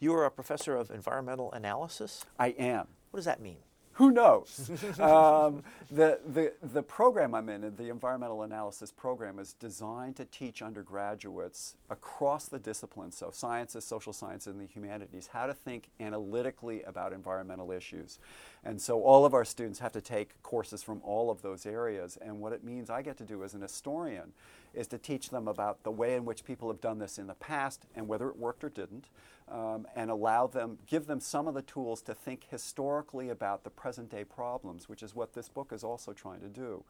You 0.00 0.14
are 0.14 0.24
a 0.24 0.30
professor 0.30 0.76
of 0.76 0.90
environmental 0.90 1.52
analysis? 1.52 2.24
I 2.38 2.48
am. 2.58 2.86
What 3.10 3.18
does 3.18 3.24
that 3.24 3.40
mean? 3.40 3.58
Who 3.98 4.12
knows? 4.12 4.70
um, 5.00 5.64
the, 5.90 6.20
the, 6.24 6.52
the 6.62 6.84
program 6.84 7.34
I'm 7.34 7.48
in, 7.48 7.74
the 7.76 7.90
environmental 7.90 8.44
analysis 8.44 8.92
program, 8.92 9.40
is 9.40 9.54
designed 9.54 10.14
to 10.18 10.24
teach 10.26 10.62
undergraduates 10.62 11.74
across 11.90 12.44
the 12.44 12.60
disciplines, 12.60 13.16
so 13.16 13.30
sciences, 13.32 13.84
social 13.84 14.12
sciences, 14.12 14.52
and 14.52 14.60
the 14.60 14.66
humanities, 14.72 15.30
how 15.32 15.46
to 15.46 15.52
think 15.52 15.88
analytically 15.98 16.84
about 16.84 17.12
environmental 17.12 17.72
issues. 17.72 18.20
And 18.62 18.80
so 18.80 19.02
all 19.02 19.24
of 19.24 19.34
our 19.34 19.44
students 19.44 19.80
have 19.80 19.92
to 19.92 20.00
take 20.00 20.40
courses 20.44 20.80
from 20.80 21.00
all 21.02 21.28
of 21.28 21.42
those 21.42 21.66
areas. 21.66 22.16
And 22.22 22.38
what 22.38 22.52
it 22.52 22.62
means 22.62 22.90
I 22.90 23.02
get 23.02 23.16
to 23.18 23.24
do 23.24 23.42
as 23.42 23.54
an 23.54 23.62
historian 23.62 24.32
is 24.78 24.86
to 24.86 24.98
teach 24.98 25.30
them 25.30 25.48
about 25.48 25.82
the 25.82 25.90
way 25.90 26.14
in 26.14 26.24
which 26.24 26.44
people 26.44 26.68
have 26.68 26.80
done 26.80 26.98
this 26.98 27.18
in 27.18 27.26
the 27.26 27.34
past 27.34 27.86
and 27.96 28.06
whether 28.06 28.28
it 28.28 28.36
worked 28.36 28.62
or 28.62 28.68
didn't, 28.68 29.08
um, 29.50 29.86
and 29.96 30.10
allow 30.10 30.46
them, 30.46 30.78
give 30.86 31.06
them 31.06 31.20
some 31.20 31.48
of 31.48 31.54
the 31.54 31.62
tools 31.62 32.00
to 32.02 32.14
think 32.14 32.46
historically 32.48 33.28
about 33.28 33.64
the 33.64 33.70
present 33.70 34.08
day 34.08 34.22
problems, 34.22 34.88
which 34.88 35.02
is 35.02 35.14
what 35.14 35.34
this 35.34 35.48
book 35.48 35.72
is 35.72 35.82
also 35.82 36.12
trying 36.12 36.40
to 36.40 36.48
do. 36.48 36.84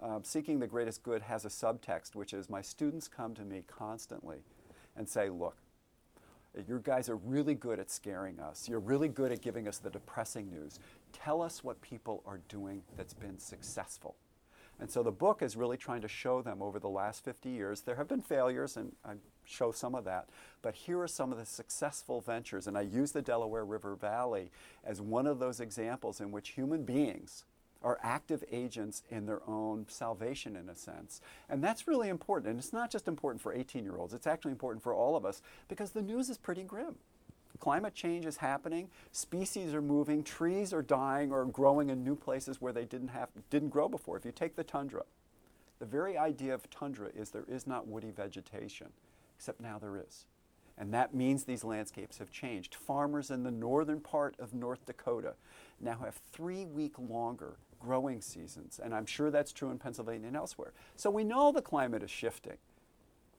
Um, 0.00 0.24
Seeking 0.24 0.58
the 0.58 0.66
Greatest 0.66 1.02
Good 1.02 1.22
has 1.22 1.44
a 1.44 1.48
subtext, 1.48 2.14
which 2.14 2.32
is 2.32 2.48
my 2.48 2.62
students 2.62 3.08
come 3.08 3.34
to 3.34 3.42
me 3.42 3.62
constantly 3.66 4.38
and 4.96 5.08
say, 5.08 5.28
look, 5.28 5.56
you 6.66 6.80
guys 6.82 7.08
are 7.08 7.16
really 7.16 7.54
good 7.54 7.78
at 7.78 7.90
scaring 7.90 8.40
us. 8.40 8.68
You're 8.68 8.80
really 8.80 9.08
good 9.08 9.32
at 9.32 9.42
giving 9.42 9.68
us 9.68 9.78
the 9.78 9.90
depressing 9.90 10.50
news. 10.50 10.78
Tell 11.12 11.42
us 11.42 11.62
what 11.62 11.80
people 11.82 12.22
are 12.26 12.40
doing 12.48 12.82
that's 12.96 13.14
been 13.14 13.38
successful. 13.38 14.14
And 14.84 14.90
so 14.90 15.02
the 15.02 15.10
book 15.10 15.40
is 15.40 15.56
really 15.56 15.78
trying 15.78 16.02
to 16.02 16.08
show 16.08 16.42
them 16.42 16.60
over 16.60 16.78
the 16.78 16.90
last 16.90 17.24
50 17.24 17.48
years. 17.48 17.80
There 17.80 17.94
have 17.94 18.06
been 18.06 18.20
failures, 18.20 18.76
and 18.76 18.92
I 19.02 19.14
show 19.46 19.72
some 19.72 19.94
of 19.94 20.04
that, 20.04 20.28
but 20.60 20.74
here 20.74 21.00
are 21.00 21.08
some 21.08 21.32
of 21.32 21.38
the 21.38 21.46
successful 21.46 22.20
ventures. 22.20 22.66
And 22.66 22.76
I 22.76 22.82
use 22.82 23.12
the 23.12 23.22
Delaware 23.22 23.64
River 23.64 23.94
Valley 23.94 24.50
as 24.84 25.00
one 25.00 25.26
of 25.26 25.38
those 25.38 25.58
examples 25.58 26.20
in 26.20 26.32
which 26.32 26.50
human 26.50 26.84
beings 26.84 27.46
are 27.82 27.98
active 28.02 28.44
agents 28.52 29.02
in 29.08 29.24
their 29.24 29.40
own 29.48 29.86
salvation, 29.88 30.54
in 30.54 30.68
a 30.68 30.74
sense. 30.74 31.22
And 31.48 31.64
that's 31.64 31.88
really 31.88 32.10
important. 32.10 32.50
And 32.50 32.58
it's 32.58 32.74
not 32.74 32.90
just 32.90 33.08
important 33.08 33.40
for 33.40 33.54
18 33.54 33.84
year 33.84 33.96
olds, 33.96 34.12
it's 34.12 34.26
actually 34.26 34.52
important 34.52 34.82
for 34.82 34.92
all 34.92 35.16
of 35.16 35.24
us 35.24 35.40
because 35.66 35.92
the 35.92 36.02
news 36.02 36.28
is 36.28 36.36
pretty 36.36 36.62
grim. 36.62 36.96
Climate 37.60 37.94
change 37.94 38.26
is 38.26 38.38
happening. 38.38 38.90
Species 39.12 39.74
are 39.74 39.82
moving. 39.82 40.22
Trees 40.22 40.72
are 40.72 40.82
dying 40.82 41.32
or 41.32 41.44
growing 41.46 41.90
in 41.90 42.04
new 42.04 42.16
places 42.16 42.60
where 42.60 42.72
they 42.72 42.84
didn't 42.84 43.08
have 43.08 43.28
didn't 43.50 43.70
grow 43.70 43.88
before. 43.88 44.16
If 44.16 44.24
you 44.24 44.32
take 44.32 44.56
the 44.56 44.64
tundra, 44.64 45.04
the 45.78 45.86
very 45.86 46.16
idea 46.16 46.54
of 46.54 46.68
tundra 46.70 47.08
is 47.14 47.30
there 47.30 47.44
is 47.48 47.66
not 47.66 47.86
woody 47.86 48.10
vegetation, 48.10 48.88
except 49.36 49.60
now 49.60 49.78
there 49.78 49.96
is. 49.96 50.26
And 50.76 50.92
that 50.92 51.14
means 51.14 51.44
these 51.44 51.62
landscapes 51.62 52.18
have 52.18 52.32
changed. 52.32 52.74
Farmers 52.74 53.30
in 53.30 53.44
the 53.44 53.50
northern 53.50 54.00
part 54.00 54.34
of 54.38 54.54
North 54.54 54.84
Dakota 54.86 55.34
now 55.80 55.98
have 56.04 56.16
three 56.32 56.64
week 56.64 56.94
longer 56.98 57.56
growing 57.78 58.20
seasons. 58.20 58.80
And 58.82 58.94
I'm 58.94 59.06
sure 59.06 59.30
that's 59.30 59.52
true 59.52 59.70
in 59.70 59.78
Pennsylvania 59.78 60.28
and 60.28 60.36
elsewhere. 60.36 60.72
So 60.96 61.10
we 61.10 61.22
know 61.22 61.52
the 61.52 61.62
climate 61.62 62.02
is 62.02 62.10
shifting. 62.10 62.56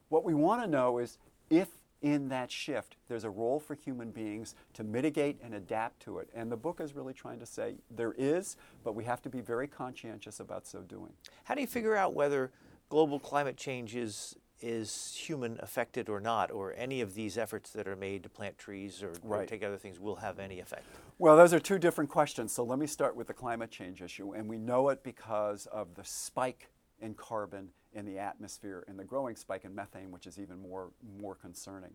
What 0.09 0.23
we 0.23 0.33
want 0.33 0.61
to 0.61 0.67
know 0.67 0.99
is 0.99 1.17
if 1.49 1.67
in 2.01 2.29
that 2.29 2.51
shift, 2.51 2.97
there's 3.07 3.23
a 3.23 3.29
role 3.29 3.59
for 3.59 3.75
human 3.75 4.11
beings 4.11 4.55
to 4.73 4.83
mitigate 4.83 5.39
and 5.43 5.53
adapt 5.53 5.99
to 6.01 6.19
it. 6.19 6.29
And 6.35 6.51
the 6.51 6.57
book 6.57 6.79
is 6.79 6.93
really 6.93 7.13
trying 7.13 7.39
to 7.39 7.45
say 7.45 7.75
there 7.89 8.13
is, 8.17 8.57
but 8.83 8.95
we 8.95 9.03
have 9.05 9.21
to 9.23 9.29
be 9.29 9.41
very 9.41 9.67
conscientious 9.67 10.39
about 10.39 10.67
so 10.67 10.81
doing. 10.81 11.13
How 11.45 11.55
do 11.55 11.61
you 11.61 11.67
figure 11.67 11.95
out 11.95 12.13
whether 12.13 12.51
global 12.89 13.19
climate 13.19 13.57
change 13.57 13.95
is, 13.95 14.35
is 14.61 15.15
human 15.15 15.57
affected 15.61 16.09
or 16.09 16.19
not, 16.19 16.51
or 16.51 16.73
any 16.77 17.01
of 17.01 17.15
these 17.15 17.37
efforts 17.37 17.71
that 17.71 17.87
are 17.87 17.95
made 17.95 18.23
to 18.23 18.29
plant 18.29 18.57
trees 18.57 19.01
or, 19.01 19.13
right. 19.23 19.43
or 19.43 19.45
take 19.45 19.63
other 19.63 19.77
things 19.77 19.99
will 19.99 20.17
have 20.17 20.39
any 20.39 20.59
effect? 20.59 20.85
Well, 21.17 21.37
those 21.37 21.53
are 21.53 21.59
two 21.59 21.79
different 21.79 22.09
questions. 22.09 22.51
So 22.51 22.63
let 22.63 22.77
me 22.77 22.87
start 22.87 23.15
with 23.15 23.27
the 23.27 23.33
climate 23.33 23.71
change 23.71 24.01
issue. 24.01 24.33
And 24.33 24.47
we 24.49 24.57
know 24.57 24.89
it 24.89 25.01
because 25.01 25.65
of 25.67 25.95
the 25.95 26.03
spike 26.03 26.69
in 26.99 27.13
carbon 27.13 27.69
in 27.93 28.05
the 28.05 28.19
atmosphere 28.19 28.83
and 28.87 28.99
the 28.99 29.03
growing 29.03 29.35
spike 29.35 29.65
in 29.65 29.73
methane, 29.73 30.11
which 30.11 30.27
is 30.27 30.39
even 30.39 30.59
more, 30.59 30.91
more 31.19 31.35
concerning. 31.35 31.91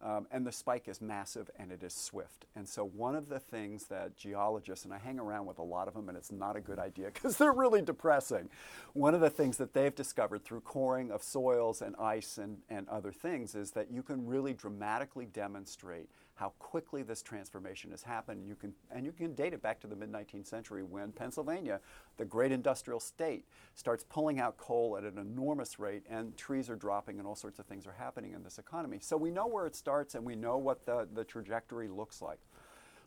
Um, 0.00 0.28
and 0.30 0.46
the 0.46 0.52
spike 0.52 0.86
is 0.86 1.00
massive 1.00 1.50
and 1.58 1.72
it 1.72 1.82
is 1.82 1.92
swift. 1.92 2.46
And 2.54 2.68
so, 2.68 2.84
one 2.84 3.16
of 3.16 3.28
the 3.28 3.40
things 3.40 3.86
that 3.86 4.16
geologists, 4.16 4.84
and 4.84 4.94
I 4.94 4.98
hang 4.98 5.18
around 5.18 5.46
with 5.46 5.58
a 5.58 5.64
lot 5.64 5.88
of 5.88 5.94
them, 5.94 6.08
and 6.08 6.16
it's 6.16 6.30
not 6.30 6.54
a 6.54 6.60
good 6.60 6.78
idea 6.78 7.10
because 7.14 7.36
they're 7.36 7.52
really 7.52 7.82
depressing. 7.82 8.48
One 8.92 9.14
of 9.14 9.20
the 9.20 9.30
things 9.30 9.56
that 9.56 9.74
they've 9.74 9.94
discovered 9.94 10.44
through 10.44 10.60
coring 10.60 11.10
of 11.10 11.24
soils 11.24 11.82
and 11.82 11.96
ice 11.96 12.38
and, 12.38 12.58
and 12.70 12.88
other 12.88 13.10
things 13.10 13.56
is 13.56 13.72
that 13.72 13.90
you 13.90 14.04
can 14.04 14.24
really 14.24 14.52
dramatically 14.52 15.26
demonstrate 15.26 16.08
how 16.38 16.52
quickly 16.60 17.02
this 17.02 17.20
transformation 17.20 17.90
has 17.90 18.04
happened. 18.04 18.46
You 18.46 18.54
can, 18.54 18.72
and 18.92 19.04
you 19.04 19.10
can 19.10 19.34
date 19.34 19.52
it 19.52 19.60
back 19.60 19.80
to 19.80 19.88
the 19.88 19.96
mid 19.96 20.12
19th 20.12 20.46
century 20.46 20.84
when 20.84 21.10
Pennsylvania, 21.10 21.80
the 22.16 22.24
great 22.24 22.52
industrial 22.52 23.00
state, 23.00 23.44
starts 23.74 24.04
pulling 24.04 24.38
out 24.38 24.56
coal 24.56 24.96
at 24.96 25.02
an 25.02 25.18
enormous 25.18 25.80
rate, 25.80 26.04
and 26.08 26.36
trees 26.36 26.70
are 26.70 26.76
dropping, 26.76 27.18
and 27.18 27.26
all 27.26 27.34
sorts 27.34 27.58
of 27.58 27.66
things 27.66 27.88
are 27.88 27.94
happening 27.98 28.34
in 28.34 28.44
this 28.44 28.58
economy. 28.58 28.98
So 29.00 29.16
we 29.16 29.32
know 29.32 29.48
where 29.48 29.66
it 29.66 29.74
starts, 29.74 30.14
and 30.14 30.24
we 30.24 30.36
know 30.36 30.58
what 30.58 30.86
the, 30.86 31.08
the 31.12 31.24
trajectory 31.24 31.88
looks 31.88 32.22
like. 32.22 32.38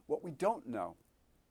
What 0.08 0.26
we 0.26 0.32
don't 0.32 0.67
know 0.67 0.96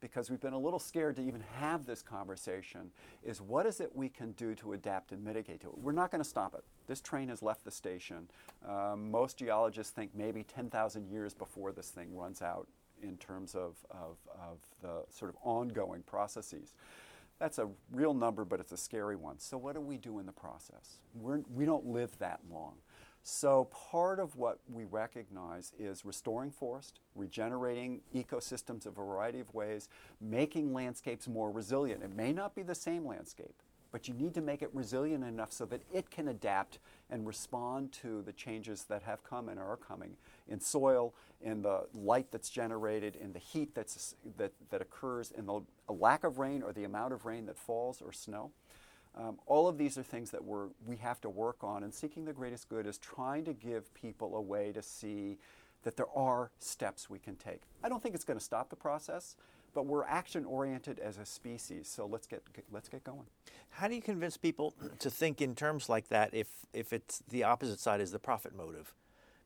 because 0.00 0.30
we've 0.30 0.40
been 0.40 0.52
a 0.52 0.58
little 0.58 0.78
scared 0.78 1.16
to 1.16 1.22
even 1.22 1.42
have 1.58 1.86
this 1.86 2.02
conversation, 2.02 2.90
is 3.22 3.40
what 3.40 3.66
is 3.66 3.80
it 3.80 3.94
we 3.94 4.08
can 4.08 4.32
do 4.32 4.54
to 4.56 4.72
adapt 4.72 5.12
and 5.12 5.22
mitigate 5.22 5.60
to 5.60 5.68
it? 5.68 5.78
We're 5.78 5.92
not 5.92 6.10
going 6.10 6.22
to 6.22 6.28
stop 6.28 6.54
it. 6.54 6.64
This 6.86 7.00
train 7.00 7.28
has 7.28 7.42
left 7.42 7.64
the 7.64 7.70
station. 7.70 8.28
Um, 8.66 9.10
most 9.10 9.36
geologists 9.38 9.92
think 9.92 10.10
maybe 10.14 10.44
10,000 10.44 11.08
years 11.08 11.34
before 11.34 11.72
this 11.72 11.90
thing 11.90 12.14
runs 12.14 12.42
out 12.42 12.66
in 13.02 13.16
terms 13.16 13.54
of, 13.54 13.76
of, 13.90 14.16
of 14.28 14.58
the 14.82 15.04
sort 15.10 15.30
of 15.30 15.36
ongoing 15.42 16.02
processes. 16.02 16.74
That's 17.38 17.58
a 17.58 17.68
real 17.90 18.12
number, 18.12 18.44
but 18.44 18.60
it's 18.60 18.72
a 18.72 18.76
scary 18.76 19.16
one. 19.16 19.38
So, 19.38 19.56
what 19.56 19.74
do 19.74 19.80
we 19.80 19.96
do 19.96 20.18
in 20.18 20.26
the 20.26 20.32
process? 20.32 20.98
We're, 21.14 21.40
we 21.54 21.64
don't 21.64 21.86
live 21.86 22.16
that 22.18 22.40
long. 22.52 22.74
So, 23.22 23.68
part 23.92 24.18
of 24.18 24.36
what 24.36 24.60
we 24.72 24.84
recognize 24.84 25.72
is 25.78 26.04
restoring 26.06 26.50
forest, 26.50 27.00
regenerating 27.14 28.00
ecosystems 28.14 28.86
a 28.86 28.90
variety 28.90 29.40
of 29.40 29.52
ways, 29.52 29.88
making 30.20 30.72
landscapes 30.72 31.28
more 31.28 31.50
resilient. 31.50 32.02
It 32.02 32.16
may 32.16 32.32
not 32.32 32.54
be 32.54 32.62
the 32.62 32.74
same 32.74 33.06
landscape, 33.06 33.54
but 33.92 34.08
you 34.08 34.14
need 34.14 34.32
to 34.34 34.40
make 34.40 34.62
it 34.62 34.70
resilient 34.72 35.22
enough 35.22 35.52
so 35.52 35.66
that 35.66 35.82
it 35.92 36.10
can 36.10 36.28
adapt 36.28 36.78
and 37.10 37.26
respond 37.26 37.92
to 37.92 38.22
the 38.22 38.32
changes 38.32 38.84
that 38.84 39.02
have 39.02 39.22
come 39.22 39.50
and 39.50 39.58
are 39.58 39.76
coming 39.76 40.16
in 40.48 40.58
soil, 40.58 41.14
in 41.42 41.60
the 41.60 41.86
light 41.94 42.30
that's 42.30 42.48
generated, 42.48 43.16
in 43.16 43.32
the 43.32 43.38
heat 43.38 43.74
that's, 43.74 44.14
that, 44.38 44.52
that 44.70 44.80
occurs, 44.80 45.30
in 45.30 45.44
the 45.44 45.60
lack 45.88 46.24
of 46.24 46.38
rain 46.38 46.62
or 46.62 46.72
the 46.72 46.84
amount 46.84 47.12
of 47.12 47.26
rain 47.26 47.46
that 47.46 47.58
falls 47.58 48.00
or 48.00 48.12
snow. 48.12 48.50
Um, 49.16 49.38
all 49.46 49.68
of 49.68 49.76
these 49.76 49.98
are 49.98 50.02
things 50.02 50.30
that 50.30 50.44
we're, 50.44 50.68
we 50.86 50.96
have 50.96 51.20
to 51.22 51.28
work 51.28 51.62
on, 51.62 51.82
and 51.82 51.92
seeking 51.92 52.24
the 52.24 52.32
greatest 52.32 52.68
good 52.68 52.86
is 52.86 52.98
trying 52.98 53.44
to 53.44 53.52
give 53.52 53.92
people 53.94 54.36
a 54.36 54.40
way 54.40 54.72
to 54.72 54.82
see 54.82 55.38
that 55.82 55.96
there 55.96 56.10
are 56.14 56.50
steps 56.58 57.10
we 57.10 57.18
can 57.18 57.36
take. 57.36 57.62
I 57.82 57.88
don't 57.88 58.02
think 58.02 58.14
it's 58.14 58.24
going 58.24 58.38
to 58.38 58.44
stop 58.44 58.70
the 58.70 58.76
process, 58.76 59.36
but 59.74 59.86
we're 59.86 60.04
action 60.04 60.44
oriented 60.44 60.98
as 60.98 61.18
a 61.18 61.26
species, 61.26 61.88
so 61.88 62.06
let's 62.06 62.26
get, 62.26 62.42
let's 62.70 62.88
get 62.88 63.02
going. 63.02 63.26
How 63.70 63.88
do 63.88 63.94
you 63.94 64.02
convince 64.02 64.36
people 64.36 64.74
to 64.98 65.10
think 65.10 65.40
in 65.40 65.54
terms 65.54 65.88
like 65.88 66.08
that 66.08 66.34
if 66.34 66.48
if 66.72 66.92
it's 66.92 67.22
the 67.28 67.44
opposite 67.44 67.78
side 67.80 68.00
is 68.00 68.10
the 68.10 68.18
profit 68.18 68.54
motive? 68.54 68.94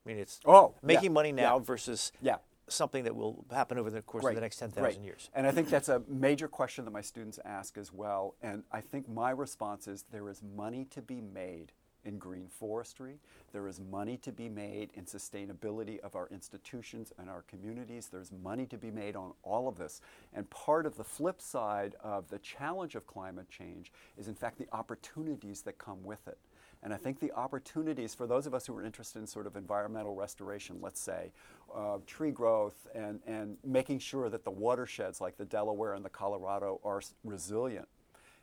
I 0.04 0.08
mean, 0.08 0.18
it's 0.18 0.40
oh, 0.44 0.74
making 0.82 1.04
yeah, 1.04 1.10
money 1.10 1.32
now 1.32 1.58
yeah. 1.58 1.64
versus 1.64 2.10
yeah 2.20 2.36
something 2.68 3.04
that 3.04 3.14
will 3.14 3.44
happen 3.50 3.78
over 3.78 3.90
the 3.90 4.02
course 4.02 4.22
Great, 4.22 4.32
of 4.32 4.36
the 4.36 4.40
next 4.40 4.56
10,000 4.56 4.82
great. 4.82 5.00
years? 5.00 5.30
And 5.34 5.46
I 5.46 5.50
think 5.50 5.68
that's 5.68 5.88
a 5.88 6.02
major 6.08 6.48
question 6.48 6.84
that 6.84 6.90
my 6.90 7.02
students 7.02 7.38
ask 7.44 7.76
as 7.76 7.92
well. 7.92 8.34
And 8.42 8.62
I 8.72 8.80
think 8.80 9.08
my 9.08 9.30
response 9.30 9.86
is 9.88 10.04
there 10.10 10.28
is 10.28 10.42
money 10.56 10.86
to 10.90 11.02
be 11.02 11.20
made 11.20 11.72
in 12.04 12.18
green 12.18 12.48
forestry. 12.48 13.18
There 13.52 13.66
is 13.66 13.80
money 13.80 14.16
to 14.18 14.32
be 14.32 14.48
made 14.48 14.90
in 14.94 15.04
sustainability 15.04 15.98
of 16.00 16.14
our 16.16 16.28
institutions 16.30 17.12
and 17.18 17.30
our 17.30 17.42
communities. 17.42 18.08
There's 18.12 18.30
money 18.30 18.66
to 18.66 18.76
be 18.76 18.90
made 18.90 19.16
on 19.16 19.32
all 19.42 19.68
of 19.68 19.78
this. 19.78 20.00
And 20.32 20.48
part 20.50 20.86
of 20.86 20.96
the 20.96 21.04
flip 21.04 21.40
side 21.40 21.94
of 22.02 22.28
the 22.28 22.38
challenge 22.38 22.94
of 22.94 23.06
climate 23.06 23.48
change 23.48 23.92
is, 24.18 24.28
in 24.28 24.34
fact, 24.34 24.58
the 24.58 24.68
opportunities 24.72 25.62
that 25.62 25.78
come 25.78 26.04
with 26.04 26.26
it. 26.28 26.38
And 26.85 26.93
I 26.93 26.99
think 26.99 27.18
the 27.18 27.32
opportunities 27.32 28.14
for 28.14 28.26
those 28.26 28.47
of 28.47 28.53
us 28.53 28.66
who 28.66 28.76
are 28.76 28.85
interested 28.85 29.18
in 29.18 29.26
sort 29.26 29.47
of 29.47 29.57
environmental 29.57 30.14
restoration, 30.14 30.76
let's 30.82 31.01
say, 31.01 31.32
uh, 31.74 31.97
tree 32.07 32.30
growth, 32.30 32.87
and, 32.95 33.20
and 33.26 33.57
making 33.64 33.99
sure 34.01 34.28
that 34.28 34.45
the 34.45 34.51
watersheds 34.51 35.18
like 35.18 35.39
the 35.39 35.47
Delaware 35.47 35.95
and 35.95 36.05
the 36.05 36.11
Colorado 36.11 36.80
are 36.85 37.01
resilient, 37.24 37.89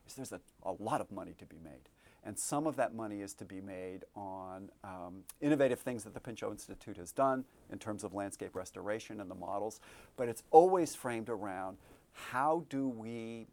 is 0.07 0.15
there's 0.15 0.31
a, 0.31 0.41
a 0.63 0.73
lot 0.79 1.01
of 1.01 1.11
money 1.11 1.33
to 1.37 1.45
be 1.45 1.57
made. 1.63 1.87
And 2.23 2.37
some 2.37 2.67
of 2.67 2.75
that 2.75 2.93
money 2.93 3.21
is 3.21 3.33
to 3.35 3.45
be 3.45 3.61
made 3.61 4.05
on 4.15 4.69
um, 4.83 5.23
innovative 5.39 5.79
things 5.79 6.03
that 6.03 6.13
the 6.13 6.19
Pinchot 6.19 6.51
Institute 6.51 6.97
has 6.97 7.11
done 7.11 7.45
in 7.71 7.79
terms 7.79 8.03
of 8.03 8.13
landscape 8.13 8.55
restoration 8.55 9.19
and 9.21 9.29
the 9.29 9.35
models. 9.35 9.79
But 10.17 10.29
it's 10.29 10.43
always 10.51 10.93
framed 10.95 11.29
around 11.29 11.77
how 12.13 12.65
do 12.69 12.87
we 12.87 13.47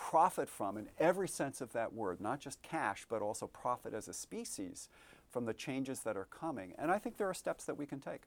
profit 0.00 0.48
from, 0.48 0.78
in 0.78 0.88
every 0.98 1.28
sense 1.28 1.60
of 1.60 1.72
that 1.74 1.92
word, 1.92 2.20
not 2.22 2.40
just 2.40 2.62
cash, 2.62 3.04
but 3.08 3.20
also 3.20 3.46
profit 3.46 3.92
as 3.92 4.08
a 4.08 4.14
species 4.14 4.88
from 5.30 5.44
the 5.44 5.52
changes 5.52 6.00
that 6.00 6.16
are 6.16 6.24
coming. 6.24 6.72
And 6.78 6.90
I 6.90 6.98
think 6.98 7.18
there 7.18 7.28
are 7.28 7.34
steps 7.34 7.64
that 7.66 7.76
we 7.76 7.84
can 7.84 8.00
take. 8.00 8.22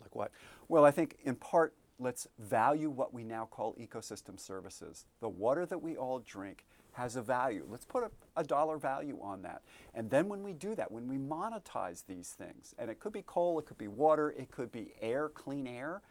Like 0.00 0.14
what? 0.14 0.30
Well, 0.68 0.84
I 0.84 0.92
think 0.92 1.16
in 1.24 1.34
part, 1.34 1.74
let's 1.98 2.28
value 2.38 2.90
what 2.90 3.12
we 3.12 3.24
now 3.24 3.46
call 3.50 3.74
ecosystem 3.74 4.38
services. 4.38 5.04
The 5.20 5.28
water 5.28 5.66
that 5.66 5.82
we 5.82 5.96
all 5.96 6.20
drink 6.20 6.64
has 6.92 7.16
a 7.16 7.22
value. 7.22 7.66
Let's 7.68 7.84
put 7.84 8.04
a, 8.04 8.10
a, 8.40 8.44
dollar 8.44 8.78
value 8.78 9.18
on 9.20 9.42
that. 9.42 9.62
And 9.94 10.08
then 10.08 10.28
when 10.28 10.44
we 10.44 10.52
do 10.52 10.76
that, 10.76 10.92
when 10.92 11.08
we 11.08 11.16
monetize 11.16 12.04
these 12.06 12.30
things, 12.30 12.72
and 12.78 12.88
it 12.88 13.00
could 13.00 13.12
be 13.12 13.22
coal, 13.26 13.58
it 13.58 13.66
could 13.66 13.78
be 13.78 13.88
water, 13.88 14.30
it 14.30 14.52
could 14.52 14.70
be 14.70 14.92
air, 15.00 15.28
clean 15.28 15.66
air, 15.66 16.02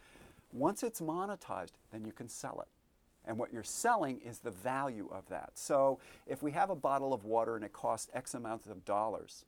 once 0.51 0.83
it's 0.83 0.99
monetized, 0.99 1.71
then 1.91 2.03
you 2.03 2.11
can 2.11 2.27
sell 2.27 2.61
it. 2.61 2.67
And 3.25 3.37
what 3.37 3.53
you're 3.53 3.63
selling 3.63 4.19
is 4.21 4.39
the 4.39 4.51
value 4.51 5.09
of 5.11 5.27
that. 5.29 5.51
So 5.55 5.99
if 6.27 6.43
we 6.43 6.51
have 6.51 6.69
a 6.69 6.75
bottle 6.75 7.13
of 7.13 7.23
water 7.23 7.55
and 7.55 7.63
it 7.63 7.73
costs 7.73 8.09
X 8.13 8.33
amounts 8.33 8.65
of 8.65 8.83
dollars, 8.85 9.45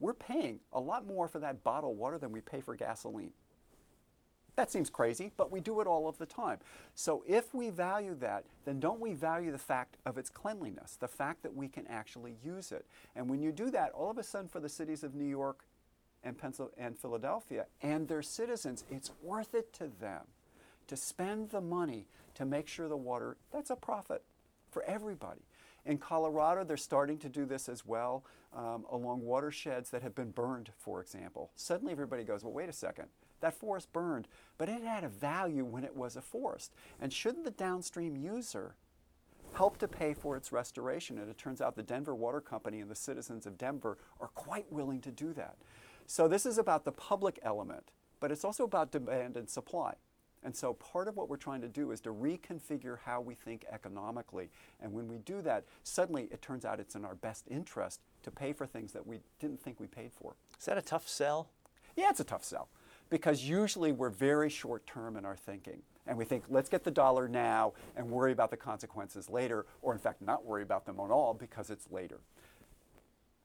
we're 0.00 0.14
paying 0.14 0.60
a 0.72 0.80
lot 0.80 1.06
more 1.06 1.28
for 1.28 1.40
that 1.40 1.62
bottle 1.64 1.92
of 1.92 1.96
water 1.96 2.18
than 2.18 2.32
we 2.32 2.40
pay 2.40 2.60
for 2.60 2.74
gasoline. 2.74 3.32
That 4.56 4.72
seems 4.72 4.90
crazy, 4.90 5.30
but 5.36 5.52
we 5.52 5.60
do 5.60 5.80
it 5.80 5.86
all 5.86 6.08
of 6.08 6.18
the 6.18 6.26
time. 6.26 6.58
So 6.96 7.22
if 7.28 7.54
we 7.54 7.70
value 7.70 8.16
that, 8.16 8.44
then 8.64 8.80
don't 8.80 8.98
we 8.98 9.14
value 9.14 9.52
the 9.52 9.58
fact 9.58 9.98
of 10.04 10.18
its 10.18 10.30
cleanliness, 10.30 10.96
the 10.98 11.06
fact 11.06 11.44
that 11.44 11.54
we 11.54 11.68
can 11.68 11.86
actually 11.86 12.34
use 12.44 12.72
it? 12.72 12.84
And 13.14 13.28
when 13.30 13.40
you 13.40 13.52
do 13.52 13.70
that, 13.70 13.92
all 13.92 14.10
of 14.10 14.18
a 14.18 14.24
sudden 14.24 14.48
for 14.48 14.58
the 14.58 14.68
cities 14.68 15.04
of 15.04 15.14
New 15.14 15.28
York 15.28 15.60
and, 16.24 16.36
Pennsylvania 16.36 16.86
and 16.86 16.98
Philadelphia 16.98 17.66
and 17.82 18.08
their 18.08 18.22
citizens, 18.22 18.82
it's 18.90 19.12
worth 19.22 19.54
it 19.54 19.72
to 19.74 19.92
them 20.00 20.22
to 20.88 20.96
spend 20.96 21.50
the 21.50 21.60
money 21.60 22.06
to 22.34 22.44
make 22.44 22.68
sure 22.68 22.88
the 22.88 22.96
water, 22.96 23.36
that's 23.52 23.70
a 23.70 23.76
profit 23.76 24.22
for 24.70 24.82
everybody. 24.84 25.42
In 25.86 25.98
Colorado, 25.98 26.64
they're 26.64 26.76
starting 26.76 27.18
to 27.18 27.28
do 27.28 27.46
this 27.46 27.68
as 27.68 27.86
well 27.86 28.24
um, 28.54 28.84
along 28.90 29.22
watersheds 29.22 29.90
that 29.90 30.02
have 30.02 30.14
been 30.14 30.30
burned, 30.30 30.70
for 30.76 31.00
example. 31.00 31.50
Suddenly 31.56 31.92
everybody 31.92 32.24
goes, 32.24 32.44
well, 32.44 32.52
wait 32.52 32.68
a 32.68 32.72
second. 32.74 33.06
That 33.40 33.54
forest 33.54 33.92
burned, 33.92 34.28
but 34.58 34.68
it 34.68 34.82
had 34.82 35.04
a 35.04 35.08
value 35.08 35.64
when 35.64 35.84
it 35.84 35.96
was 35.96 36.16
a 36.16 36.20
forest. 36.20 36.72
And 37.00 37.12
shouldn't 37.12 37.44
the 37.44 37.52
downstream 37.52 38.16
user 38.16 38.74
help 39.54 39.78
to 39.78 39.88
pay 39.88 40.12
for 40.12 40.36
its 40.36 40.52
restoration? 40.52 41.18
And 41.18 41.30
it 41.30 41.38
turns 41.38 41.60
out 41.60 41.76
the 41.76 41.82
Denver 41.82 42.14
Water 42.14 42.40
Company 42.40 42.80
and 42.80 42.90
the 42.90 42.96
citizens 42.96 43.46
of 43.46 43.56
Denver 43.56 43.96
are 44.20 44.28
quite 44.28 44.70
willing 44.72 45.00
to 45.02 45.10
do 45.10 45.32
that. 45.34 45.56
So 46.06 46.26
this 46.26 46.46
is 46.46 46.58
about 46.58 46.84
the 46.84 46.92
public 46.92 47.38
element, 47.42 47.92
but 48.18 48.32
it's 48.32 48.44
also 48.44 48.64
about 48.64 48.90
demand 48.90 49.36
and 49.36 49.48
supply. 49.48 49.94
And 50.44 50.54
so 50.54 50.74
part 50.74 51.08
of 51.08 51.16
what 51.16 51.28
we're 51.28 51.36
trying 51.36 51.60
to 51.62 51.68
do 51.68 51.90
is 51.90 52.00
to 52.02 52.10
reconfigure 52.10 52.98
how 53.04 53.20
we 53.20 53.34
think 53.34 53.64
economically. 53.70 54.50
And 54.80 54.92
when 54.92 55.08
we 55.08 55.18
do 55.18 55.42
that, 55.42 55.64
suddenly 55.82 56.28
it 56.30 56.42
turns 56.42 56.64
out 56.64 56.80
it's 56.80 56.94
in 56.94 57.04
our 57.04 57.16
best 57.16 57.46
interest 57.48 58.00
to 58.22 58.30
pay 58.30 58.52
for 58.52 58.66
things 58.66 58.92
that 58.92 59.06
we 59.06 59.18
didn't 59.40 59.60
think 59.60 59.80
we 59.80 59.86
paid 59.86 60.12
for. 60.12 60.36
Is 60.58 60.66
that 60.66 60.78
a 60.78 60.82
tough 60.82 61.08
sell? 61.08 61.50
Yeah, 61.96 62.10
it's 62.10 62.20
a 62.20 62.24
tough 62.24 62.44
sell 62.44 62.68
because 63.10 63.42
usually 63.42 63.92
we're 63.92 64.10
very 64.10 64.50
short 64.50 64.86
term 64.86 65.16
in 65.16 65.24
our 65.24 65.36
thinking. 65.36 65.82
And 66.06 66.16
we 66.16 66.24
think, 66.24 66.44
let's 66.48 66.68
get 66.68 66.84
the 66.84 66.90
dollar 66.90 67.28
now 67.28 67.74
and 67.96 68.08
worry 68.08 68.32
about 68.32 68.50
the 68.50 68.56
consequences 68.56 69.28
later, 69.28 69.66
or 69.82 69.92
in 69.92 69.98
fact, 69.98 70.22
not 70.22 70.44
worry 70.44 70.62
about 70.62 70.86
them 70.86 71.00
at 71.00 71.10
all 71.10 71.34
because 71.34 71.68
it's 71.70 71.90
later. 71.90 72.20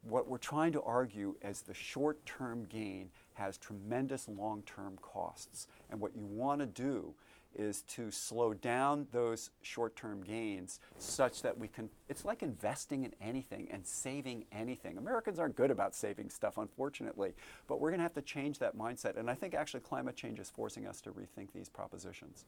What 0.02 0.28
we're 0.28 0.38
trying 0.38 0.72
to 0.74 0.82
argue 0.82 1.36
is 1.41 1.62
the 1.62 1.74
short 1.74 2.26
term 2.26 2.66
gain 2.66 3.10
has 3.36 3.58
tremendous 3.58 4.28
long 4.28 4.64
term 4.64 4.98
costs. 5.02 5.68
And 5.90 6.00
what 6.00 6.16
you 6.16 6.26
want 6.26 6.62
to 6.62 6.66
do 6.66 7.14
is 7.56 7.82
to 7.84 8.10
slow 8.10 8.54
down 8.54 9.08
those 9.12 9.52
short 9.62 9.96
term 9.96 10.22
gains 10.22 10.80
such 10.98 11.42
that 11.42 11.58
we 11.58 11.68
can. 11.68 11.90
It's 12.10 12.26
like 12.26 12.42
investing 12.42 13.04
in 13.04 13.14
anything 13.22 13.68
and 13.72 13.86
saving 13.86 14.46
anything. 14.52 14.98
Americans 14.98 15.40
aren't 15.40 15.56
good 15.56 15.72
about 15.72 15.96
saving 15.96 16.30
stuff, 16.30 16.58
unfortunately, 16.58 17.34
but 17.68 17.80
we're 17.80 17.90
going 17.90 18.00
to 18.00 18.04
have 18.04 18.14
to 18.14 18.22
change 18.22 18.60
that 18.60 18.78
mindset. 18.78 19.18
And 19.18 19.30
I 19.30 19.36
think 19.36 19.54
actually 19.54 19.82
climate 19.82 20.16
change 20.16 20.40
is 20.40 20.50
forcing 20.50 20.88
us 20.88 21.02
to 21.02 21.12
rethink 21.12 21.50
these 21.54 21.70
propositions. 21.70 22.46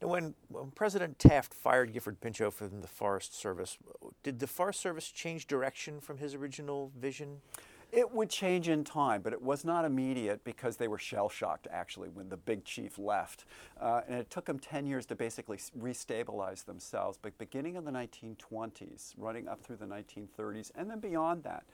Now, 0.00 0.08
when, 0.08 0.34
when 0.48 0.70
President 0.70 1.18
Taft 1.18 1.52
fired 1.52 1.92
Gifford 1.92 2.20
Pinchot 2.20 2.54
from 2.54 2.80
the 2.80 2.88
Forest 2.88 3.34
Service, 3.34 3.78
did 4.22 4.38
the 4.38 4.46
Forest 4.46 4.80
Service 4.80 5.10
change 5.10 5.46
direction 5.46 6.00
from 6.00 6.18
his 6.18 6.34
original 6.34 6.92
vision? 6.98 7.40
It 7.92 8.10
would 8.10 8.30
change 8.30 8.70
in 8.70 8.84
time, 8.84 9.20
but 9.20 9.34
it 9.34 9.42
was 9.42 9.66
not 9.66 9.84
immediate 9.84 10.42
because 10.44 10.78
they 10.78 10.88
were 10.88 10.98
shell 10.98 11.28
shocked 11.28 11.68
actually 11.70 12.08
when 12.08 12.30
the 12.30 12.38
big 12.38 12.64
chief 12.64 12.98
left. 12.98 13.44
Uh, 13.78 14.00
and 14.08 14.18
it 14.18 14.30
took 14.30 14.46
them 14.46 14.58
10 14.58 14.86
years 14.86 15.04
to 15.06 15.14
basically 15.14 15.58
restabilize 15.78 16.64
themselves. 16.64 17.18
But 17.20 17.36
beginning 17.36 17.76
in 17.76 17.84
the 17.84 17.90
1920s, 17.90 19.12
running 19.18 19.46
up 19.46 19.62
through 19.62 19.76
the 19.76 19.84
1930s, 19.84 20.70
and 20.74 20.90
then 20.90 21.00
beyond 21.00 21.42
that, 21.42 21.64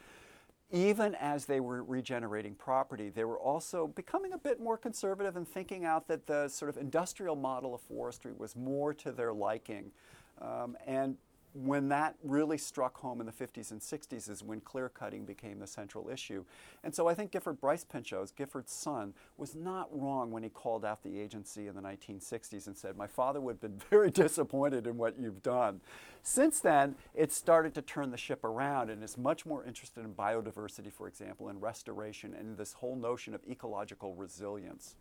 even 0.73 1.15
as 1.15 1.45
they 1.45 1.61
were 1.61 1.85
regenerating 1.85 2.55
property, 2.57 3.11
they 3.11 3.25
were 3.25 3.39
also 3.39 3.87
becoming 3.87 4.33
a 4.33 4.39
bit 4.39 4.61
more 4.61 4.77
conservative 4.77 5.37
and 5.37 5.47
thinking 5.47 5.85
out 5.85 6.09
that 6.09 6.27
the 6.27 6.49
sort 6.49 6.69
of 6.69 6.77
industrial 6.77 7.37
model 7.37 7.77
of 7.77 7.81
forestry 7.81 8.33
was 8.37 8.57
more 8.57 8.93
to 8.93 9.13
their 9.13 9.33
liking. 9.33 9.93
Um, 10.41 10.77
and 10.85 11.17
when 11.55 11.89
that 11.89 12.15
really 12.23 12.59
struck 12.59 12.99
home 12.99 13.21
in 13.21 13.27
the 13.27 13.33
50s 13.33 13.71
and 13.71 13.81
60s 13.81 14.29
is 14.31 14.43
when 14.43 14.61
clear 14.61 14.89
cutting 14.89 15.25
became 15.25 15.59
the 15.59 15.67
central 15.67 16.09
issue. 16.09 16.45
And 16.85 16.95
so 16.95 17.09
I 17.09 17.15
think 17.15 17.31
Gifford 17.31 17.61
Bryce 17.61 17.85
Pinchot, 17.85 18.35
Gifford's 18.37 18.73
son, 18.73 19.15
was 19.37 19.55
not 19.55 19.89
wrong 19.91 20.31
when 20.31 20.43
he 20.43 20.49
called 20.49 20.85
out 20.85 21.03
the 21.03 21.19
agency 21.19 21.67
in 21.67 21.75
the 21.75 21.81
1960s 21.81 22.67
and 22.67 22.77
said, 22.77 22.97
My 22.97 23.07
father 23.07 23.41
would 23.41 23.55
have 23.55 23.61
been 23.61 23.81
very 23.91 24.11
disappointed 24.11 24.87
in 24.87 24.97
what 24.97 25.19
you've 25.19 25.43
done. 25.43 25.81
Since 26.23 26.61
then, 26.61 26.95
it 27.15 27.33
started 27.33 27.75
to 27.75 27.83
turn 27.83 28.11
the 28.11 28.17
ship 28.17 28.45
around 28.45 28.91
and 28.91 29.03
is 29.03 29.17
much 29.17 29.47
more 29.47 29.65
interested 29.65 30.05
in 30.05 30.15
biodiversity, 30.15 30.93
for 30.93 31.09
example, 31.09 31.49
and 31.49 31.63
restoration 31.63 32.35
and 32.35 32.57
this 32.57 32.75
whole 32.75 32.97
notion 32.97 33.35
of 33.35 33.41
ecological 33.49 34.15
resilience. 34.15 34.95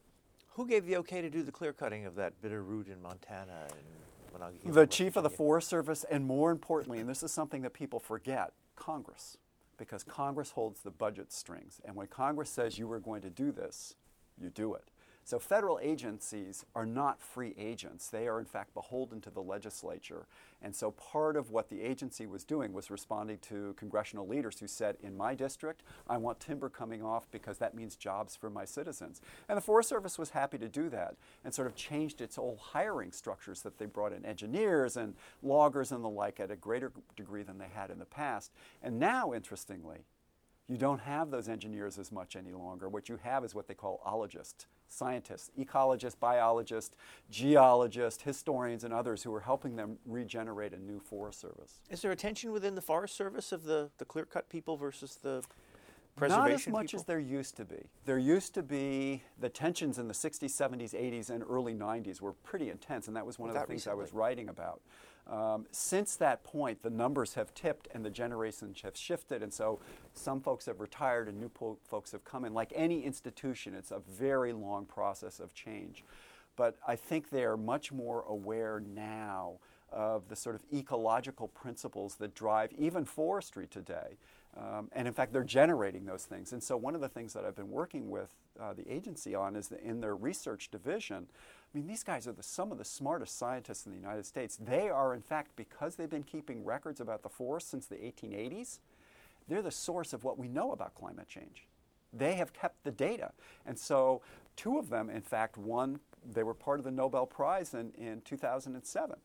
Who 0.51 0.65
gave 0.65 0.85
the 0.85 0.97
okay 0.97 1.21
to 1.21 1.29
do 1.29 1.43
the 1.43 1.51
clear 1.51 1.73
cutting 1.73 2.05
of 2.05 2.15
that 2.15 2.41
Bitterroot 2.41 2.91
in 2.91 3.01
Montana? 3.01 3.67
And 3.69 4.06
the 4.65 4.87
chief 4.87 5.15
of 5.15 5.23
the 5.23 5.29
Forest 5.29 5.67
Service, 5.67 6.05
and 6.09 6.25
more 6.25 6.51
importantly, 6.51 6.99
and 6.99 7.09
this 7.09 7.23
is 7.23 7.31
something 7.31 7.61
that 7.61 7.73
people 7.73 7.99
forget, 7.99 8.53
Congress, 8.75 9.37
because 9.77 10.03
Congress 10.03 10.51
holds 10.51 10.81
the 10.81 10.91
budget 10.91 11.31
strings. 11.31 11.79
And 11.85 11.95
when 11.95 12.07
Congress 12.07 12.49
says 12.49 12.77
you 12.77 12.91
are 12.91 12.99
going 12.99 13.21
to 13.21 13.29
do 13.29 13.51
this, 13.51 13.95
you 14.39 14.49
do 14.49 14.73
it. 14.73 14.83
So 15.27 15.39
federal 15.39 15.77
agencies 15.81 16.63
are 16.73 16.85
not 16.85 17.21
free 17.21 17.53
agents. 17.57 18.07
They 18.07 18.29
are, 18.29 18.39
in 18.39 18.45
fact, 18.45 18.73
beholden 18.73 19.19
to 19.19 19.29
the 19.29 19.41
legislature. 19.41 20.25
And 20.61 20.73
so 20.73 20.91
part 20.91 21.35
of 21.35 21.51
what 21.51 21.67
the 21.67 21.81
agency 21.81 22.25
was 22.25 22.45
doing 22.45 22.71
was 22.71 22.89
responding 22.89 23.39
to 23.39 23.75
congressional 23.77 24.25
leaders 24.25 24.57
who 24.57 24.67
said, 24.67 24.95
in 25.03 25.17
my 25.17 25.35
district, 25.35 25.83
I 26.07 26.15
want 26.15 26.39
timber 26.39 26.69
coming 26.69 27.03
off 27.03 27.29
because 27.29 27.57
that 27.57 27.75
means 27.75 27.97
jobs 27.97 28.37
for 28.37 28.49
my 28.49 28.63
citizens. 28.63 29.19
And 29.49 29.57
the 29.57 29.61
Forest 29.61 29.89
Service 29.89 30.17
was 30.17 30.29
happy 30.29 30.57
to 30.59 30.69
do 30.69 30.87
that 30.91 31.17
and 31.43 31.53
sort 31.53 31.67
of 31.67 31.75
changed 31.75 32.21
its 32.21 32.37
whole 32.37 32.57
hiring 32.61 33.11
structures 33.11 33.63
that 33.63 33.79
they 33.79 33.85
brought 33.85 34.13
in 34.13 34.23
engineers 34.23 34.95
and 34.95 35.13
loggers 35.43 35.91
and 35.91 36.05
the 36.05 36.09
like 36.09 36.39
at 36.39 36.51
a 36.51 36.55
greater 36.55 36.93
degree 37.17 37.43
than 37.43 37.57
they 37.57 37.67
had 37.73 37.91
in 37.91 37.99
the 37.99 38.05
past. 38.05 38.53
And 38.81 38.97
now, 38.97 39.33
interestingly, 39.33 40.05
you 40.69 40.77
don't 40.77 41.01
have 41.01 41.31
those 41.31 41.49
engineers 41.49 41.99
as 41.99 42.13
much 42.13 42.37
any 42.37 42.53
longer. 42.53 42.87
What 42.87 43.09
you 43.09 43.19
have 43.23 43.43
is 43.43 43.53
what 43.53 43.67
they 43.67 43.73
call 43.73 44.01
ologists, 44.05 44.65
scientists, 44.89 45.51
ecologists, 45.57 46.19
biologists, 46.19 46.95
geologists, 47.29 48.23
historians, 48.23 48.83
and 48.83 48.93
others 48.93 49.23
who 49.23 49.33
are 49.33 49.41
helping 49.41 49.75
them 49.75 49.97
regenerate 50.05 50.73
a 50.73 50.77
new 50.77 50.99
forest 50.99 51.39
service. 51.39 51.79
Is 51.89 52.01
there 52.01 52.11
a 52.11 52.15
tension 52.15 52.51
within 52.51 52.75
the 52.75 52.81
Forest 52.81 53.15
Service 53.15 53.51
of 53.51 53.63
the, 53.63 53.89
the 53.97 54.05
clear 54.05 54.25
cut 54.25 54.49
people 54.49 54.77
versus 54.77 55.19
the 55.21 55.43
preservation 56.15 56.43
Not 56.43 56.51
as 56.51 56.67
much 56.67 56.87
people? 56.87 56.99
as 56.99 57.05
there 57.05 57.19
used 57.19 57.55
to 57.57 57.65
be. 57.65 57.89
There 58.05 58.17
used 58.17 58.53
to 58.55 58.63
be 58.63 59.23
the 59.39 59.49
tensions 59.49 59.99
in 59.99 60.07
the 60.07 60.13
60s, 60.13 60.45
70s, 60.45 60.93
80s, 60.93 61.29
and 61.29 61.43
early 61.47 61.73
90s 61.73 62.21
were 62.21 62.33
pretty 62.33 62.69
intense, 62.69 63.07
and 63.07 63.15
that 63.15 63.25
was 63.25 63.37
one 63.37 63.49
of 63.49 63.55
the 63.55 63.61
things 63.61 63.87
I 63.87 63.93
was 63.93 64.13
writing 64.13 64.49
about. 64.49 64.81
Um, 65.29 65.65
since 65.71 66.15
that 66.17 66.43
point, 66.43 66.83
the 66.83 66.89
numbers 66.89 67.33
have 67.33 67.53
tipped 67.53 67.87
and 67.93 68.03
the 68.03 68.09
generations 68.09 68.81
have 68.81 68.95
shifted, 68.95 69.43
and 69.43 69.53
so 69.53 69.79
some 70.13 70.39
folks 70.39 70.65
have 70.67 70.79
retired 70.79 71.27
and 71.27 71.39
new 71.39 71.49
po- 71.49 71.77
folks 71.89 72.11
have 72.13 72.23
come 72.23 72.45
in. 72.45 72.53
Like 72.53 72.71
any 72.73 73.03
institution, 73.03 73.73
it's 73.73 73.91
a 73.91 73.99
very 73.99 74.53
long 74.53 74.85
process 74.85 75.39
of 75.39 75.53
change. 75.53 76.05
But 76.55 76.77
I 76.87 76.95
think 76.95 77.29
they 77.29 77.43
are 77.43 77.57
much 77.57 77.91
more 77.91 78.23
aware 78.27 78.79
now 78.79 79.59
of 79.91 80.27
the 80.27 80.35
sort 80.35 80.55
of 80.55 80.63
ecological 80.73 81.47
principles 81.49 82.15
that 82.15 82.33
drive 82.33 82.71
even 82.77 83.05
forestry 83.05 83.67
today. 83.67 84.17
Um, 84.57 84.89
and 84.93 85.07
in 85.07 85.13
fact, 85.13 85.33
they're 85.33 85.43
generating 85.43 86.05
those 86.05 86.23
things. 86.25 86.51
And 86.51 86.63
so, 86.63 86.77
one 86.77 86.95
of 86.95 87.01
the 87.01 87.09
things 87.09 87.33
that 87.33 87.45
I've 87.45 87.55
been 87.55 87.69
working 87.69 88.09
with 88.09 88.33
uh, 88.59 88.73
the 88.73 88.91
agency 88.91 89.35
on 89.35 89.55
is 89.55 89.67
that 89.67 89.81
in 89.81 90.01
their 90.01 90.15
research 90.15 90.71
division. 90.71 91.27
I 91.73 91.77
mean, 91.77 91.85
these 91.85 92.03
guys 92.03 92.27
are 92.27 92.31
the, 92.31 92.43
some 92.43 92.71
of 92.71 92.77
the 92.77 92.85
smartest 92.85 93.37
scientists 93.37 93.85
in 93.85 93.91
the 93.91 93.97
United 93.97 94.25
States. 94.25 94.57
They 94.57 94.89
are, 94.89 95.13
in 95.13 95.21
fact, 95.21 95.51
because 95.55 95.95
they've 95.95 96.09
been 96.09 96.23
keeping 96.23 96.63
records 96.63 97.01
about 97.01 97.23
the 97.23 97.29
forest 97.29 97.69
since 97.69 97.85
the 97.85 97.97
1880s, 97.97 98.79
they're 99.47 99.61
the 99.61 99.69
source 99.69 100.13
of 100.13 100.23
what 100.23 100.39
we 100.39 100.47
know 100.47 100.71
about 100.71 100.95
climate 100.95 101.27
change. 101.27 101.67
They 102.13 102.35
have 102.35 102.53
kept 102.53 102.83
the 102.83 102.91
data. 102.91 103.31
And 103.65 103.77
so, 103.77 104.21
two 104.55 104.79
of 104.79 104.89
them, 104.89 105.09
in 105.09 105.21
fact, 105.21 105.57
won, 105.57 105.99
they 106.25 106.43
were 106.43 106.53
part 106.53 106.79
of 106.79 106.85
the 106.85 106.91
Nobel 106.91 107.25
Prize 107.25 107.73
in, 107.73 107.91
in 107.97 108.21
2007. 108.21 109.17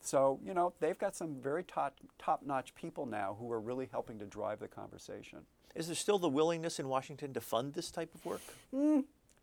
So, 0.00 0.40
you 0.44 0.54
know, 0.54 0.72
they've 0.80 0.98
got 0.98 1.16
some 1.16 1.36
very 1.40 1.64
top, 1.64 1.98
top-notch 2.18 2.74
people 2.74 3.04
now 3.04 3.36
who 3.38 3.52
are 3.52 3.60
really 3.60 3.88
helping 3.90 4.18
to 4.20 4.26
drive 4.26 4.60
the 4.60 4.68
conversation. 4.68 5.40
Is 5.74 5.86
there 5.86 5.96
still 5.96 6.18
the 6.18 6.28
willingness 6.28 6.80
in 6.80 6.88
Washington 6.88 7.34
to 7.34 7.40
fund 7.40 7.74
this 7.74 7.90
type 7.90 8.14
of 8.14 8.24
work? 8.24 8.40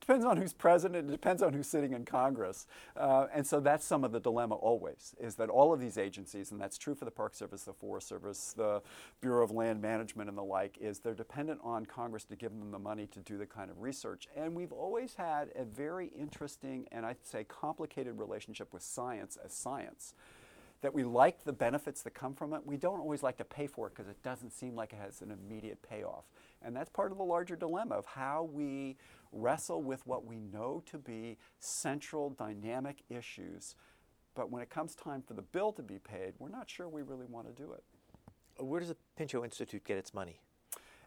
Depends 0.01 0.25
on 0.25 0.37
who's 0.37 0.53
president. 0.53 1.09
It 1.09 1.11
depends 1.11 1.41
on 1.41 1.53
who's 1.53 1.67
sitting 1.67 1.93
in 1.93 2.05
Congress, 2.05 2.67
uh, 2.95 3.27
and 3.33 3.47
so 3.47 3.59
that's 3.59 3.83
some 3.85 4.03
of 4.03 4.11
the 4.11 4.19
dilemma. 4.19 4.53
Always 4.53 5.15
is 5.19 5.35
that 5.35 5.49
all 5.49 5.73
of 5.73 5.79
these 5.79 5.97
agencies, 5.97 6.51
and 6.51 6.61
that's 6.61 6.77
true 6.77 6.93
for 6.93 7.05
the 7.05 7.11
Park 7.11 7.33
Service, 7.33 7.63
the 7.63 7.73
Forest 7.73 8.09
Service, 8.09 8.53
the 8.55 8.83
Bureau 9.21 9.43
of 9.43 9.51
Land 9.51 9.81
Management, 9.81 10.29
and 10.29 10.37
the 10.37 10.43
like, 10.43 10.77
is 10.79 10.99
they're 10.99 11.15
dependent 11.15 11.59
on 11.63 11.85
Congress 11.85 12.23
to 12.25 12.35
give 12.35 12.51
them 12.51 12.71
the 12.71 12.77
money 12.77 13.07
to 13.07 13.19
do 13.19 13.37
the 13.37 13.47
kind 13.47 13.71
of 13.71 13.81
research. 13.81 14.27
And 14.35 14.53
we've 14.53 14.73
always 14.73 15.15
had 15.15 15.49
a 15.55 15.63
very 15.63 16.11
interesting 16.15 16.87
and 16.91 17.05
I'd 17.05 17.25
say 17.25 17.43
complicated 17.45 18.19
relationship 18.19 18.73
with 18.73 18.83
science 18.83 19.37
as 19.43 19.53
science. 19.53 20.13
That 20.85 20.93
we 20.93 21.03
like 21.03 21.43
the 21.43 21.51
benefits 21.51 22.03
that 22.03 22.13
come 22.13 22.35
from 22.35 22.53
it. 22.53 22.61
We 22.63 22.77
don't 22.77 22.99
always 22.99 23.23
like 23.23 23.37
to 23.37 23.43
pay 23.43 23.65
for 23.65 23.87
it 23.87 23.95
because 23.95 24.07
it 24.07 24.21
doesn't 24.21 24.51
seem 24.51 24.75
like 24.75 24.93
it 24.93 24.99
has 25.03 25.23
an 25.23 25.31
immediate 25.31 25.79
payoff. 25.81 26.25
And 26.61 26.75
that's 26.75 26.91
part 26.91 27.11
of 27.11 27.17
the 27.17 27.23
larger 27.23 27.55
dilemma 27.55 27.95
of 27.95 28.05
how 28.05 28.47
we 28.53 28.95
wrestle 29.31 29.81
with 29.81 30.05
what 30.05 30.27
we 30.27 30.37
know 30.37 30.83
to 30.91 30.99
be 30.99 31.39
central 31.57 32.29
dynamic 32.29 33.01
issues. 33.09 33.73
But 34.35 34.51
when 34.51 34.61
it 34.61 34.69
comes 34.69 34.93
time 34.93 35.23
for 35.23 35.33
the 35.33 35.41
bill 35.41 35.71
to 35.71 35.81
be 35.81 35.97
paid, 35.97 36.33
we're 36.37 36.49
not 36.49 36.69
sure 36.69 36.87
we 36.87 37.01
really 37.01 37.25
want 37.25 37.47
to 37.47 37.63
do 37.63 37.71
it. 37.71 37.83
Where 38.63 38.79
does 38.79 38.89
the 38.89 38.97
Pinchot 39.17 39.43
Institute 39.43 39.83
get 39.85 39.97
its 39.97 40.13
money? 40.13 40.39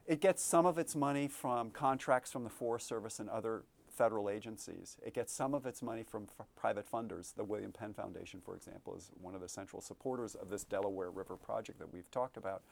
It 0.07 0.21
gets 0.21 0.43
some 0.43 0.67
of 0.67 0.79
its 0.79 0.97
money 0.97 1.29
from 1.29 1.71
contracts 1.71 2.33
from 2.33 2.43
the 2.43 2.51
Forest 2.51 2.89
Service 2.89 3.21
and 3.21 3.31
other 3.31 3.63
federal 3.99 4.31
agencies. 4.31 4.97
It 5.05 5.13
gets 5.13 5.33
some 5.33 5.55
of 5.55 5.67
its 5.67 5.83
money 5.83 6.05
from 6.05 6.29
f- 6.39 6.47
private 6.57 6.91
funders. 6.91 7.35
The 7.35 7.45
William 7.45 7.73
Penn 7.73 7.93
Foundation, 7.93 8.41
for 8.41 8.55
example, 8.55 8.95
is 8.97 9.11
one 9.21 9.35
of 9.35 9.41
the 9.41 9.49
central 9.49 9.83
supporters 9.83 10.37
of 10.37 10.49
this 10.49 10.63
Delaware 10.63 11.11
River 11.11 11.37
project 11.37 11.81
that 11.81 11.93
we've 11.93 12.11
talked 12.13 12.37
about. 12.37 12.63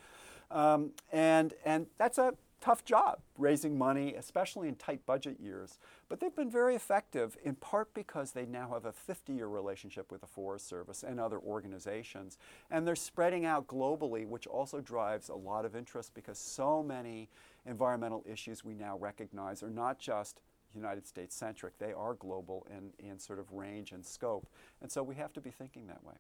Um, 0.53 0.93
and, 1.13 1.53
and 1.65 1.87
that's 1.99 2.19
a 2.19 2.35
tough 2.61 2.85
job, 2.85 3.19
raising 3.37 3.77
money, 3.77 4.15
especially 4.15 4.69
in 4.69 4.77
tight 4.77 5.05
budget 5.05 5.41
years. 5.41 5.79
But 6.09 6.21
they've 6.21 6.35
been 6.35 6.51
very 6.51 6.77
effective, 6.77 7.37
in 7.45 7.57
part 7.57 7.93
because 7.93 8.31
they 8.31 8.47
now 8.47 8.71
have 8.73 8.85
a 8.85 8.93
50 8.93 9.33
year 9.33 9.49
relationship 9.49 10.13
with 10.13 10.21
the 10.21 10.27
Forest 10.27 10.69
Service 10.69 11.03
and 11.03 11.19
other 11.19 11.39
organizations. 11.39 12.39
And 12.71 12.87
they're 12.87 12.95
spreading 12.97 13.45
out 13.45 13.67
globally, 13.67 14.27
which 14.27 14.47
also 14.47 14.81
drives 14.81 15.29
a 15.29 15.35
lot 15.35 15.65
of 15.65 15.75
interest 15.75 16.15
because 16.15 16.39
so 16.39 16.83
many 16.83 17.29
environmental 17.67 18.25
issues 18.31 18.65
we 18.65 18.75
now 18.75 18.97
recognize 18.97 19.63
are 19.63 19.71
not 19.71 19.99
just 19.99 20.41
United 20.77 21.07
States 21.07 21.35
centric, 21.35 21.79
they 21.79 21.93
are 21.93 22.15
global 22.15 22.67
in, 22.71 22.91
in 23.09 23.19
sort 23.19 23.39
of 23.39 23.53
range 23.53 23.93
and 23.93 24.05
scope. 24.05 24.47
And 24.83 24.91
so 24.91 25.03
we 25.03 25.15
have 25.17 25.33
to 25.35 25.41
be 25.41 25.51
thinking 25.51 25.87
that 25.89 26.05
way. 26.05 26.15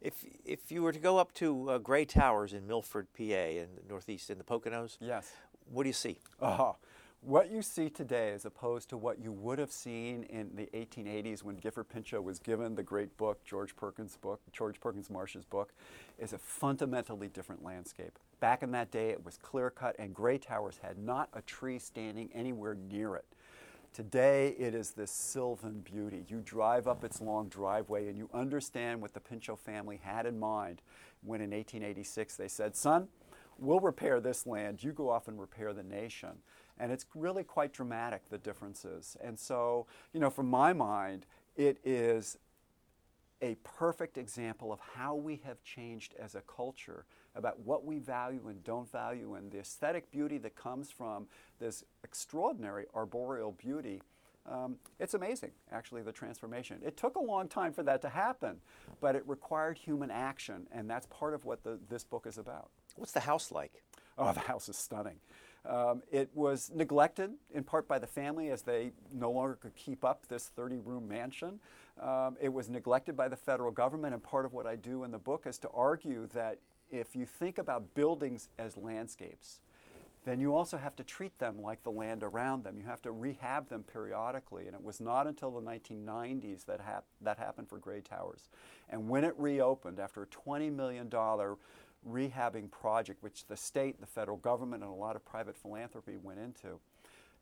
If, 0.00 0.24
if 0.44 0.70
you 0.72 0.82
were 0.82 0.92
to 0.92 0.98
go 0.98 1.18
up 1.18 1.32
to 1.34 1.70
uh, 1.70 1.78
Grey 1.78 2.04
Towers 2.04 2.52
in 2.52 2.66
Milford, 2.66 3.06
PA, 3.16 3.22
in 3.22 3.68
the 3.76 3.82
Northeast, 3.88 4.30
in 4.30 4.38
the 4.38 4.44
Poconos, 4.44 4.96
Yes. 5.00 5.30
what 5.70 5.82
do 5.84 5.88
you 5.88 5.92
see? 5.94 6.18
Oh, 6.40 6.76
what 7.20 7.52
you 7.52 7.62
see 7.62 7.88
today, 7.88 8.32
as 8.32 8.44
opposed 8.44 8.88
to 8.88 8.96
what 8.96 9.20
you 9.20 9.30
would 9.30 9.60
have 9.60 9.70
seen 9.70 10.24
in 10.24 10.50
the 10.56 10.68
1880s 10.74 11.44
when 11.44 11.54
Gifford 11.56 11.88
Pinchot 11.88 12.24
was 12.24 12.40
given 12.40 12.74
the 12.74 12.82
great 12.82 13.16
book, 13.16 13.44
George 13.44 13.76
Perkins' 13.76 14.16
book, 14.16 14.40
George 14.52 14.80
Perkins 14.80 15.08
Marsh's 15.08 15.44
book, 15.44 15.72
is 16.18 16.32
a 16.32 16.38
fundamentally 16.38 17.28
different 17.28 17.62
landscape. 17.64 18.18
Back 18.40 18.64
in 18.64 18.72
that 18.72 18.90
day, 18.90 19.10
it 19.10 19.24
was 19.24 19.36
clear 19.36 19.70
cut, 19.70 19.94
and 20.00 20.12
Grey 20.12 20.36
Towers 20.38 20.80
had 20.82 20.98
not 20.98 21.28
a 21.32 21.42
tree 21.42 21.78
standing 21.78 22.28
anywhere 22.34 22.74
near 22.74 23.14
it. 23.14 23.24
Today, 23.92 24.54
it 24.58 24.74
is 24.74 24.92
this 24.92 25.10
sylvan 25.10 25.80
beauty. 25.80 26.24
You 26.26 26.40
drive 26.40 26.88
up 26.88 27.04
its 27.04 27.20
long 27.20 27.48
driveway 27.48 28.08
and 28.08 28.16
you 28.16 28.30
understand 28.32 29.02
what 29.02 29.12
the 29.12 29.20
Pinchot 29.20 29.58
family 29.58 30.00
had 30.02 30.24
in 30.24 30.38
mind 30.38 30.80
when 31.22 31.42
in 31.42 31.50
1886 31.50 32.36
they 32.36 32.48
said, 32.48 32.74
Son, 32.74 33.08
we'll 33.58 33.80
repair 33.80 34.18
this 34.18 34.46
land, 34.46 34.82
you 34.82 34.92
go 34.92 35.10
off 35.10 35.28
and 35.28 35.38
repair 35.38 35.74
the 35.74 35.82
nation. 35.82 36.30
And 36.78 36.90
it's 36.90 37.04
really 37.14 37.44
quite 37.44 37.74
dramatic, 37.74 38.30
the 38.30 38.38
differences. 38.38 39.16
And 39.22 39.38
so, 39.38 39.86
you 40.14 40.20
know, 40.20 40.30
from 40.30 40.46
my 40.46 40.72
mind, 40.72 41.26
it 41.54 41.78
is 41.84 42.38
a 43.42 43.56
perfect 43.62 44.16
example 44.16 44.72
of 44.72 44.80
how 44.94 45.14
we 45.14 45.42
have 45.44 45.62
changed 45.64 46.14
as 46.18 46.34
a 46.34 46.40
culture 46.40 47.04
about 47.34 47.60
what 47.60 47.84
we 47.84 47.98
value 47.98 48.48
and 48.48 48.62
don't 48.64 48.90
value 48.90 49.34
and 49.34 49.50
the 49.50 49.58
aesthetic 49.58 50.10
beauty 50.10 50.38
that 50.38 50.54
comes 50.54 50.90
from 50.90 51.26
this 51.58 51.84
extraordinary 52.04 52.86
arboreal 52.94 53.52
beauty. 53.52 54.02
Um, 54.50 54.76
it's 54.98 55.14
amazing, 55.14 55.52
actually, 55.70 56.02
the 56.02 56.12
transformation. 56.12 56.78
It 56.84 56.96
took 56.96 57.16
a 57.16 57.20
long 57.20 57.48
time 57.48 57.72
for 57.72 57.82
that 57.84 58.02
to 58.02 58.08
happen, 58.08 58.56
but 59.00 59.14
it 59.14 59.22
required 59.26 59.78
human 59.78 60.10
action, 60.10 60.66
and 60.72 60.90
that's 60.90 61.06
part 61.06 61.34
of 61.34 61.44
what 61.44 61.62
the, 61.62 61.78
this 61.88 62.02
book 62.02 62.26
is 62.26 62.38
about. 62.38 62.70
What's 62.96 63.12
the 63.12 63.20
house 63.20 63.52
like? 63.52 63.84
Oh, 64.18 64.32
the 64.34 64.40
house 64.40 64.68
is 64.68 64.76
stunning. 64.76 65.16
Um, 65.64 66.02
it 66.10 66.28
was 66.34 66.72
neglected 66.74 67.30
in 67.54 67.62
part 67.62 67.86
by 67.86 68.00
the 68.00 68.06
family 68.06 68.50
as 68.50 68.62
they 68.62 68.90
no 69.12 69.30
longer 69.30 69.54
could 69.54 69.76
keep 69.76 70.04
up 70.04 70.26
this 70.26 70.48
30 70.48 70.78
room 70.78 71.06
mansion. 71.06 71.60
Um, 72.00 72.36
it 72.40 72.52
was 72.52 72.68
neglected 72.68 73.16
by 73.16 73.28
the 73.28 73.36
federal 73.36 73.70
government, 73.70 74.12
and 74.12 74.22
part 74.22 74.44
of 74.44 74.52
what 74.52 74.66
I 74.66 74.74
do 74.74 75.04
in 75.04 75.12
the 75.12 75.18
book 75.18 75.44
is 75.46 75.58
to 75.58 75.68
argue 75.68 76.26
that 76.34 76.58
if 76.92 77.16
you 77.16 77.26
think 77.26 77.58
about 77.58 77.94
buildings 77.94 78.48
as 78.58 78.76
landscapes, 78.76 79.60
then 80.24 80.38
you 80.38 80.54
also 80.54 80.76
have 80.76 80.94
to 80.94 81.02
treat 81.02 81.36
them 81.40 81.60
like 81.60 81.82
the 81.82 81.90
land 81.90 82.22
around 82.22 82.62
them. 82.62 82.76
You 82.78 82.86
have 82.86 83.02
to 83.02 83.10
rehab 83.10 83.68
them 83.68 83.82
periodically. 83.82 84.66
And 84.66 84.74
it 84.74 84.82
was 84.82 85.00
not 85.00 85.26
until 85.26 85.50
the 85.50 85.60
1990s 85.60 86.64
that 86.66 86.80
hap- 86.80 87.06
that 87.22 87.38
happened 87.38 87.68
for 87.68 87.78
Grey 87.78 88.02
Towers. 88.02 88.48
And 88.88 89.08
when 89.08 89.24
it 89.24 89.34
reopened 89.36 89.98
after 89.98 90.22
a 90.22 90.26
$20 90.26 90.72
million 90.72 91.10
rehabbing 91.10 92.70
project, 92.70 93.22
which 93.22 93.46
the 93.46 93.56
state, 93.56 94.00
the 94.00 94.06
federal 94.06 94.36
government, 94.36 94.84
and 94.84 94.92
a 94.92 94.94
lot 94.94 95.16
of 95.16 95.24
private 95.24 95.56
philanthropy 95.56 96.16
went 96.22 96.38
into, 96.38 96.78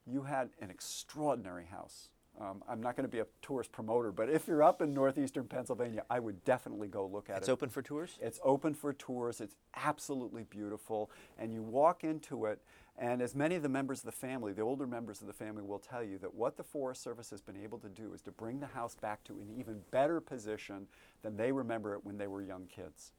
you 0.06 0.22
had 0.22 0.48
an 0.62 0.70
extraordinary 0.70 1.66
house. 1.66 2.08
Um, 2.40 2.62
I'm 2.68 2.82
not 2.82 2.96
going 2.96 3.04
to 3.04 3.10
be 3.10 3.18
a 3.18 3.26
tourist 3.42 3.70
promoter, 3.70 4.12
but 4.12 4.30
if 4.30 4.48
you're 4.48 4.62
up 4.62 4.80
in 4.80 4.94
northeastern 4.94 5.44
Pennsylvania, 5.44 6.04
I 6.08 6.20
would 6.20 6.42
definitely 6.44 6.88
go 6.88 7.06
look 7.06 7.28
at 7.28 7.38
It's 7.38 7.40
it. 7.40 7.42
It's 7.42 7.48
open 7.50 7.68
for 7.68 7.82
tours? 7.82 8.18
It's 8.20 8.40
open 8.42 8.72
for 8.72 8.92
tours. 8.94 9.40
It's 9.40 9.56
absolutely 9.76 10.44
beautiful. 10.44 11.10
And 11.38 11.52
you 11.52 11.62
walk 11.62 12.02
into 12.02 12.46
it, 12.46 12.60
and 12.96 13.20
as 13.20 13.34
many 13.34 13.56
of 13.56 13.62
the 13.62 13.68
members 13.68 13.98
of 14.00 14.06
the 14.06 14.12
family, 14.12 14.52
the 14.52 14.62
older 14.62 14.86
members 14.86 15.20
of 15.20 15.26
the 15.26 15.34
family, 15.34 15.62
will 15.62 15.78
tell 15.78 16.02
you 16.02 16.18
that 16.18 16.34
what 16.34 16.56
the 16.56 16.64
Forest 16.64 17.02
Service 17.02 17.28
has 17.30 17.42
been 17.42 17.56
able 17.62 17.78
to 17.78 17.88
do 17.88 18.14
is 18.14 18.22
to 18.22 18.30
bring 18.30 18.60
the 18.60 18.66
house 18.68 18.94
back 18.94 19.22
to 19.24 19.34
an 19.34 19.54
even 19.58 19.80
better 19.90 20.20
position 20.20 20.86
than 21.22 21.36
they 21.36 21.52
remember 21.52 21.94
it 21.94 22.04
when 22.04 22.16
they 22.16 22.26
were 22.26 22.42
young 22.42 22.66
kids. 22.66 23.12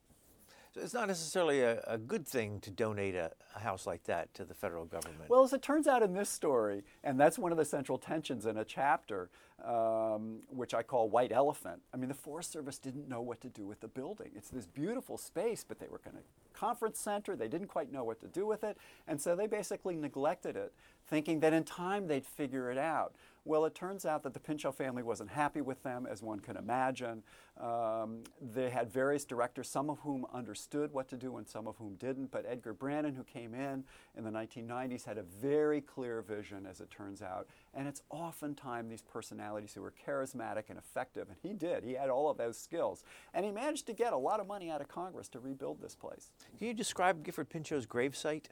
So 0.74 0.80
it's 0.80 0.94
not 0.94 1.08
necessarily 1.08 1.60
a, 1.60 1.82
a 1.86 1.98
good 1.98 2.26
thing 2.26 2.58
to 2.60 2.70
donate 2.70 3.14
a, 3.14 3.30
a 3.54 3.58
house 3.58 3.86
like 3.86 4.04
that 4.04 4.32
to 4.34 4.44
the 4.44 4.54
federal 4.54 4.86
government. 4.86 5.28
Well, 5.28 5.44
as 5.44 5.52
it 5.52 5.60
turns 5.60 5.86
out 5.86 6.02
in 6.02 6.14
this 6.14 6.30
story, 6.30 6.82
and 7.04 7.20
that's 7.20 7.38
one 7.38 7.52
of 7.52 7.58
the 7.58 7.64
central 7.64 7.98
tensions 7.98 8.46
in 8.46 8.56
a 8.56 8.64
chapter, 8.64 9.28
um, 9.62 10.40
which 10.48 10.72
I 10.72 10.82
call 10.82 11.10
White 11.10 11.30
Elephant. 11.30 11.82
I 11.92 11.98
mean, 11.98 12.08
the 12.08 12.14
Forest 12.14 12.52
Service 12.52 12.78
didn't 12.78 13.06
know 13.06 13.20
what 13.20 13.42
to 13.42 13.50
do 13.50 13.66
with 13.66 13.80
the 13.80 13.88
building. 13.88 14.30
It's 14.34 14.48
this 14.48 14.64
beautiful 14.64 15.18
space, 15.18 15.62
but 15.66 15.78
they 15.78 15.88
were 15.88 16.00
going 16.02 16.16
to 16.16 16.22
conference 16.58 16.98
center. 16.98 17.36
They 17.36 17.48
didn't 17.48 17.68
quite 17.68 17.92
know 17.92 18.04
what 18.04 18.20
to 18.20 18.28
do 18.28 18.46
with 18.46 18.64
it, 18.64 18.78
and 19.06 19.20
so 19.20 19.36
they 19.36 19.46
basically 19.46 19.94
neglected 19.94 20.56
it, 20.56 20.72
thinking 21.06 21.40
that 21.40 21.52
in 21.52 21.64
time 21.64 22.06
they'd 22.06 22.24
figure 22.24 22.70
it 22.70 22.78
out. 22.78 23.14
Well, 23.44 23.64
it 23.64 23.74
turns 23.74 24.06
out 24.06 24.22
that 24.22 24.34
the 24.34 24.40
Pinchot 24.40 24.76
family 24.76 25.02
wasn't 25.02 25.30
happy 25.30 25.60
with 25.60 25.82
them, 25.82 26.06
as 26.08 26.22
one 26.22 26.38
can 26.38 26.56
imagine. 26.56 27.24
Um, 27.60 28.22
they 28.40 28.70
had 28.70 28.90
various 28.90 29.24
directors, 29.24 29.68
some 29.68 29.90
of 29.90 29.98
whom 29.98 30.24
understood 30.32 30.92
what 30.92 31.08
to 31.08 31.16
do 31.16 31.36
and 31.38 31.46
some 31.46 31.66
of 31.66 31.76
whom 31.76 31.96
didn't. 31.96 32.30
But 32.30 32.44
Edgar 32.48 32.72
Brannon, 32.72 33.14
who 33.14 33.24
came 33.24 33.52
in 33.52 33.82
in 34.16 34.22
the 34.22 34.30
1990s, 34.30 35.04
had 35.04 35.18
a 35.18 35.24
very 35.24 35.80
clear 35.80 36.22
vision, 36.22 36.66
as 36.70 36.80
it 36.80 36.90
turns 36.90 37.20
out. 37.20 37.48
And 37.74 37.88
it's 37.88 38.02
oftentimes 38.10 38.88
these 38.90 39.02
personalities 39.02 39.74
who 39.74 39.82
are 39.82 39.92
charismatic 40.06 40.64
and 40.68 40.78
effective. 40.78 41.26
And 41.28 41.36
he 41.42 41.52
did. 41.52 41.82
He 41.82 41.94
had 41.94 42.10
all 42.10 42.30
of 42.30 42.38
those 42.38 42.56
skills. 42.56 43.02
And 43.34 43.44
he 43.44 43.50
managed 43.50 43.86
to 43.86 43.92
get 43.92 44.12
a 44.12 44.18
lot 44.18 44.38
of 44.38 44.46
money 44.46 44.70
out 44.70 44.80
of 44.80 44.86
Congress 44.88 45.28
to 45.30 45.40
rebuild 45.40 45.82
this 45.82 45.96
place. 45.96 46.30
Can 46.58 46.68
you 46.68 46.74
describe 46.74 47.24
Gifford 47.24 47.50
Pinchot's 47.50 47.86
gravesite? 47.86 48.44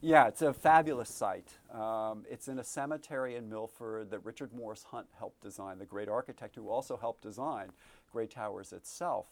Yeah, 0.00 0.28
it's 0.28 0.42
a 0.42 0.52
fabulous 0.52 1.08
site. 1.08 1.48
Um, 1.72 2.24
it's 2.30 2.48
in 2.48 2.58
a 2.58 2.64
cemetery 2.64 3.36
in 3.36 3.48
Milford 3.48 4.10
that 4.10 4.24
Richard 4.24 4.52
Morris 4.52 4.84
Hunt 4.90 5.06
helped 5.18 5.40
design, 5.40 5.78
the 5.78 5.86
great 5.86 6.08
architect 6.08 6.56
who 6.56 6.68
also 6.68 6.96
helped 6.96 7.22
design 7.22 7.70
Grey 8.12 8.26
Towers 8.26 8.72
itself. 8.72 9.26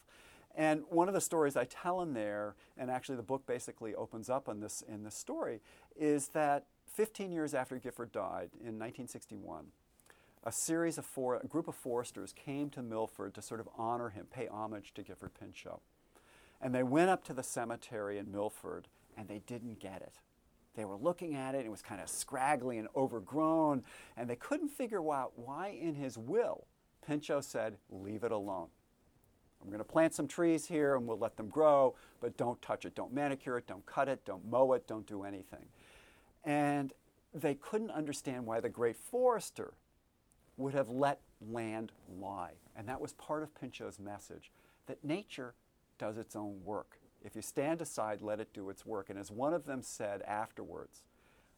And 0.55 0.83
one 0.89 1.09
of 1.09 1.15
the 1.15 1.21
stories 1.21 1.57
I 1.57 1.65
tell 1.65 2.03
in 2.03 2.15
there, 2.15 2.55
and 2.77 2.91
actually 2.91 3.17
the 3.17 3.23
book 3.23 3.47
basically 3.47 3.95
opens 3.95 4.29
up 4.29 4.49
on 4.49 4.61
this 4.61 4.83
in 4.87 5.03
this 5.05 5.15
story, 5.15 5.61
is 5.97 6.29
that 6.29 6.65
15 6.95 7.33
years 7.33 7.55
after 7.55 7.79
Gifford 7.79 8.13
died 8.13 8.51
in 8.61 8.79
1961, 8.79 9.67
a 10.45 10.53
series 10.53 10.99
of 10.99 11.07
four, 11.07 11.37
a 11.37 11.47
group 11.47 11.69
of 11.69 11.75
foresters 11.75 12.33
came 12.33 12.69
to 12.71 12.83
Milford 12.83 13.35
to 13.35 13.43
sort 13.43 13.61
of 13.61 13.69
honor 13.79 14.11
him, 14.11 14.27
pay 14.31 14.49
homage 14.49 14.93
to 14.95 15.03
Gifford 15.03 15.33
Pinchot. 15.39 15.81
And 16.61 16.75
they 16.75 16.83
went 16.83 17.11
up 17.11 17.25
to 17.25 17.33
the 17.33 17.43
cemetery 17.43 18.19
in 18.19 18.31
Milford 18.31 18.89
and 19.17 19.29
they 19.29 19.41
didn't 19.47 19.79
get 19.81 20.03
it. 20.03 20.15
They 20.75 20.85
were 20.85 20.97
looking 20.97 21.35
at 21.35 21.55
it, 21.55 21.67
it 21.67 21.71
was 21.71 21.83
kind 21.83 22.01
of 22.01 22.09
scraggly 22.09 22.79
and 22.79 22.89
overgrown, 22.97 23.85
and 24.17 24.29
they 24.29 24.37
couldn't 24.37 24.71
figure 24.71 25.13
out 25.13 25.33
why 25.37 25.69
in 25.69 25.95
his 25.95 26.17
will 26.17 26.67
Pinchot 27.07 27.45
said, 27.45 27.77
Leave 27.91 28.25
it 28.25 28.33
alone. 28.33 28.69
I'm 29.61 29.69
going 29.69 29.79
to 29.79 29.85
plant 29.85 30.15
some 30.15 30.27
trees 30.27 30.67
here 30.67 30.97
and 30.97 31.07
we'll 31.07 31.19
let 31.19 31.37
them 31.37 31.49
grow, 31.49 31.95
but 32.21 32.37
don't 32.37 32.61
touch 32.61 32.85
it. 32.85 32.97
Don't 32.97 33.13
manicure 33.13 33.59
it, 33.59 33.67
don't 33.67 33.87
cut 33.87 34.09
it, 34.09 34.25
don't 34.25 34.45
mow 34.51 34.73
it, 34.73 34.89
don't 34.89 35.07
do 35.07 35.23
anything. 35.23 35.67
And 36.45 36.93
they 37.33 37.55
couldn't 37.55 37.91
understand 37.91 38.45
why 38.45 38.59
the 38.59 38.69
great 38.69 38.97
forester 38.97 39.75
would 40.57 40.75
have 40.75 40.89
let 40.89 41.21
land 41.41 41.93
lie. 42.19 42.55
And 42.77 42.89
that 42.89 43.01
was 43.01 43.13
part 43.13 43.45
of 43.45 43.55
Pinchot's 43.55 44.01
message 44.01 44.51
that 44.87 45.05
nature 45.05 45.55
does 45.97 46.19
its 46.19 46.35
own 46.35 46.61
work. 46.65 46.99
If 47.25 47.37
you 47.37 47.43
stand 47.43 47.81
aside, 47.81 48.21
let 48.21 48.41
it 48.41 48.53
do 48.53 48.71
its 48.71 48.85
work. 48.85 49.11
And 49.11 49.19
as 49.19 49.31
one 49.31 49.55
of 49.55 49.67
them 49.67 49.83
said 49.83 50.23
afterwards, 50.23 51.03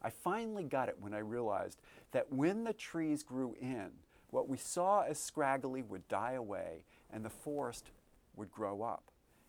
I 0.03 0.11
finally 0.11 0.65
got 0.65 0.89
it 0.89 0.97
when 1.01 1.15
I 1.15 1.19
realized 1.19 1.81
that 2.12 2.33
when 2.33 2.65
the 2.65 2.75
trees 2.75 3.23
grew 3.23 3.57
in, 3.61 3.91
what 4.31 4.49
we 4.49 4.59
saw 4.59 5.03
as 5.03 5.19
scraggly 5.19 5.83
would 5.83 6.07
die 6.09 6.33
away 6.33 6.85
and 7.11 7.25
the 7.25 7.31
forest 7.31 7.91
would 8.37 8.51
grow 8.51 8.83
up. 8.83 9.05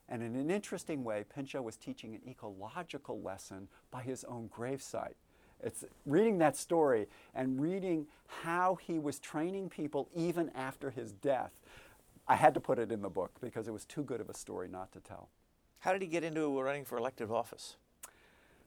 And 0.07 0.21
in 0.21 0.35
an 0.35 0.51
interesting 0.51 1.03
way, 1.03 1.25
Pinchot 1.33 1.63
was 1.63 1.75
teaching 1.75 2.13
an 2.13 2.21
ecological 2.29 3.19
lesson 3.21 3.67
by 3.91 4.03
his 4.03 4.23
own 4.25 4.49
gravesite. 4.55 5.15
It's 5.63 5.83
reading 6.05 6.37
that 6.39 6.55
story 6.55 7.07
and 7.33 7.59
reading 7.59 8.05
how 8.27 8.75
he 8.75 8.99
was 8.99 9.19
training 9.19 9.69
people 9.69 10.07
even 10.15 10.51
after 10.53 10.91
his 10.91 11.11
death. 11.11 11.51
I 12.27 12.35
had 12.35 12.53
to 12.53 12.59
put 12.59 12.77
it 12.77 12.91
in 12.91 13.01
the 13.01 13.09
book 13.09 13.31
because 13.41 13.67
it 13.67 13.71
was 13.71 13.85
too 13.85 14.03
good 14.03 14.21
of 14.21 14.29
a 14.29 14.33
story 14.33 14.67
not 14.67 14.91
to 14.91 14.99
tell. 14.99 15.29
How 15.85 15.93
did 15.93 16.01
he 16.01 16.07
get 16.07 16.23
into 16.23 16.59
running 16.59 16.83
for 16.83 16.97
elective 16.97 17.31
office? 17.31 17.75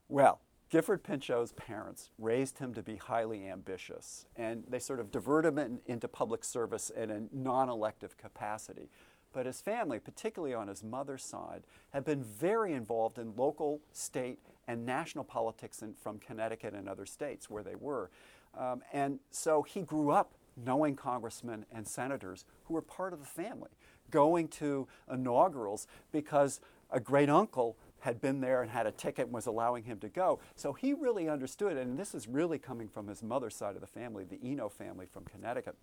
Well, 0.09 0.39
Gifford 0.71 1.03
Pinchot's 1.03 1.53
parents 1.57 2.11
raised 2.17 2.59
him 2.59 2.73
to 2.75 2.83
be 2.83 2.95
highly 2.95 3.49
ambitious, 3.49 4.27
and 4.37 4.63
they 4.69 4.79
sort 4.79 5.01
of 5.01 5.11
diverted 5.11 5.59
him 5.59 5.81
into 5.87 6.07
public 6.07 6.45
service 6.45 6.91
in 6.91 7.11
a 7.11 7.23
non 7.33 7.69
elective 7.69 8.17
capacity. 8.17 8.89
But 9.33 9.47
his 9.47 9.61
family, 9.61 9.99
particularly 9.99 10.55
on 10.55 10.69
his 10.69 10.85
mother's 10.85 11.25
side, 11.25 11.65
had 11.93 12.05
been 12.05 12.23
very 12.23 12.73
involved 12.73 13.19
in 13.19 13.35
local, 13.35 13.81
state, 13.93 14.39
and 14.69 14.87
national 14.87 15.25
politics 15.25 15.83
in, 15.83 15.95
from 15.95 16.21
Connecticut 16.21 16.73
and 16.73 16.89
other 16.89 17.05
states 17.05 17.51
where 17.51 17.65
they 17.65 17.75
were. 17.75 18.11
Um, 18.57 18.81
and 18.93 19.19
so 19.33 19.63
he 19.63 19.83
grew 19.83 20.13
up 20.13 20.35
knowing 20.65 20.95
congressmen 20.95 21.67
and 21.73 21.85
senators 21.85 22.45
who 22.67 22.75
were 22.75 22.83
part 22.83 23.13
of 23.13 23.19
the 23.19 23.27
family, 23.27 23.71
going 24.11 24.49
to 24.49 24.87
inaugurals 25.13 25.87
because 26.13 26.61
a 26.91 27.01
great 27.01 27.29
uncle 27.29 27.77
had 28.01 28.21
been 28.21 28.41
there 28.41 28.63
and 28.63 28.71
had 28.71 28.87
a 28.87 28.93
ticket 28.93 29.27
and 29.27 29.35
was 29.35 29.47
allowing 29.47 29.85
him 29.85 29.99
to 30.01 30.09
go. 30.09 30.41
So 30.55 30.73
he 30.73 30.93
really 30.93 31.29
understood, 31.29 31.77
and 31.77 31.99
this 31.99 32.15
is 32.15 32.29
really 32.29 32.59
coming 32.59 32.89
from 32.89 33.09
his 33.09 33.23
mother's 33.23 33.57
side 33.57 33.75
of 33.75 33.81
the 33.81 33.87
family, 33.87 34.25
the 34.25 34.39
Eno 34.43 34.69
family 34.69 35.07
from 35.07 35.25
Connecticut, 35.25 35.77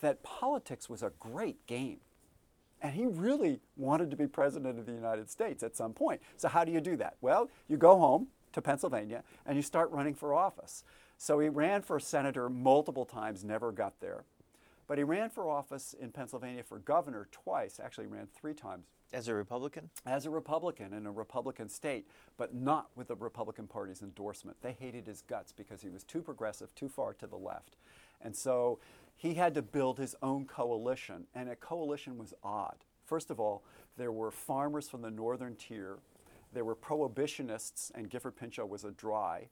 that 0.00 0.22
politics 0.22 0.88
was 0.88 1.02
a 1.02 1.12
great 1.20 1.66
game. 1.66 1.98
And 2.80 2.94
he 2.94 3.06
really 3.06 3.60
wanted 3.76 4.10
to 4.10 4.16
be 4.16 4.26
president 4.26 4.78
of 4.78 4.86
the 4.86 4.92
United 4.92 5.28
States 5.28 5.62
at 5.62 5.76
some 5.76 5.92
point. 5.92 6.20
So, 6.36 6.48
how 6.48 6.64
do 6.64 6.70
you 6.70 6.80
do 6.80 6.96
that? 6.96 7.16
Well, 7.20 7.50
you 7.66 7.76
go 7.76 7.98
home 7.98 8.28
to 8.52 8.62
Pennsylvania 8.62 9.24
and 9.46 9.56
you 9.56 9.62
start 9.62 9.90
running 9.90 10.14
for 10.14 10.32
office. 10.32 10.84
So, 11.16 11.40
he 11.40 11.48
ran 11.48 11.82
for 11.82 11.98
senator 11.98 12.48
multiple 12.48 13.04
times, 13.04 13.42
never 13.42 13.72
got 13.72 14.00
there. 14.00 14.22
But 14.86 14.96
he 14.96 15.04
ran 15.04 15.28
for 15.28 15.50
office 15.50 15.94
in 16.00 16.12
Pennsylvania 16.12 16.62
for 16.62 16.78
governor 16.78 17.26
twice, 17.32 17.80
actually, 17.82 18.06
ran 18.06 18.28
three 18.32 18.54
times 18.54 18.86
as 19.12 19.28
a 19.28 19.34
Republican? 19.34 19.90
As 20.06 20.26
a 20.26 20.30
Republican 20.30 20.92
in 20.92 21.06
a 21.06 21.10
Republican 21.12 21.68
state, 21.68 22.06
but 22.36 22.54
not 22.54 22.90
with 22.94 23.08
the 23.08 23.16
Republican 23.16 23.66
Party's 23.66 24.02
endorsement. 24.02 24.56
They 24.62 24.72
hated 24.72 25.06
his 25.06 25.22
guts 25.22 25.52
because 25.52 25.82
he 25.82 25.88
was 25.88 26.04
too 26.04 26.22
progressive, 26.22 26.74
too 26.74 26.88
far 26.88 27.14
to 27.14 27.26
the 27.26 27.36
left. 27.36 27.76
And 28.20 28.34
so 28.34 28.78
he 29.16 29.34
had 29.34 29.54
to 29.54 29.62
build 29.62 29.98
his 29.98 30.14
own 30.22 30.44
coalition, 30.44 31.26
and 31.34 31.48
a 31.48 31.56
coalition 31.56 32.18
was 32.18 32.34
odd. 32.42 32.76
First 33.04 33.30
of 33.30 33.40
all, 33.40 33.64
there 33.96 34.12
were 34.12 34.30
farmers 34.30 34.88
from 34.88 35.02
the 35.02 35.10
northern 35.10 35.56
tier, 35.56 35.98
there 36.52 36.64
were 36.64 36.76
prohibitionists, 36.76 37.90
and 37.94 38.08
Gifford 38.08 38.36
Pinchot 38.36 38.68
was 38.68 38.84
a 38.84 38.90
dry. 38.90 39.48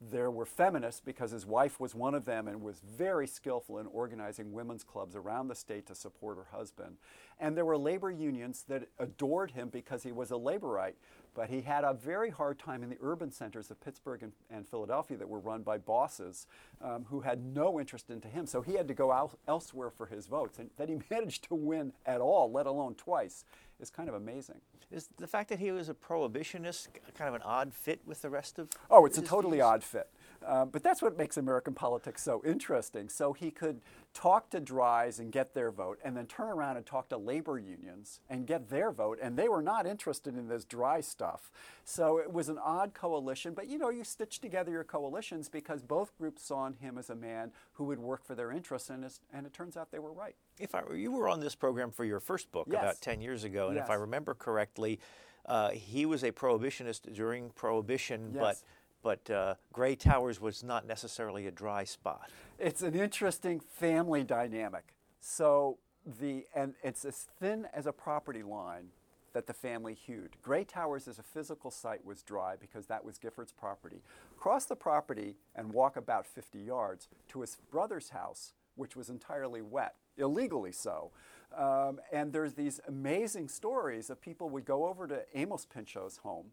There 0.00 0.30
were 0.30 0.46
feminists 0.46 1.02
because 1.04 1.30
his 1.30 1.44
wife 1.44 1.78
was 1.78 1.94
one 1.94 2.14
of 2.14 2.24
them 2.24 2.48
and 2.48 2.62
was 2.62 2.80
very 2.80 3.26
skillful 3.26 3.78
in 3.78 3.86
organizing 3.86 4.52
women's 4.52 4.82
clubs 4.82 5.14
around 5.14 5.48
the 5.48 5.54
state 5.54 5.86
to 5.86 5.94
support 5.94 6.38
her 6.38 6.56
husband. 6.56 6.96
And 7.38 7.54
there 7.54 7.66
were 7.66 7.76
labor 7.76 8.10
unions 8.10 8.64
that 8.68 8.88
adored 8.98 9.50
him 9.50 9.68
because 9.68 10.02
he 10.02 10.12
was 10.12 10.30
a 10.30 10.38
laborite, 10.38 10.96
but 11.34 11.48
he 11.48 11.60
had 11.60 11.84
a 11.84 11.94
very 11.94 12.30
hard 12.30 12.58
time 12.58 12.82
in 12.82 12.90
the 12.90 12.96
urban 13.00 13.30
centers 13.30 13.70
of 13.70 13.80
Pittsburgh 13.80 14.22
and, 14.22 14.32
and 14.50 14.66
Philadelphia 14.66 15.16
that 15.16 15.28
were 15.28 15.38
run 15.38 15.62
by 15.62 15.78
bosses 15.78 16.46
um, 16.82 17.04
who 17.08 17.20
had 17.20 17.44
no 17.44 17.78
interest 17.78 18.10
into 18.10 18.28
him. 18.28 18.46
So 18.46 18.62
he 18.62 18.74
had 18.74 18.88
to 18.88 18.94
go 18.94 19.12
out 19.12 19.38
elsewhere 19.46 19.90
for 19.90 20.06
his 20.06 20.26
votes. 20.26 20.58
And 20.58 20.70
that 20.76 20.88
he 20.88 20.98
managed 21.10 21.44
to 21.44 21.54
win 21.54 21.92
at 22.06 22.20
all, 22.20 22.50
let 22.50 22.66
alone 22.66 22.94
twice, 22.94 23.44
is 23.80 23.90
kind 23.90 24.08
of 24.08 24.14
amazing. 24.14 24.60
Is 24.90 25.08
the 25.18 25.26
fact 25.26 25.48
that 25.50 25.60
he 25.60 25.70
was 25.70 25.88
a 25.88 25.94
prohibitionist 25.94 26.88
kind 27.14 27.28
of 27.28 27.34
an 27.34 27.42
odd 27.42 27.72
fit 27.72 28.00
with 28.04 28.22
the 28.22 28.30
rest 28.30 28.58
of? 28.58 28.68
Oh, 28.90 29.06
it's 29.06 29.18
a 29.18 29.22
totally 29.22 29.58
views? 29.58 29.64
odd 29.64 29.84
fit. 29.84 30.08
Um, 30.46 30.70
but 30.70 30.82
that's 30.82 31.02
what 31.02 31.18
makes 31.18 31.36
American 31.36 31.74
politics 31.74 32.22
so 32.22 32.42
interesting. 32.44 33.08
So 33.08 33.32
he 33.32 33.50
could 33.50 33.80
talk 34.14 34.50
to 34.50 34.60
Dries 34.60 35.18
and 35.20 35.30
get 35.30 35.54
their 35.54 35.70
vote, 35.70 35.98
and 36.04 36.16
then 36.16 36.26
turn 36.26 36.48
around 36.48 36.76
and 36.76 36.84
talk 36.84 37.08
to 37.10 37.16
labor 37.16 37.58
unions 37.58 38.20
and 38.28 38.46
get 38.46 38.68
their 38.68 38.90
vote, 38.90 39.18
and 39.22 39.36
they 39.36 39.48
were 39.48 39.62
not 39.62 39.86
interested 39.86 40.36
in 40.36 40.48
this 40.48 40.64
dry 40.64 41.00
stuff. 41.00 41.50
So 41.84 42.18
it 42.18 42.32
was 42.32 42.48
an 42.48 42.58
odd 42.58 42.94
coalition, 42.94 43.54
but 43.54 43.68
you 43.68 43.78
know, 43.78 43.90
you 43.90 44.02
stitch 44.02 44.40
together 44.40 44.72
your 44.72 44.84
coalitions 44.84 45.48
because 45.48 45.82
both 45.82 46.16
groups 46.18 46.42
saw 46.42 46.66
in 46.66 46.74
him 46.74 46.98
as 46.98 47.10
a 47.10 47.14
man 47.14 47.52
who 47.74 47.84
would 47.84 48.00
work 48.00 48.24
for 48.24 48.34
their 48.34 48.50
interests, 48.50 48.90
and, 48.90 49.06
and 49.32 49.46
it 49.46 49.52
turns 49.52 49.76
out 49.76 49.90
they 49.92 49.98
were 49.98 50.12
right. 50.12 50.34
If 50.58 50.74
I, 50.74 50.82
you 50.94 51.12
were 51.12 51.28
on 51.28 51.40
this 51.40 51.54
program 51.54 51.90
for 51.90 52.04
your 52.04 52.20
first 52.20 52.50
book 52.50 52.66
yes. 52.70 52.80
about 52.80 53.00
10 53.00 53.20
years 53.20 53.44
ago, 53.44 53.68
and 53.68 53.76
yes. 53.76 53.84
if 53.84 53.90
I 53.90 53.94
remember 53.94 54.34
correctly, 54.34 54.98
uh, 55.46 55.70
he 55.70 56.06
was 56.06 56.22
a 56.22 56.32
prohibitionist 56.32 57.12
during 57.14 57.50
Prohibition, 57.50 58.32
yes. 58.34 58.40
but 58.40 58.62
but 59.02 59.28
uh, 59.30 59.54
Grey 59.72 59.96
Towers 59.96 60.40
was 60.40 60.62
not 60.62 60.86
necessarily 60.86 61.46
a 61.46 61.50
dry 61.50 61.84
spot. 61.84 62.30
It's 62.58 62.82
an 62.82 62.94
interesting 62.94 63.60
family 63.60 64.24
dynamic. 64.24 64.94
So 65.20 65.78
the 66.18 66.46
and 66.54 66.74
it's 66.82 67.04
as 67.04 67.26
thin 67.38 67.66
as 67.72 67.86
a 67.86 67.92
property 67.92 68.42
line 68.42 68.88
that 69.32 69.46
the 69.46 69.54
family 69.54 69.94
hewed. 69.94 70.36
Grey 70.42 70.64
Towers 70.64 71.06
as 71.06 71.18
a 71.18 71.22
physical 71.22 71.70
site 71.70 72.04
was 72.04 72.22
dry 72.22 72.56
because 72.58 72.86
that 72.86 73.04
was 73.04 73.18
Gifford's 73.18 73.52
property. 73.52 74.02
Cross 74.36 74.66
the 74.66 74.76
property 74.76 75.36
and 75.54 75.72
walk 75.72 75.96
about 75.96 76.26
50 76.26 76.58
yards 76.58 77.08
to 77.28 77.40
his 77.42 77.56
brother's 77.70 78.10
house, 78.10 78.54
which 78.74 78.96
was 78.96 79.08
entirely 79.08 79.62
wet, 79.62 79.94
illegally 80.16 80.72
so. 80.72 81.12
Um, 81.56 82.00
and 82.12 82.32
there's 82.32 82.54
these 82.54 82.80
amazing 82.88 83.48
stories 83.48 84.10
of 84.10 84.20
people 84.20 84.48
would 84.50 84.64
go 84.64 84.86
over 84.86 85.06
to 85.06 85.22
Amos 85.34 85.66
Pinchot's 85.66 86.18
home, 86.18 86.46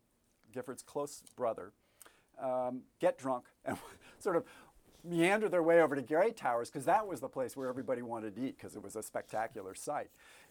Gifford's 0.52 0.84
close 0.84 1.24
brother, 1.36 1.72
um, 2.42 2.82
get 3.00 3.18
drunk, 3.18 3.46
and 3.66 3.78
sort 4.20 4.36
of 4.36 4.44
meander 5.04 5.48
their 5.50 5.64
way 5.64 5.82
over 5.82 5.96
to 5.96 6.02
Grey 6.02 6.32
Towers 6.32 6.70
because 6.70 6.86
that 6.86 7.08
was 7.08 7.20
the 7.20 7.30
place 7.30 7.56
where 7.56 7.70
everybody 7.70 8.02
wanted 8.02 8.36
to 8.36 8.42
eat 8.42 8.58
because 8.58 8.76
it 8.76 8.84
was 8.84 8.96
a 8.96 9.04
spectacular 9.04 9.74
sight. 9.74 10.10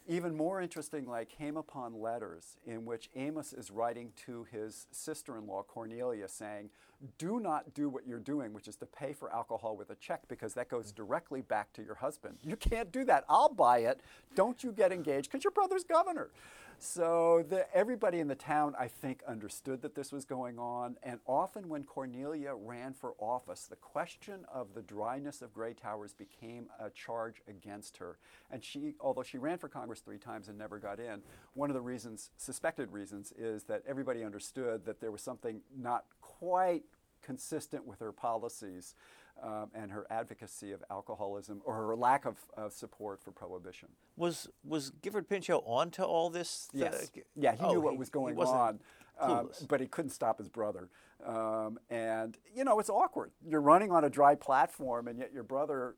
even 0.09 0.37
more 0.37 0.61
interestingly, 0.61 1.18
I 1.18 1.24
came 1.24 1.57
upon 1.57 2.01
letters 2.01 2.57
in 2.64 2.84
which 2.84 3.11
Amos 3.16 3.53
is 3.53 3.72
writing 3.72 4.12
to 4.26 4.47
his 4.53 4.87
sister 4.93 5.37
in 5.37 5.47
law, 5.49 5.64
Cornelia, 5.64 6.28
saying, 6.28 6.70
Do 7.18 7.41
not 7.41 7.74
do 7.74 7.89
what 7.89 8.07
you're 8.07 8.20
doing, 8.20 8.53
which 8.53 8.68
is 8.68 8.76
to 8.76 8.87
pay 8.87 9.12
for 9.12 9.32
alcohol 9.34 9.76
with 9.76 9.91
a 9.91 9.97
check, 9.97 10.28
because 10.28 10.55
that 10.55 10.68
goes 10.68 10.93
directly 10.93 11.43
back 11.43 11.72
to 11.72 11.82
your 11.82 11.97
husband. 11.97 12.39
You 12.45 12.55
can't 12.55 12.93
do 12.93 13.05
that. 13.05 13.24
I'll 13.28 13.53
buy 13.53 13.78
it. 13.78 14.01
Don't 14.37 14.62
you 14.62 14.70
get 14.70 14.93
engaged, 14.93 15.28
because 15.30 15.43
your 15.43 15.51
brother's 15.51 15.84
governor. 15.84 16.30
So 16.79 17.45
the, 17.49 17.66
everybody 17.74 18.20
in 18.20 18.29
the 18.29 18.35
town, 18.35 18.74
I 18.79 18.89
think, 18.89 19.22
understood 19.27 19.81
that 19.83 19.95
this 19.95 20.12
was 20.12 20.24
going 20.24 20.59
on. 20.59 20.97
And 21.03 21.20
often 21.27 21.68
when 21.68 21.85
Cornelia 21.85 22.55
ran 22.55 22.93
for 22.93 23.14
office, 23.18 23.62
the 23.62 23.77
question 23.77 24.45
of 24.53 24.74
the 24.74 24.83
dryness 24.83 25.41
of 25.41 25.55
Grey 25.55 25.72
Towers 25.72 26.12
became 26.12 26.66
a 26.79 26.91
charge 26.91 27.43
against 27.49 27.97
her. 27.97 28.18
And 28.51 28.62
she, 28.62 28.95
although 29.01 29.22
she 29.22 29.39
ran 29.39 29.59
for 29.59 29.68
Congress 29.68 30.01
three 30.01 30.18
times 30.18 30.49
and 30.49 30.59
never 30.59 30.79
got 30.79 31.01
in, 31.01 31.22
one 31.55 31.70
of 31.70 31.74
the 31.74 31.81
reasons, 31.81 32.31
suspected 32.37 32.93
reasons, 32.93 33.33
is 33.39 33.64
that 33.64 33.83
everybody 33.89 34.22
understood 34.22 34.85
that 34.85 35.01
there 35.01 35.11
was 35.11 35.22
something 35.22 35.62
not 35.74 36.05
quite 36.20 36.85
consistent 37.22 37.87
with 37.87 38.01
her 38.01 38.12
policies 38.12 38.95
um, 39.43 39.70
and 39.74 39.91
her 39.91 40.07
advocacy 40.11 40.72
of 40.72 40.82
alcoholism 40.91 41.61
or 41.64 41.74
her 41.74 41.97
lack 41.97 42.24
of 42.24 42.37
uh, 42.57 42.68
support 42.68 43.20
for 43.22 43.30
prohibition. 43.30 43.89
Was 44.16 44.49
was 44.64 44.91
Gifford 45.03 45.28
Pinchot 45.28 45.62
onto 45.66 46.03
all 46.03 46.30
this? 46.30 46.68
Yes. 46.72 47.11
yeah, 47.34 47.55
he 47.55 47.64
oh, 47.64 47.72
knew 47.72 47.80
what 47.80 47.93
he- 47.93 47.99
was 47.99 48.11
going 48.11 48.39
on, 48.39 48.80
um, 49.20 49.51
but 49.68 49.80
he 49.80 49.87
couldn't 49.87 50.11
stop 50.11 50.39
his 50.39 50.49
brother. 50.49 50.89
Um, 51.24 51.78
and 51.91 52.37
you 52.55 52.64
know, 52.64 52.78
it's 52.78 52.91
awkward. 52.91 53.30
You're 53.47 53.61
running 53.61 53.91
on 53.91 54.05
a 54.05 54.11
dry 54.11 54.34
platform, 54.34 55.09
and 55.09 55.18
yet 55.18 55.32
your 55.32 55.45
brother 55.45 55.97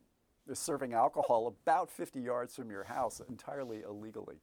is 0.49 0.59
serving 0.59 0.95
alcohol 0.95 1.47
about 1.47 1.91
50 1.91 2.21
yards 2.21 2.57
from 2.57 2.71
your 2.71 2.85
house 2.85 3.21
entirely 3.29 3.83
illegally. 3.83 4.37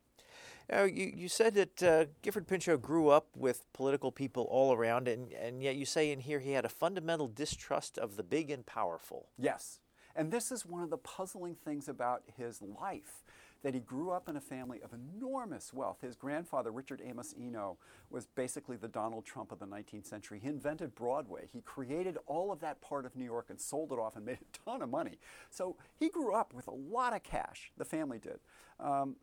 Now, 0.69 0.83
you, 0.83 1.11
you 1.15 1.29
said 1.29 1.53
that 1.55 1.83
uh, 1.83 2.05
Gifford 2.21 2.47
Pinchot 2.47 2.81
grew 2.81 3.09
up 3.09 3.27
with 3.35 3.71
political 3.73 4.11
people 4.11 4.47
all 4.49 4.73
around, 4.73 5.07
and, 5.07 5.31
and 5.33 5.61
yet 5.61 5.75
you 5.75 5.85
say 5.85 6.11
in 6.11 6.19
here 6.19 6.39
he 6.39 6.51
had 6.51 6.65
a 6.65 6.69
fundamental 6.69 7.27
distrust 7.27 7.97
of 7.97 8.17
the 8.17 8.23
big 8.23 8.49
and 8.49 8.65
powerful. 8.65 9.29
Yes. 9.37 9.79
And 10.15 10.31
this 10.31 10.51
is 10.51 10.65
one 10.65 10.81
of 10.81 10.89
the 10.89 10.97
puzzling 10.97 11.55
things 11.55 11.87
about 11.87 12.23
his 12.37 12.61
life 12.61 13.23
that 13.65 13.73
he 13.73 13.79
grew 13.79 14.11
up 14.11 14.29
in 14.29 14.35
a 14.35 14.41
family 14.41 14.79
of 14.83 14.91
enormous 14.93 15.73
wealth. 15.73 15.97
His 15.99 16.15
grandfather, 16.15 16.71
Richard 16.71 17.01
Amos 17.03 17.33
Eno, 17.35 17.77
was 18.11 18.27
basically 18.27 18.77
the 18.77 18.87
Donald 18.87 19.25
Trump 19.25 19.51
of 19.51 19.57
the 19.57 19.65
19th 19.65 20.05
century. 20.05 20.39
He 20.39 20.47
invented 20.47 20.93
Broadway. 20.93 21.49
He 21.51 21.61
created 21.61 22.19
all 22.27 22.51
of 22.51 22.59
that 22.59 22.79
part 22.79 23.07
of 23.07 23.15
New 23.15 23.25
York 23.25 23.47
and 23.49 23.59
sold 23.59 23.91
it 23.91 23.97
off 23.97 24.15
and 24.15 24.23
made 24.23 24.37
a 24.39 24.69
ton 24.69 24.83
of 24.83 24.89
money. 24.91 25.17
So 25.49 25.77
he 25.99 26.09
grew 26.09 26.35
up 26.35 26.53
with 26.53 26.67
a 26.67 26.73
lot 26.73 27.15
of 27.15 27.23
cash, 27.23 27.71
the 27.75 27.85
family 27.85 28.19
did. 28.19 28.39
Um, 28.79 29.15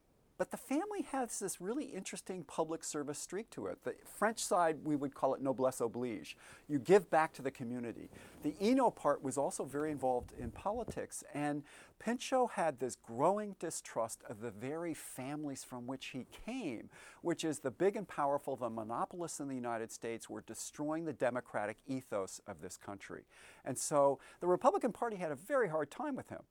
but 0.43 0.51
the 0.51 0.57
family 0.57 1.03
has 1.13 1.39
this 1.39 1.61
really 1.61 1.85
interesting 1.85 2.43
public 2.43 2.83
service 2.83 3.21
streak 3.21 3.49
to 3.51 3.67
it. 3.67 3.79
The 3.85 3.95
French 4.05 4.41
side, 4.41 4.79
we 4.83 4.97
would 4.97 5.15
call 5.15 5.35
it 5.35 5.41
noblesse 5.41 5.81
oblige. 5.81 6.37
You 6.69 6.81
give 6.81 7.09
back 7.11 7.33
to 7.35 7.43
the 7.43 7.51
community. 7.53 8.09
The 8.43 8.57
Eno 8.61 8.91
part 8.91 9.23
was 9.23 9.39
also 9.39 9.65
very 9.65 9.93
involved 9.93 10.33
in 10.37 10.51
politics, 10.51 11.23
and 11.33 11.63
Pinchot 12.01 12.51
had 12.55 12.81
this 12.81 12.97
growing 12.97 13.55
distrust 13.61 14.25
of 14.29 14.41
the 14.41 14.51
very 14.51 14.95
families 14.95 15.63
from 15.63 15.87
which 15.87 16.07
he 16.07 16.27
came, 16.45 16.91
which 17.21 17.45
is 17.45 17.61
the 17.61 17.71
big 17.71 17.95
and 17.95 18.09
powerful, 18.09 18.57
the 18.57 18.69
monopolists 18.69 19.39
in 19.39 19.47
the 19.47 19.55
United 19.55 19.93
States 19.93 20.29
were 20.29 20.41
destroying 20.41 21.05
the 21.05 21.13
democratic 21.13 21.77
ethos 21.87 22.41
of 22.49 22.61
this 22.61 22.77
country. 22.77 23.23
And 23.65 23.79
so 23.79 24.19
the 24.41 24.49
Republican 24.49 24.91
Party 24.91 25.19
had 25.19 25.31
a 25.31 25.37
very 25.37 25.69
hard 25.69 25.93
time 25.93 26.17
with 26.17 26.31
him 26.31 26.43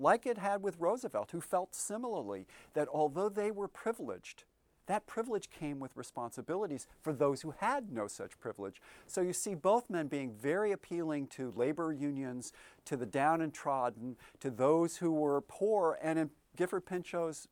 like 0.00 0.26
it 0.26 0.38
had 0.38 0.62
with 0.62 0.78
Roosevelt, 0.78 1.30
who 1.30 1.40
felt 1.40 1.74
similarly 1.74 2.46
that 2.74 2.88
although 2.92 3.28
they 3.28 3.50
were 3.50 3.68
privileged, 3.68 4.44
that 4.86 5.06
privilege 5.06 5.50
came 5.50 5.78
with 5.78 5.96
responsibilities 5.96 6.88
for 7.00 7.12
those 7.12 7.42
who 7.42 7.54
had 7.58 7.92
no 7.92 8.08
such 8.08 8.40
privilege. 8.40 8.82
So 9.06 9.20
you 9.20 9.32
see 9.32 9.54
both 9.54 9.88
men 9.88 10.08
being 10.08 10.32
very 10.32 10.72
appealing 10.72 11.28
to 11.28 11.52
labor 11.54 11.92
unions, 11.92 12.52
to 12.86 12.96
the 12.96 13.06
down 13.06 13.40
and 13.40 13.54
trodden, 13.54 14.16
to 14.40 14.50
those 14.50 14.96
who 14.96 15.12
were 15.12 15.40
poor, 15.42 15.96
and 16.02 16.18
in 16.18 16.30
Gifford 16.56 16.86
Pinchot's 16.86 17.46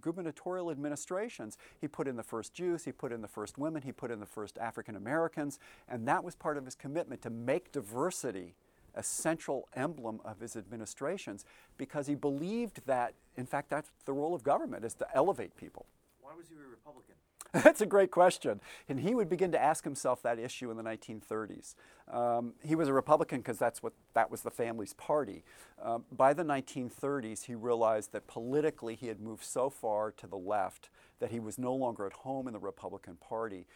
gubernatorial 0.00 0.70
administrations, 0.70 1.58
he 1.78 1.86
put 1.86 2.08
in 2.08 2.16
the 2.16 2.22
first 2.22 2.54
Jews, 2.54 2.86
he 2.86 2.92
put 2.92 3.12
in 3.12 3.20
the 3.20 3.28
first 3.28 3.58
women, 3.58 3.82
he 3.82 3.92
put 3.92 4.10
in 4.10 4.18
the 4.18 4.26
first 4.26 4.56
African 4.56 4.96
Americans, 4.96 5.58
and 5.88 6.08
that 6.08 6.24
was 6.24 6.34
part 6.34 6.56
of 6.56 6.64
his 6.64 6.74
commitment 6.74 7.20
to 7.22 7.30
make 7.30 7.70
diversity 7.70 8.54
a 8.98 9.02
central 9.02 9.68
emblem 9.74 10.20
of 10.24 10.40
his 10.40 10.56
administrations 10.56 11.44
because 11.78 12.08
he 12.08 12.16
believed 12.16 12.80
that, 12.84 13.14
in 13.36 13.46
fact, 13.46 13.70
that's 13.70 13.90
the 14.04 14.12
role 14.12 14.34
of 14.34 14.42
government 14.42 14.84
is 14.84 14.94
to 14.94 15.06
elevate 15.14 15.56
people. 15.56 15.86
Why 16.20 16.32
was 16.36 16.48
he 16.48 16.56
a 16.56 16.68
Republican? 16.68 17.14
That's 17.64 17.80
a 17.80 17.86
great 17.86 18.10
question. 18.10 18.60
And 18.90 19.00
he 19.00 19.14
would 19.14 19.30
begin 19.30 19.52
to 19.52 19.58
ask 19.58 19.82
himself 19.82 20.20
that 20.22 20.38
issue 20.38 20.70
in 20.70 20.76
the 20.76 20.82
1930s. 20.82 21.74
Um, 22.12 22.52
he 22.62 22.74
was 22.74 22.88
a 22.88 22.92
Republican 22.92 23.38
because 23.38 23.58
that's 23.58 23.82
what 23.82 23.94
that 24.12 24.30
was 24.30 24.42
the 24.42 24.50
family's 24.50 24.92
party. 24.92 25.44
Um, 25.82 26.04
by 26.12 26.34
the 26.34 26.42
1930s, 26.42 27.46
he 27.46 27.54
realized 27.54 28.12
that 28.12 28.26
politically 28.26 28.96
he 28.96 29.06
had 29.06 29.18
moved 29.18 29.44
so 29.44 29.70
far 29.70 30.10
to 30.12 30.26
the 30.26 30.36
left 30.36 30.90
that 31.20 31.30
he 31.30 31.40
was 31.40 31.56
no 31.58 31.74
longer 31.74 32.04
at 32.04 32.12
home 32.12 32.48
in 32.48 32.52
the 32.52 32.58
Republican 32.58 33.16
Party. 33.16 33.66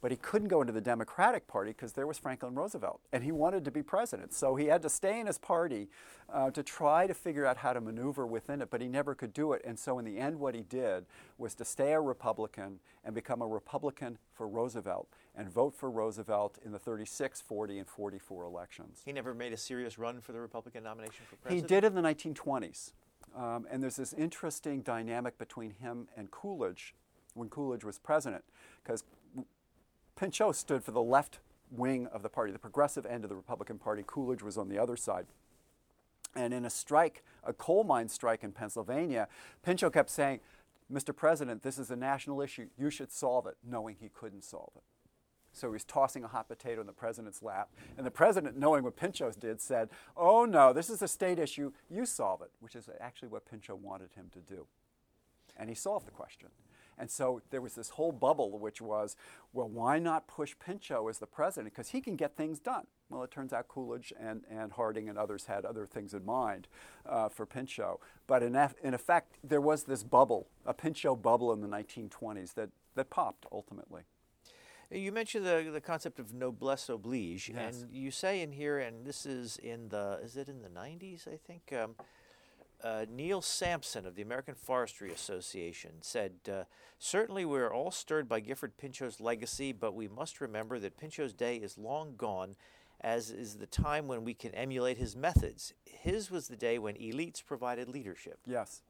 But 0.00 0.12
he 0.12 0.16
couldn't 0.16 0.48
go 0.48 0.60
into 0.60 0.72
the 0.72 0.80
Democratic 0.80 1.48
Party 1.48 1.72
because 1.72 1.92
there 1.92 2.06
was 2.06 2.18
Franklin 2.18 2.54
Roosevelt, 2.54 3.00
and 3.12 3.24
he 3.24 3.32
wanted 3.32 3.64
to 3.64 3.70
be 3.70 3.82
president. 3.82 4.32
So 4.32 4.54
he 4.54 4.66
had 4.66 4.80
to 4.82 4.88
stay 4.88 5.18
in 5.18 5.26
his 5.26 5.38
party 5.38 5.88
uh, 6.32 6.50
to 6.52 6.62
try 6.62 7.06
to 7.08 7.14
figure 7.14 7.44
out 7.44 7.56
how 7.56 7.72
to 7.72 7.80
maneuver 7.80 8.26
within 8.26 8.62
it, 8.62 8.70
but 8.70 8.80
he 8.80 8.86
never 8.86 9.14
could 9.14 9.32
do 9.32 9.52
it. 9.52 9.62
And 9.64 9.78
so 9.78 9.98
in 9.98 10.04
the 10.04 10.18
end, 10.18 10.38
what 10.38 10.54
he 10.54 10.62
did 10.62 11.06
was 11.36 11.54
to 11.56 11.64
stay 11.64 11.92
a 11.92 12.00
Republican 12.00 12.78
and 13.04 13.14
become 13.14 13.42
a 13.42 13.46
Republican 13.46 14.18
for 14.32 14.46
Roosevelt 14.46 15.08
and 15.34 15.50
vote 15.50 15.74
for 15.74 15.90
Roosevelt 15.90 16.58
in 16.64 16.72
the 16.72 16.78
36, 16.78 17.40
40, 17.40 17.78
and 17.78 17.88
44 17.88 18.44
elections. 18.44 19.02
He 19.04 19.12
never 19.12 19.34
made 19.34 19.52
a 19.52 19.56
serious 19.56 19.98
run 19.98 20.20
for 20.20 20.32
the 20.32 20.40
Republican 20.40 20.84
nomination 20.84 21.24
for 21.28 21.36
president? 21.36 21.62
He 21.62 21.74
did 21.74 21.84
in 21.84 21.94
the 21.94 22.02
1920s. 22.02 22.92
Um, 23.36 23.66
and 23.70 23.82
there's 23.82 23.96
this 23.96 24.12
interesting 24.12 24.82
dynamic 24.82 25.38
between 25.38 25.70
him 25.70 26.08
and 26.16 26.30
Coolidge 26.30 26.94
when 27.34 27.48
Coolidge 27.48 27.84
was 27.84 27.98
president, 27.98 28.42
because 28.82 29.04
Pinchot 30.18 30.56
stood 30.56 30.82
for 30.82 30.90
the 30.90 31.02
left 31.02 31.38
wing 31.70 32.08
of 32.08 32.22
the 32.22 32.28
party, 32.28 32.50
the 32.52 32.58
progressive 32.58 33.06
end 33.06 33.24
of 33.24 33.30
the 33.30 33.36
Republican 33.36 33.78
Party. 33.78 34.02
Coolidge 34.04 34.42
was 34.42 34.58
on 34.58 34.68
the 34.68 34.76
other 34.76 34.96
side. 34.96 35.26
And 36.34 36.52
in 36.52 36.64
a 36.64 36.70
strike, 36.70 37.22
a 37.44 37.52
coal 37.52 37.84
mine 37.84 38.08
strike 38.08 38.42
in 38.42 38.50
Pennsylvania, 38.50 39.28
Pinchot 39.62 39.92
kept 39.92 40.10
saying, 40.10 40.40
Mr. 40.92 41.14
President, 41.14 41.62
this 41.62 41.78
is 41.78 41.90
a 41.90 41.96
national 41.96 42.40
issue. 42.40 42.66
You 42.76 42.90
should 42.90 43.12
solve 43.12 43.46
it, 43.46 43.56
knowing 43.64 43.96
he 44.00 44.08
couldn't 44.08 44.42
solve 44.42 44.72
it. 44.74 44.82
So 45.52 45.68
he 45.68 45.72
was 45.72 45.84
tossing 45.84 46.24
a 46.24 46.28
hot 46.28 46.48
potato 46.48 46.80
in 46.80 46.86
the 46.86 46.92
president's 46.92 47.42
lap. 47.42 47.68
And 47.96 48.04
the 48.04 48.10
president, 48.10 48.56
knowing 48.56 48.82
what 48.82 48.96
Pinchot 48.96 49.38
did, 49.38 49.60
said, 49.60 49.88
Oh 50.16 50.44
no, 50.44 50.72
this 50.72 50.90
is 50.90 51.00
a 51.00 51.08
state 51.08 51.38
issue. 51.38 51.72
You 51.88 52.06
solve 52.06 52.42
it, 52.42 52.50
which 52.60 52.74
is 52.74 52.88
actually 53.00 53.28
what 53.28 53.48
Pinchot 53.48 53.78
wanted 53.78 54.10
him 54.14 54.30
to 54.32 54.40
do. 54.40 54.66
And 55.56 55.68
he 55.68 55.74
solved 55.74 56.06
the 56.06 56.12
question. 56.12 56.48
And 56.98 57.10
so 57.10 57.40
there 57.50 57.60
was 57.60 57.74
this 57.74 57.90
whole 57.90 58.12
bubble, 58.12 58.58
which 58.58 58.80
was, 58.80 59.16
well, 59.52 59.68
why 59.68 59.98
not 59.98 60.26
push 60.26 60.54
Pinchot 60.58 61.08
as 61.08 61.18
the 61.18 61.26
president? 61.26 61.72
Because 61.74 61.90
he 61.90 62.00
can 62.00 62.16
get 62.16 62.36
things 62.36 62.58
done. 62.58 62.86
Well, 63.08 63.22
it 63.22 63.30
turns 63.30 63.52
out 63.52 63.68
Coolidge 63.68 64.12
and, 64.18 64.42
and 64.50 64.72
Harding 64.72 65.08
and 65.08 65.16
others 65.16 65.46
had 65.46 65.64
other 65.64 65.86
things 65.86 66.12
in 66.12 66.24
mind 66.24 66.68
uh, 67.06 67.28
for 67.28 67.46
Pinchot. 67.46 68.00
But 68.26 68.42
in, 68.42 68.56
in 68.82 68.94
effect, 68.94 69.38
there 69.44 69.60
was 69.60 69.84
this 69.84 70.02
bubble, 70.02 70.48
a 70.66 70.74
Pinchot 70.74 71.22
bubble 71.22 71.52
in 71.52 71.60
the 71.60 71.68
1920s 71.68 72.54
that, 72.54 72.70
that 72.96 73.10
popped 73.10 73.46
ultimately. 73.52 74.02
You 74.90 75.12
mentioned 75.12 75.44
the, 75.44 75.68
the 75.70 75.82
concept 75.82 76.18
of 76.18 76.32
noblesse 76.32 76.88
oblige, 76.88 77.50
Yes. 77.54 77.82
and 77.82 77.92
you 77.92 78.10
say 78.10 78.40
in 78.40 78.52
here, 78.52 78.78
and 78.78 79.04
this 79.04 79.26
is 79.26 79.58
in 79.58 79.90
the 79.90 80.18
is 80.22 80.34
it 80.34 80.48
in 80.48 80.62
the 80.62 80.70
90s? 80.70 81.28
I 81.28 81.36
think 81.36 81.74
um, 81.78 81.94
uh, 82.82 83.06
Neil 83.10 83.42
Sampson 83.42 84.06
of 84.06 84.14
the 84.14 84.22
American 84.22 84.54
Forestry 84.54 85.12
Association 85.12 85.92
said, 86.00 86.32
uh, 86.50 86.64
"Certainly, 86.98 87.44
we 87.44 87.58
are 87.58 87.72
all 87.72 87.90
stirred 87.90 88.28
by 88.28 88.40
Gifford 88.40 88.76
Pinchot's 88.76 89.20
legacy, 89.20 89.72
but 89.72 89.94
we 89.94 90.08
must 90.08 90.40
remember 90.40 90.78
that 90.78 90.96
Pinchot's 90.96 91.32
day 91.32 91.56
is 91.56 91.78
long 91.78 92.14
gone." 92.16 92.56
As 93.00 93.30
is 93.30 93.58
the 93.58 93.66
time 93.66 94.08
when 94.08 94.24
we 94.24 94.34
can 94.34 94.52
emulate 94.56 94.98
his 94.98 95.14
methods. 95.14 95.72
His 95.84 96.32
was 96.32 96.48
the 96.48 96.56
day 96.56 96.80
when 96.80 96.96
elites 96.96 97.44
provided 97.44 97.88
leadership. 97.88 98.40
Yes. 98.44 98.82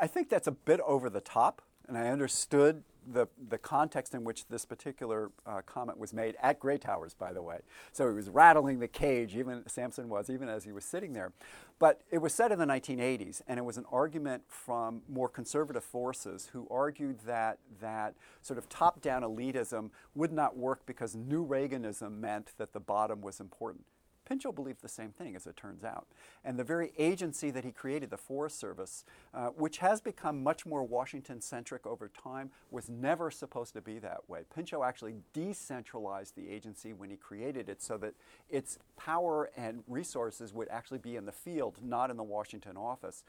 I 0.00 0.08
think 0.08 0.28
that's 0.28 0.48
a 0.48 0.52
bit 0.52 0.80
over 0.80 1.08
the 1.08 1.20
top, 1.20 1.62
and 1.86 1.96
I 1.96 2.08
understood 2.08 2.82
the, 3.12 3.26
the 3.48 3.58
context 3.58 4.14
in 4.14 4.24
which 4.24 4.46
this 4.48 4.64
particular 4.64 5.30
uh, 5.46 5.60
comment 5.66 5.98
was 5.98 6.12
made 6.12 6.36
at 6.42 6.58
Grey 6.58 6.78
Towers, 6.78 7.14
by 7.14 7.32
the 7.32 7.42
way. 7.42 7.58
So 7.92 8.08
he 8.08 8.14
was 8.14 8.28
rattling 8.28 8.78
the 8.78 8.88
cage, 8.88 9.36
even 9.36 9.62
Sampson 9.66 10.08
was, 10.08 10.30
even 10.30 10.48
as 10.48 10.64
he 10.64 10.72
was 10.72 10.84
sitting 10.84 11.12
there. 11.12 11.32
But 11.78 12.02
it 12.10 12.18
was 12.18 12.32
said 12.32 12.52
in 12.52 12.58
the 12.58 12.66
1980s, 12.66 13.42
and 13.48 13.58
it 13.58 13.64
was 13.64 13.76
an 13.76 13.84
argument 13.90 14.44
from 14.48 15.02
more 15.08 15.28
conservative 15.28 15.84
forces 15.84 16.50
who 16.52 16.66
argued 16.70 17.20
that 17.26 17.58
that 17.80 18.14
sort 18.42 18.58
of 18.58 18.68
top-down 18.68 19.22
elitism 19.22 19.90
would 20.14 20.32
not 20.32 20.56
work 20.56 20.86
because 20.86 21.16
new 21.16 21.46
Reaganism 21.46 22.18
meant 22.18 22.52
that 22.58 22.72
the 22.72 22.80
bottom 22.80 23.20
was 23.20 23.40
important. 23.40 23.84
Pinchot 24.26 24.54
believed 24.54 24.82
the 24.82 24.88
same 24.88 25.10
thing, 25.10 25.36
as 25.36 25.46
it 25.46 25.56
turns 25.56 25.84
out. 25.84 26.06
And 26.44 26.58
the 26.58 26.64
very 26.64 26.92
agency 26.98 27.50
that 27.50 27.64
he 27.64 27.72
created, 27.72 28.10
the 28.10 28.16
Forest 28.16 28.58
Service, 28.58 29.04
uh, 29.32 29.48
which 29.48 29.78
has 29.78 30.00
become 30.00 30.42
much 30.42 30.64
more 30.64 30.82
Washington 30.82 31.40
centric 31.40 31.86
over 31.86 32.08
time, 32.08 32.50
was 32.70 32.88
never 32.88 33.30
supposed 33.30 33.74
to 33.74 33.80
be 33.80 33.98
that 33.98 34.28
way. 34.28 34.40
Pinchot 34.54 34.82
actually 34.84 35.14
decentralized 35.32 36.36
the 36.36 36.48
agency 36.48 36.92
when 36.92 37.10
he 37.10 37.16
created 37.16 37.68
it 37.68 37.82
so 37.82 37.96
that 37.98 38.14
its 38.48 38.78
power 38.96 39.50
and 39.56 39.82
resources 39.86 40.52
would 40.52 40.68
actually 40.68 40.98
be 40.98 41.16
in 41.16 41.26
the 41.26 41.32
field, 41.32 41.78
not 41.82 42.10
in 42.10 42.16
the 42.16 42.22
Washington 42.22 42.76
office. 42.76 43.24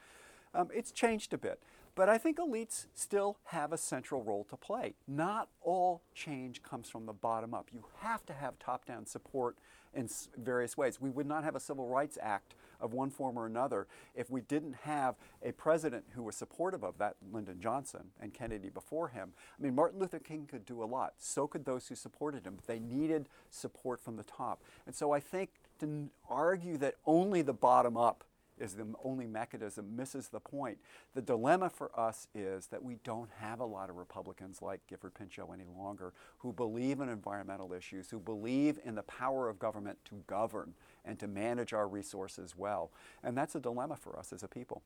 Um, 0.53 0.69
it's 0.73 0.91
changed 0.91 1.33
a 1.33 1.37
bit. 1.37 1.59
But 1.95 2.09
I 2.09 2.17
think 2.17 2.37
elites 2.37 2.87
still 2.93 3.37
have 3.45 3.71
a 3.71 3.77
central 3.77 4.21
role 4.21 4.45
to 4.49 4.57
play. 4.57 4.95
Not 5.07 5.47
all 5.61 6.01
change 6.13 6.61
comes 6.61 6.89
from 6.89 7.05
the 7.05 7.13
bottom 7.13 7.53
up. 7.53 7.69
You 7.71 7.85
have 8.01 8.25
to 8.25 8.33
have 8.33 8.59
top 8.59 8.85
down 8.85 9.05
support 9.05 9.57
in 9.95 10.09
various 10.37 10.77
ways. 10.77 10.99
We 10.99 11.09
would 11.09 11.27
not 11.27 11.43
have 11.43 11.55
a 11.55 11.59
Civil 11.59 11.87
Rights 11.87 12.17
Act 12.21 12.55
of 12.81 12.93
one 12.93 13.09
form 13.09 13.37
or 13.37 13.45
another 13.45 13.87
if 14.15 14.29
we 14.29 14.41
didn't 14.41 14.75
have 14.83 15.15
a 15.43 15.51
president 15.53 16.03
who 16.11 16.23
was 16.23 16.35
supportive 16.35 16.83
of 16.83 16.97
that, 16.97 17.15
Lyndon 17.31 17.59
Johnson 17.59 18.11
and 18.19 18.33
Kennedy 18.33 18.69
before 18.69 19.07
him. 19.07 19.31
I 19.57 19.63
mean, 19.63 19.75
Martin 19.75 19.99
Luther 19.99 20.19
King 20.19 20.45
could 20.45 20.65
do 20.65 20.83
a 20.83 20.85
lot. 20.85 21.13
So 21.17 21.47
could 21.47 21.65
those 21.65 21.87
who 21.87 21.95
supported 21.95 22.45
him. 22.45 22.55
But 22.55 22.67
They 22.67 22.79
needed 22.79 23.29
support 23.49 23.99
from 24.01 24.17
the 24.17 24.23
top. 24.23 24.61
And 24.85 24.95
so 24.95 25.11
I 25.11 25.19
think 25.19 25.49
to 25.79 26.09
argue 26.29 26.77
that 26.77 26.95
only 27.05 27.41
the 27.41 27.53
bottom 27.53 27.97
up 27.97 28.23
is 28.59 28.73
the 28.73 28.87
only 29.03 29.27
mechanism 29.27 29.95
misses 29.95 30.27
the 30.29 30.39
point. 30.39 30.77
The 31.13 31.21
dilemma 31.21 31.69
for 31.69 31.97
us 31.99 32.27
is 32.33 32.67
that 32.67 32.83
we 32.83 32.97
don't 33.03 33.29
have 33.39 33.59
a 33.59 33.65
lot 33.65 33.89
of 33.89 33.97
Republicans 33.97 34.61
like 34.61 34.85
Gifford 34.87 35.13
Pinchot 35.13 35.49
any 35.53 35.65
longer 35.77 36.13
who 36.39 36.53
believe 36.53 36.99
in 36.99 37.09
environmental 37.09 37.73
issues, 37.73 38.09
who 38.09 38.19
believe 38.19 38.79
in 38.83 38.95
the 38.95 39.03
power 39.03 39.49
of 39.49 39.59
government 39.59 39.97
to 40.05 40.23
govern 40.27 40.73
and 41.03 41.19
to 41.19 41.27
manage 41.27 41.73
our 41.73 41.87
resources 41.87 42.55
well. 42.57 42.91
And 43.23 43.37
that's 43.37 43.55
a 43.55 43.59
dilemma 43.59 43.95
for 43.95 44.17
us 44.17 44.33
as 44.33 44.43
a 44.43 44.47
people. 44.47 44.81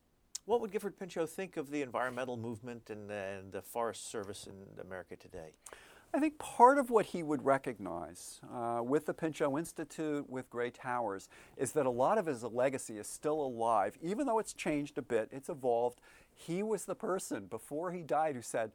What 0.45 0.61
would 0.61 0.72
Gifford 0.72 0.97
Pinchot 0.97 1.30
think 1.30 1.57
of 1.57 1.70
the 1.70 1.84
environmental 1.84 2.36
movement 2.36 2.89
and, 2.89 3.11
and 3.11 3.51
the 3.51 3.61
Forest 3.61 4.09
Service 4.09 4.47
in 4.47 4.82
America 4.82 5.15
today? 5.15 5.53
I 6.12 6.20
think 6.20 6.39
part 6.39 6.80
of 6.80 6.89
what 6.89 7.07
he 7.07 7.22
would 7.22 7.45
recognize 7.45 8.41
uh, 8.51 8.82
with 8.82 9.05
the 9.05 9.14
Pinchot 9.14 9.55
Institute, 9.55 10.28
with 10.28 10.49
Grey 10.49 10.72
Towers, 10.72 11.30
is 11.55 11.74
that 11.74 11.86
a 11.86 11.91
lot 11.91 12.18
of 12.18 12.26
his 12.26 12.43
legacy 12.43 12.97
is 12.97 13.07
still 13.07 13.39
alive. 13.39 13.95
Even 14.01 14.26
though 14.26 14.39
it's 14.39 14.53
changed 14.53 14.97
a 14.97 15.03
bit, 15.03 15.30
it's 15.32 15.49
evolved. 15.49 16.01
He 16.34 16.64
was 16.64 16.86
the 16.86 16.95
person 16.95 17.45
before 17.45 17.91
he 17.91 18.01
died 18.01 18.36
who 18.36 18.41
said, 18.41 18.72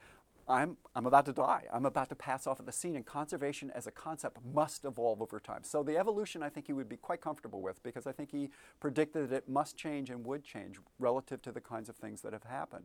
I'm, 0.46 0.76
I'm 0.94 1.06
about 1.06 1.24
to 1.26 1.32
die. 1.32 1.64
I'm 1.72 1.86
about 1.86 2.08
to 2.10 2.14
pass 2.14 2.46
off 2.46 2.60
of 2.60 2.66
the 2.66 2.72
scene, 2.72 2.94
and 2.94 3.04
conservation 3.04 3.72
as 3.74 3.88
a 3.88 3.90
concept 3.90 4.38
must 4.52 4.84
evolve 4.84 5.20
over 5.20 5.40
time. 5.40 5.64
So, 5.64 5.82
the 5.82 5.96
evolution 5.96 6.42
I 6.42 6.50
think 6.50 6.66
he 6.66 6.74
would 6.74 6.88
be 6.88 6.98
quite 6.98 7.22
comfortable 7.22 7.62
with 7.62 7.82
because 7.82 8.06
I 8.06 8.12
think 8.12 8.30
he 8.30 8.50
predicted 8.78 9.30
that 9.30 9.36
it 9.36 9.48
must 9.48 9.76
change 9.76 10.10
and 10.10 10.24
would 10.24 10.44
change 10.44 10.76
relative 10.98 11.40
to 11.42 11.52
the 11.52 11.62
kinds 11.62 11.88
of 11.88 11.96
things 11.96 12.20
that 12.20 12.34
have 12.34 12.44
happened. 12.44 12.84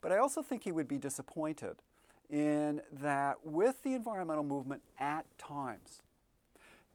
But 0.00 0.10
I 0.10 0.18
also 0.18 0.42
think 0.42 0.64
he 0.64 0.72
would 0.72 0.88
be 0.88 0.98
disappointed 0.98 1.76
in 2.30 2.82
that 2.92 3.44
with 3.44 3.82
the 3.82 3.94
environmental 3.94 4.44
movement 4.44 4.82
at 4.98 5.26
times, 5.38 6.02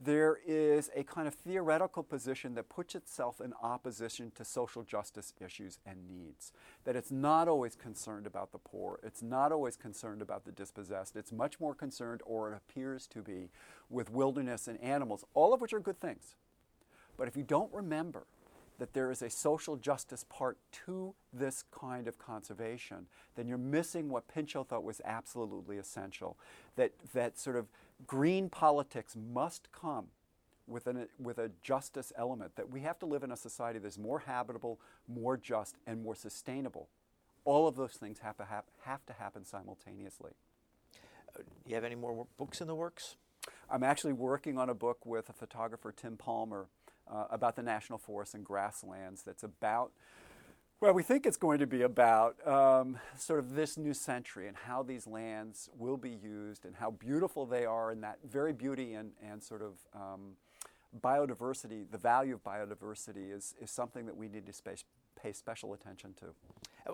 there 0.00 0.38
is 0.46 0.90
a 0.94 1.02
kind 1.04 1.26
of 1.26 1.34
theoretical 1.34 2.02
position 2.02 2.54
that 2.54 2.68
puts 2.68 2.94
itself 2.94 3.40
in 3.40 3.52
opposition 3.62 4.32
to 4.34 4.44
social 4.44 4.82
justice 4.82 5.32
issues 5.44 5.78
and 5.86 6.08
needs. 6.08 6.52
That 6.84 6.96
it's 6.96 7.10
not 7.10 7.48
always 7.48 7.74
concerned 7.74 8.26
about 8.26 8.52
the 8.52 8.58
poor, 8.58 9.00
it's 9.02 9.22
not 9.22 9.52
always 9.52 9.76
concerned 9.76 10.20
about 10.20 10.44
the 10.44 10.52
dispossessed, 10.52 11.16
it's 11.16 11.32
much 11.32 11.58
more 11.60 11.74
concerned, 11.74 12.22
or 12.26 12.52
it 12.52 12.56
appears 12.56 13.06
to 13.08 13.22
be, 13.22 13.50
with 13.88 14.10
wilderness 14.10 14.68
and 14.68 14.80
animals, 14.80 15.24
all 15.32 15.54
of 15.54 15.60
which 15.60 15.72
are 15.72 15.80
good 15.80 16.00
things. 16.00 16.34
But 17.16 17.28
if 17.28 17.36
you 17.36 17.44
don't 17.44 17.72
remember 17.72 18.26
that 18.78 18.92
there 18.92 19.10
is 19.10 19.22
a 19.22 19.30
social 19.30 19.76
justice 19.76 20.24
part 20.28 20.58
to 20.72 21.14
this 21.32 21.64
kind 21.70 22.08
of 22.08 22.18
conservation, 22.18 23.06
then 23.36 23.46
you're 23.48 23.58
missing 23.58 24.08
what 24.08 24.26
Pinchot 24.28 24.68
thought 24.68 24.84
was 24.84 25.00
absolutely 25.04 25.78
essential. 25.78 26.36
That, 26.76 26.92
that 27.12 27.38
sort 27.38 27.56
of 27.56 27.66
green 28.06 28.48
politics 28.48 29.16
must 29.16 29.70
come 29.72 30.06
with, 30.66 30.86
an, 30.86 31.06
with 31.18 31.38
a 31.38 31.50
justice 31.62 32.12
element, 32.16 32.56
that 32.56 32.70
we 32.70 32.80
have 32.80 32.98
to 32.98 33.06
live 33.06 33.22
in 33.22 33.30
a 33.30 33.36
society 33.36 33.78
that's 33.78 33.98
more 33.98 34.20
habitable, 34.20 34.80
more 35.06 35.36
just, 35.36 35.76
and 35.86 36.02
more 36.02 36.14
sustainable. 36.14 36.88
All 37.44 37.68
of 37.68 37.76
those 37.76 37.92
things 37.92 38.20
have 38.20 38.36
to, 38.38 38.44
have, 38.46 38.64
have 38.84 39.04
to 39.06 39.12
happen 39.12 39.44
simultaneously. 39.44 40.32
Uh, 41.36 41.42
do 41.42 41.68
you 41.68 41.74
have 41.74 41.84
any 41.84 41.94
more 41.94 42.26
books 42.38 42.60
in 42.60 42.66
the 42.66 42.74
works? 42.74 43.16
I'm 43.70 43.82
actually 43.82 44.14
working 44.14 44.56
on 44.56 44.70
a 44.70 44.74
book 44.74 45.04
with 45.04 45.28
a 45.28 45.32
photographer, 45.32 45.92
Tim 45.94 46.16
Palmer, 46.16 46.66
uh, 47.10 47.26
about 47.30 47.56
the 47.56 47.62
national 47.62 47.98
forests 47.98 48.34
and 48.34 48.44
grasslands 48.44 49.22
that's 49.22 49.42
about 49.42 49.92
well, 50.80 50.92
we 50.92 51.02
think 51.02 51.24
it's 51.24 51.38
going 51.38 51.60
to 51.60 51.66
be 51.66 51.80
about 51.80 52.46
um, 52.46 52.98
sort 53.16 53.38
of 53.38 53.54
this 53.54 53.78
new 53.78 53.94
century 53.94 54.48
and 54.48 54.56
how 54.56 54.82
these 54.82 55.06
lands 55.06 55.70
will 55.78 55.96
be 55.96 56.10
used 56.10 56.66
and 56.66 56.76
how 56.76 56.90
beautiful 56.90 57.46
they 57.46 57.64
are, 57.64 57.90
and 57.90 58.02
that 58.02 58.18
very 58.28 58.52
beauty 58.52 58.92
and, 58.92 59.12
and 59.26 59.42
sort 59.42 59.62
of 59.62 59.78
um, 59.94 60.32
biodiversity, 61.00 61.90
the 61.90 61.96
value 61.96 62.34
of 62.34 62.44
biodiversity, 62.44 63.34
is, 63.34 63.54
is 63.62 63.70
something 63.70 64.04
that 64.04 64.14
we 64.14 64.28
need 64.28 64.44
to 64.44 64.52
space, 64.52 64.84
pay 65.18 65.32
special 65.32 65.72
attention 65.72 66.12
to. 66.18 66.26
I 66.86 66.90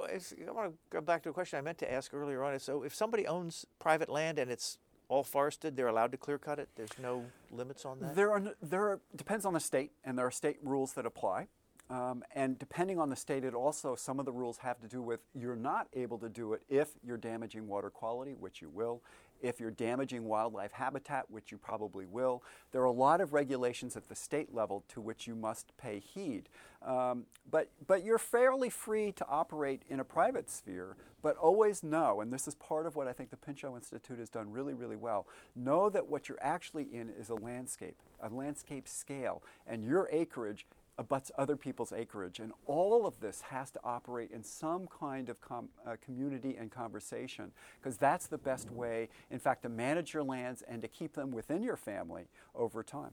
want 0.53 0.71
to 0.71 0.79
go 0.91 1.01
back 1.01 1.25
to 1.25 1.31
a 1.31 1.33
question 1.33 1.59
I 1.59 1.63
meant 1.63 1.79
to 1.79 1.93
ask 1.93 2.15
earlier 2.15 2.45
on. 2.45 2.57
So, 2.61 2.85
if 2.85 2.95
somebody 2.95 3.27
owns 3.27 3.67
private 3.81 4.09
land 4.09 4.39
and 4.39 4.53
it's 4.53 4.79
all 5.11 5.25
forested, 5.25 5.77
they're 5.77 5.89
allowed 5.89 6.13
to 6.13 6.17
clear 6.17 6.39
cut 6.39 6.59
it. 6.59 6.69
There's 6.77 6.97
no 7.03 7.25
limits 7.51 7.85
on 7.85 7.99
that. 8.01 8.15
There 8.15 8.31
are 8.31 8.55
there 8.63 8.83
are, 8.83 9.01
depends 9.15 9.45
on 9.45 9.53
the 9.53 9.61
state, 9.61 9.91
and 10.05 10.17
there 10.17 10.27
are 10.27 10.31
state 10.31 10.59
rules 10.63 10.95
that 10.95 11.05
apply. 11.05 11.49
Um, 11.91 12.23
and 12.37 12.57
depending 12.57 13.01
on 13.01 13.11
the 13.11 13.17
state, 13.17 13.43
it 13.43 13.53
also, 13.53 13.97
some 13.97 14.21
of 14.21 14.25
the 14.25 14.31
rules 14.31 14.59
have 14.59 14.81
to 14.81 14.87
do 14.87 15.03
with 15.03 15.19
you're 15.35 15.57
not 15.57 15.89
able 15.93 16.19
to 16.19 16.29
do 16.29 16.53
it 16.53 16.63
if 16.69 16.91
you're 17.05 17.17
damaging 17.17 17.67
water 17.67 17.91
quality, 17.91 18.35
which 18.39 18.63
you 18.63 18.69
will, 18.69 19.03
if 19.43 19.59
you're 19.59 19.73
damaging 19.73 20.23
wildlife 20.23 20.71
habitat, 20.71 21.29
which 21.29 21.51
you 21.51 21.59
probably 21.59 22.07
will. 22.07 22.45
There 22.71 22.81
are 22.81 22.85
a 22.85 22.93
lot 22.93 23.21
of 23.21 23.33
regulations 23.33 23.97
at 23.97 24.09
the 24.09 24.15
state 24.15 24.55
level 24.55 24.85
to 24.91 25.01
which 25.01 25.27
you 25.27 25.35
must 25.35 25.77
pay 25.79 25.99
heed. 25.99 26.49
Um, 26.87 27.25
but, 27.51 27.71
but 27.89 28.05
you're 28.05 28.19
fairly 28.19 28.71
free 28.71 29.11
to 29.11 29.27
operate 29.27 29.83
in 29.89 29.99
a 29.99 30.05
private 30.05 30.49
sphere, 30.49 30.97
but 31.23 31.37
always 31.37 31.83
know, 31.83 32.21
and 32.21 32.33
this 32.33 32.49
is 32.49 32.55
part 32.55 32.87
of 32.87 32.97
what 32.97 33.07
I 33.07 33.13
think 33.13 33.31
the 33.31 33.37
Pinchot 33.37 33.75
Institute 33.75 34.19
has 34.19 34.29
done 34.29 34.51
really, 34.51 34.75
really 34.75 34.97
well, 34.97 35.27
know 35.55 35.91
that 35.91 36.09
what 36.09 36.29
you're 36.29 36.39
actually 36.41 36.87
in 36.93 37.11
is 37.19 37.31
a 37.31 37.35
landscape, 37.35 37.97
a 38.21 38.29
landscape 38.29 38.89
scale, 38.89 39.43
and 39.67 39.85
your 39.85 40.09
acreage 40.11 40.67
abuts 40.99 41.33
other 41.39 41.57
people's 41.57 41.93
acreage. 41.93 42.41
And 42.41 42.53
all 42.67 43.07
of 43.07 43.19
this 43.21 43.41
has 43.41 43.71
to 43.73 43.81
operate 43.83 44.31
in 44.31 44.45
some 44.45 44.87
kind 44.87 45.31
of 45.31 45.41
com- 45.41 45.71
uh, 45.87 45.97
community 46.05 46.57
and 46.59 46.71
conversation 46.71 47.53
because 47.81 47.97
that's 47.97 48.27
the 48.27 48.39
best 48.39 48.71
way, 48.71 49.09
in 49.31 49.39
fact, 49.39 49.63
to 49.63 49.69
manage 49.69 50.13
your 50.13 50.23
lands 50.23 50.63
and 50.69 50.83
to 50.83 50.89
keep 50.89 51.15
them 51.15 51.33
within 51.33 51.63
your 51.63 51.77
family 51.77 52.29
over 52.55 52.83
time. 52.83 53.13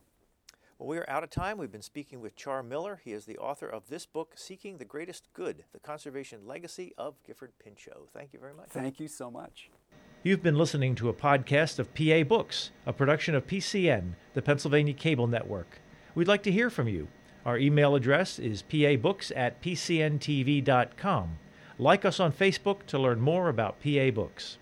Well, 0.79 0.89
we 0.89 0.97
are 0.99 1.09
out 1.09 1.23
of 1.23 1.31
time. 1.31 1.57
We've 1.57 1.71
been 1.71 1.81
speaking 1.81 2.21
with 2.21 2.35
Char 2.35 2.61
Miller. 2.61 3.01
He 3.03 3.11
is 3.11 3.25
the 3.25 3.39
author 3.39 3.67
of 3.67 3.89
this 3.89 4.05
book, 4.05 4.33
Seeking 4.35 4.77
the 4.77 4.85
Greatest 4.85 5.27
Good 5.33 5.63
The 5.73 5.79
Conservation 5.79 6.45
Legacy 6.45 6.93
of 6.99 7.15
Gifford 7.23 7.53
Pinchot. 7.57 8.09
Thank 8.13 8.31
you 8.31 8.39
very 8.39 8.53
much. 8.53 8.67
Thank 8.69 8.99
you 8.99 9.07
so 9.07 9.31
much. 9.31 9.71
You've 10.21 10.43
been 10.43 10.55
listening 10.55 10.93
to 10.95 11.09
a 11.09 11.13
podcast 11.13 11.79
of 11.79 11.91
PA 11.95 12.21
Books, 12.23 12.69
a 12.85 12.93
production 12.93 13.33
of 13.33 13.47
PCN, 13.47 14.13
the 14.35 14.41
Pennsylvania 14.43 14.93
Cable 14.93 15.25
Network. 15.25 15.81
We'd 16.13 16.27
like 16.27 16.43
to 16.43 16.51
hear 16.51 16.69
from 16.69 16.87
you. 16.87 17.07
Our 17.43 17.57
email 17.57 17.95
address 17.95 18.37
is 18.37 18.61
pabooks 18.61 19.31
at 19.35 19.59
pcntv.com. 19.63 21.39
Like 21.79 22.05
us 22.05 22.19
on 22.19 22.31
Facebook 22.31 22.85
to 22.85 22.99
learn 22.99 23.19
more 23.19 23.49
about 23.49 23.81
PA 23.81 24.11
Books. 24.11 24.59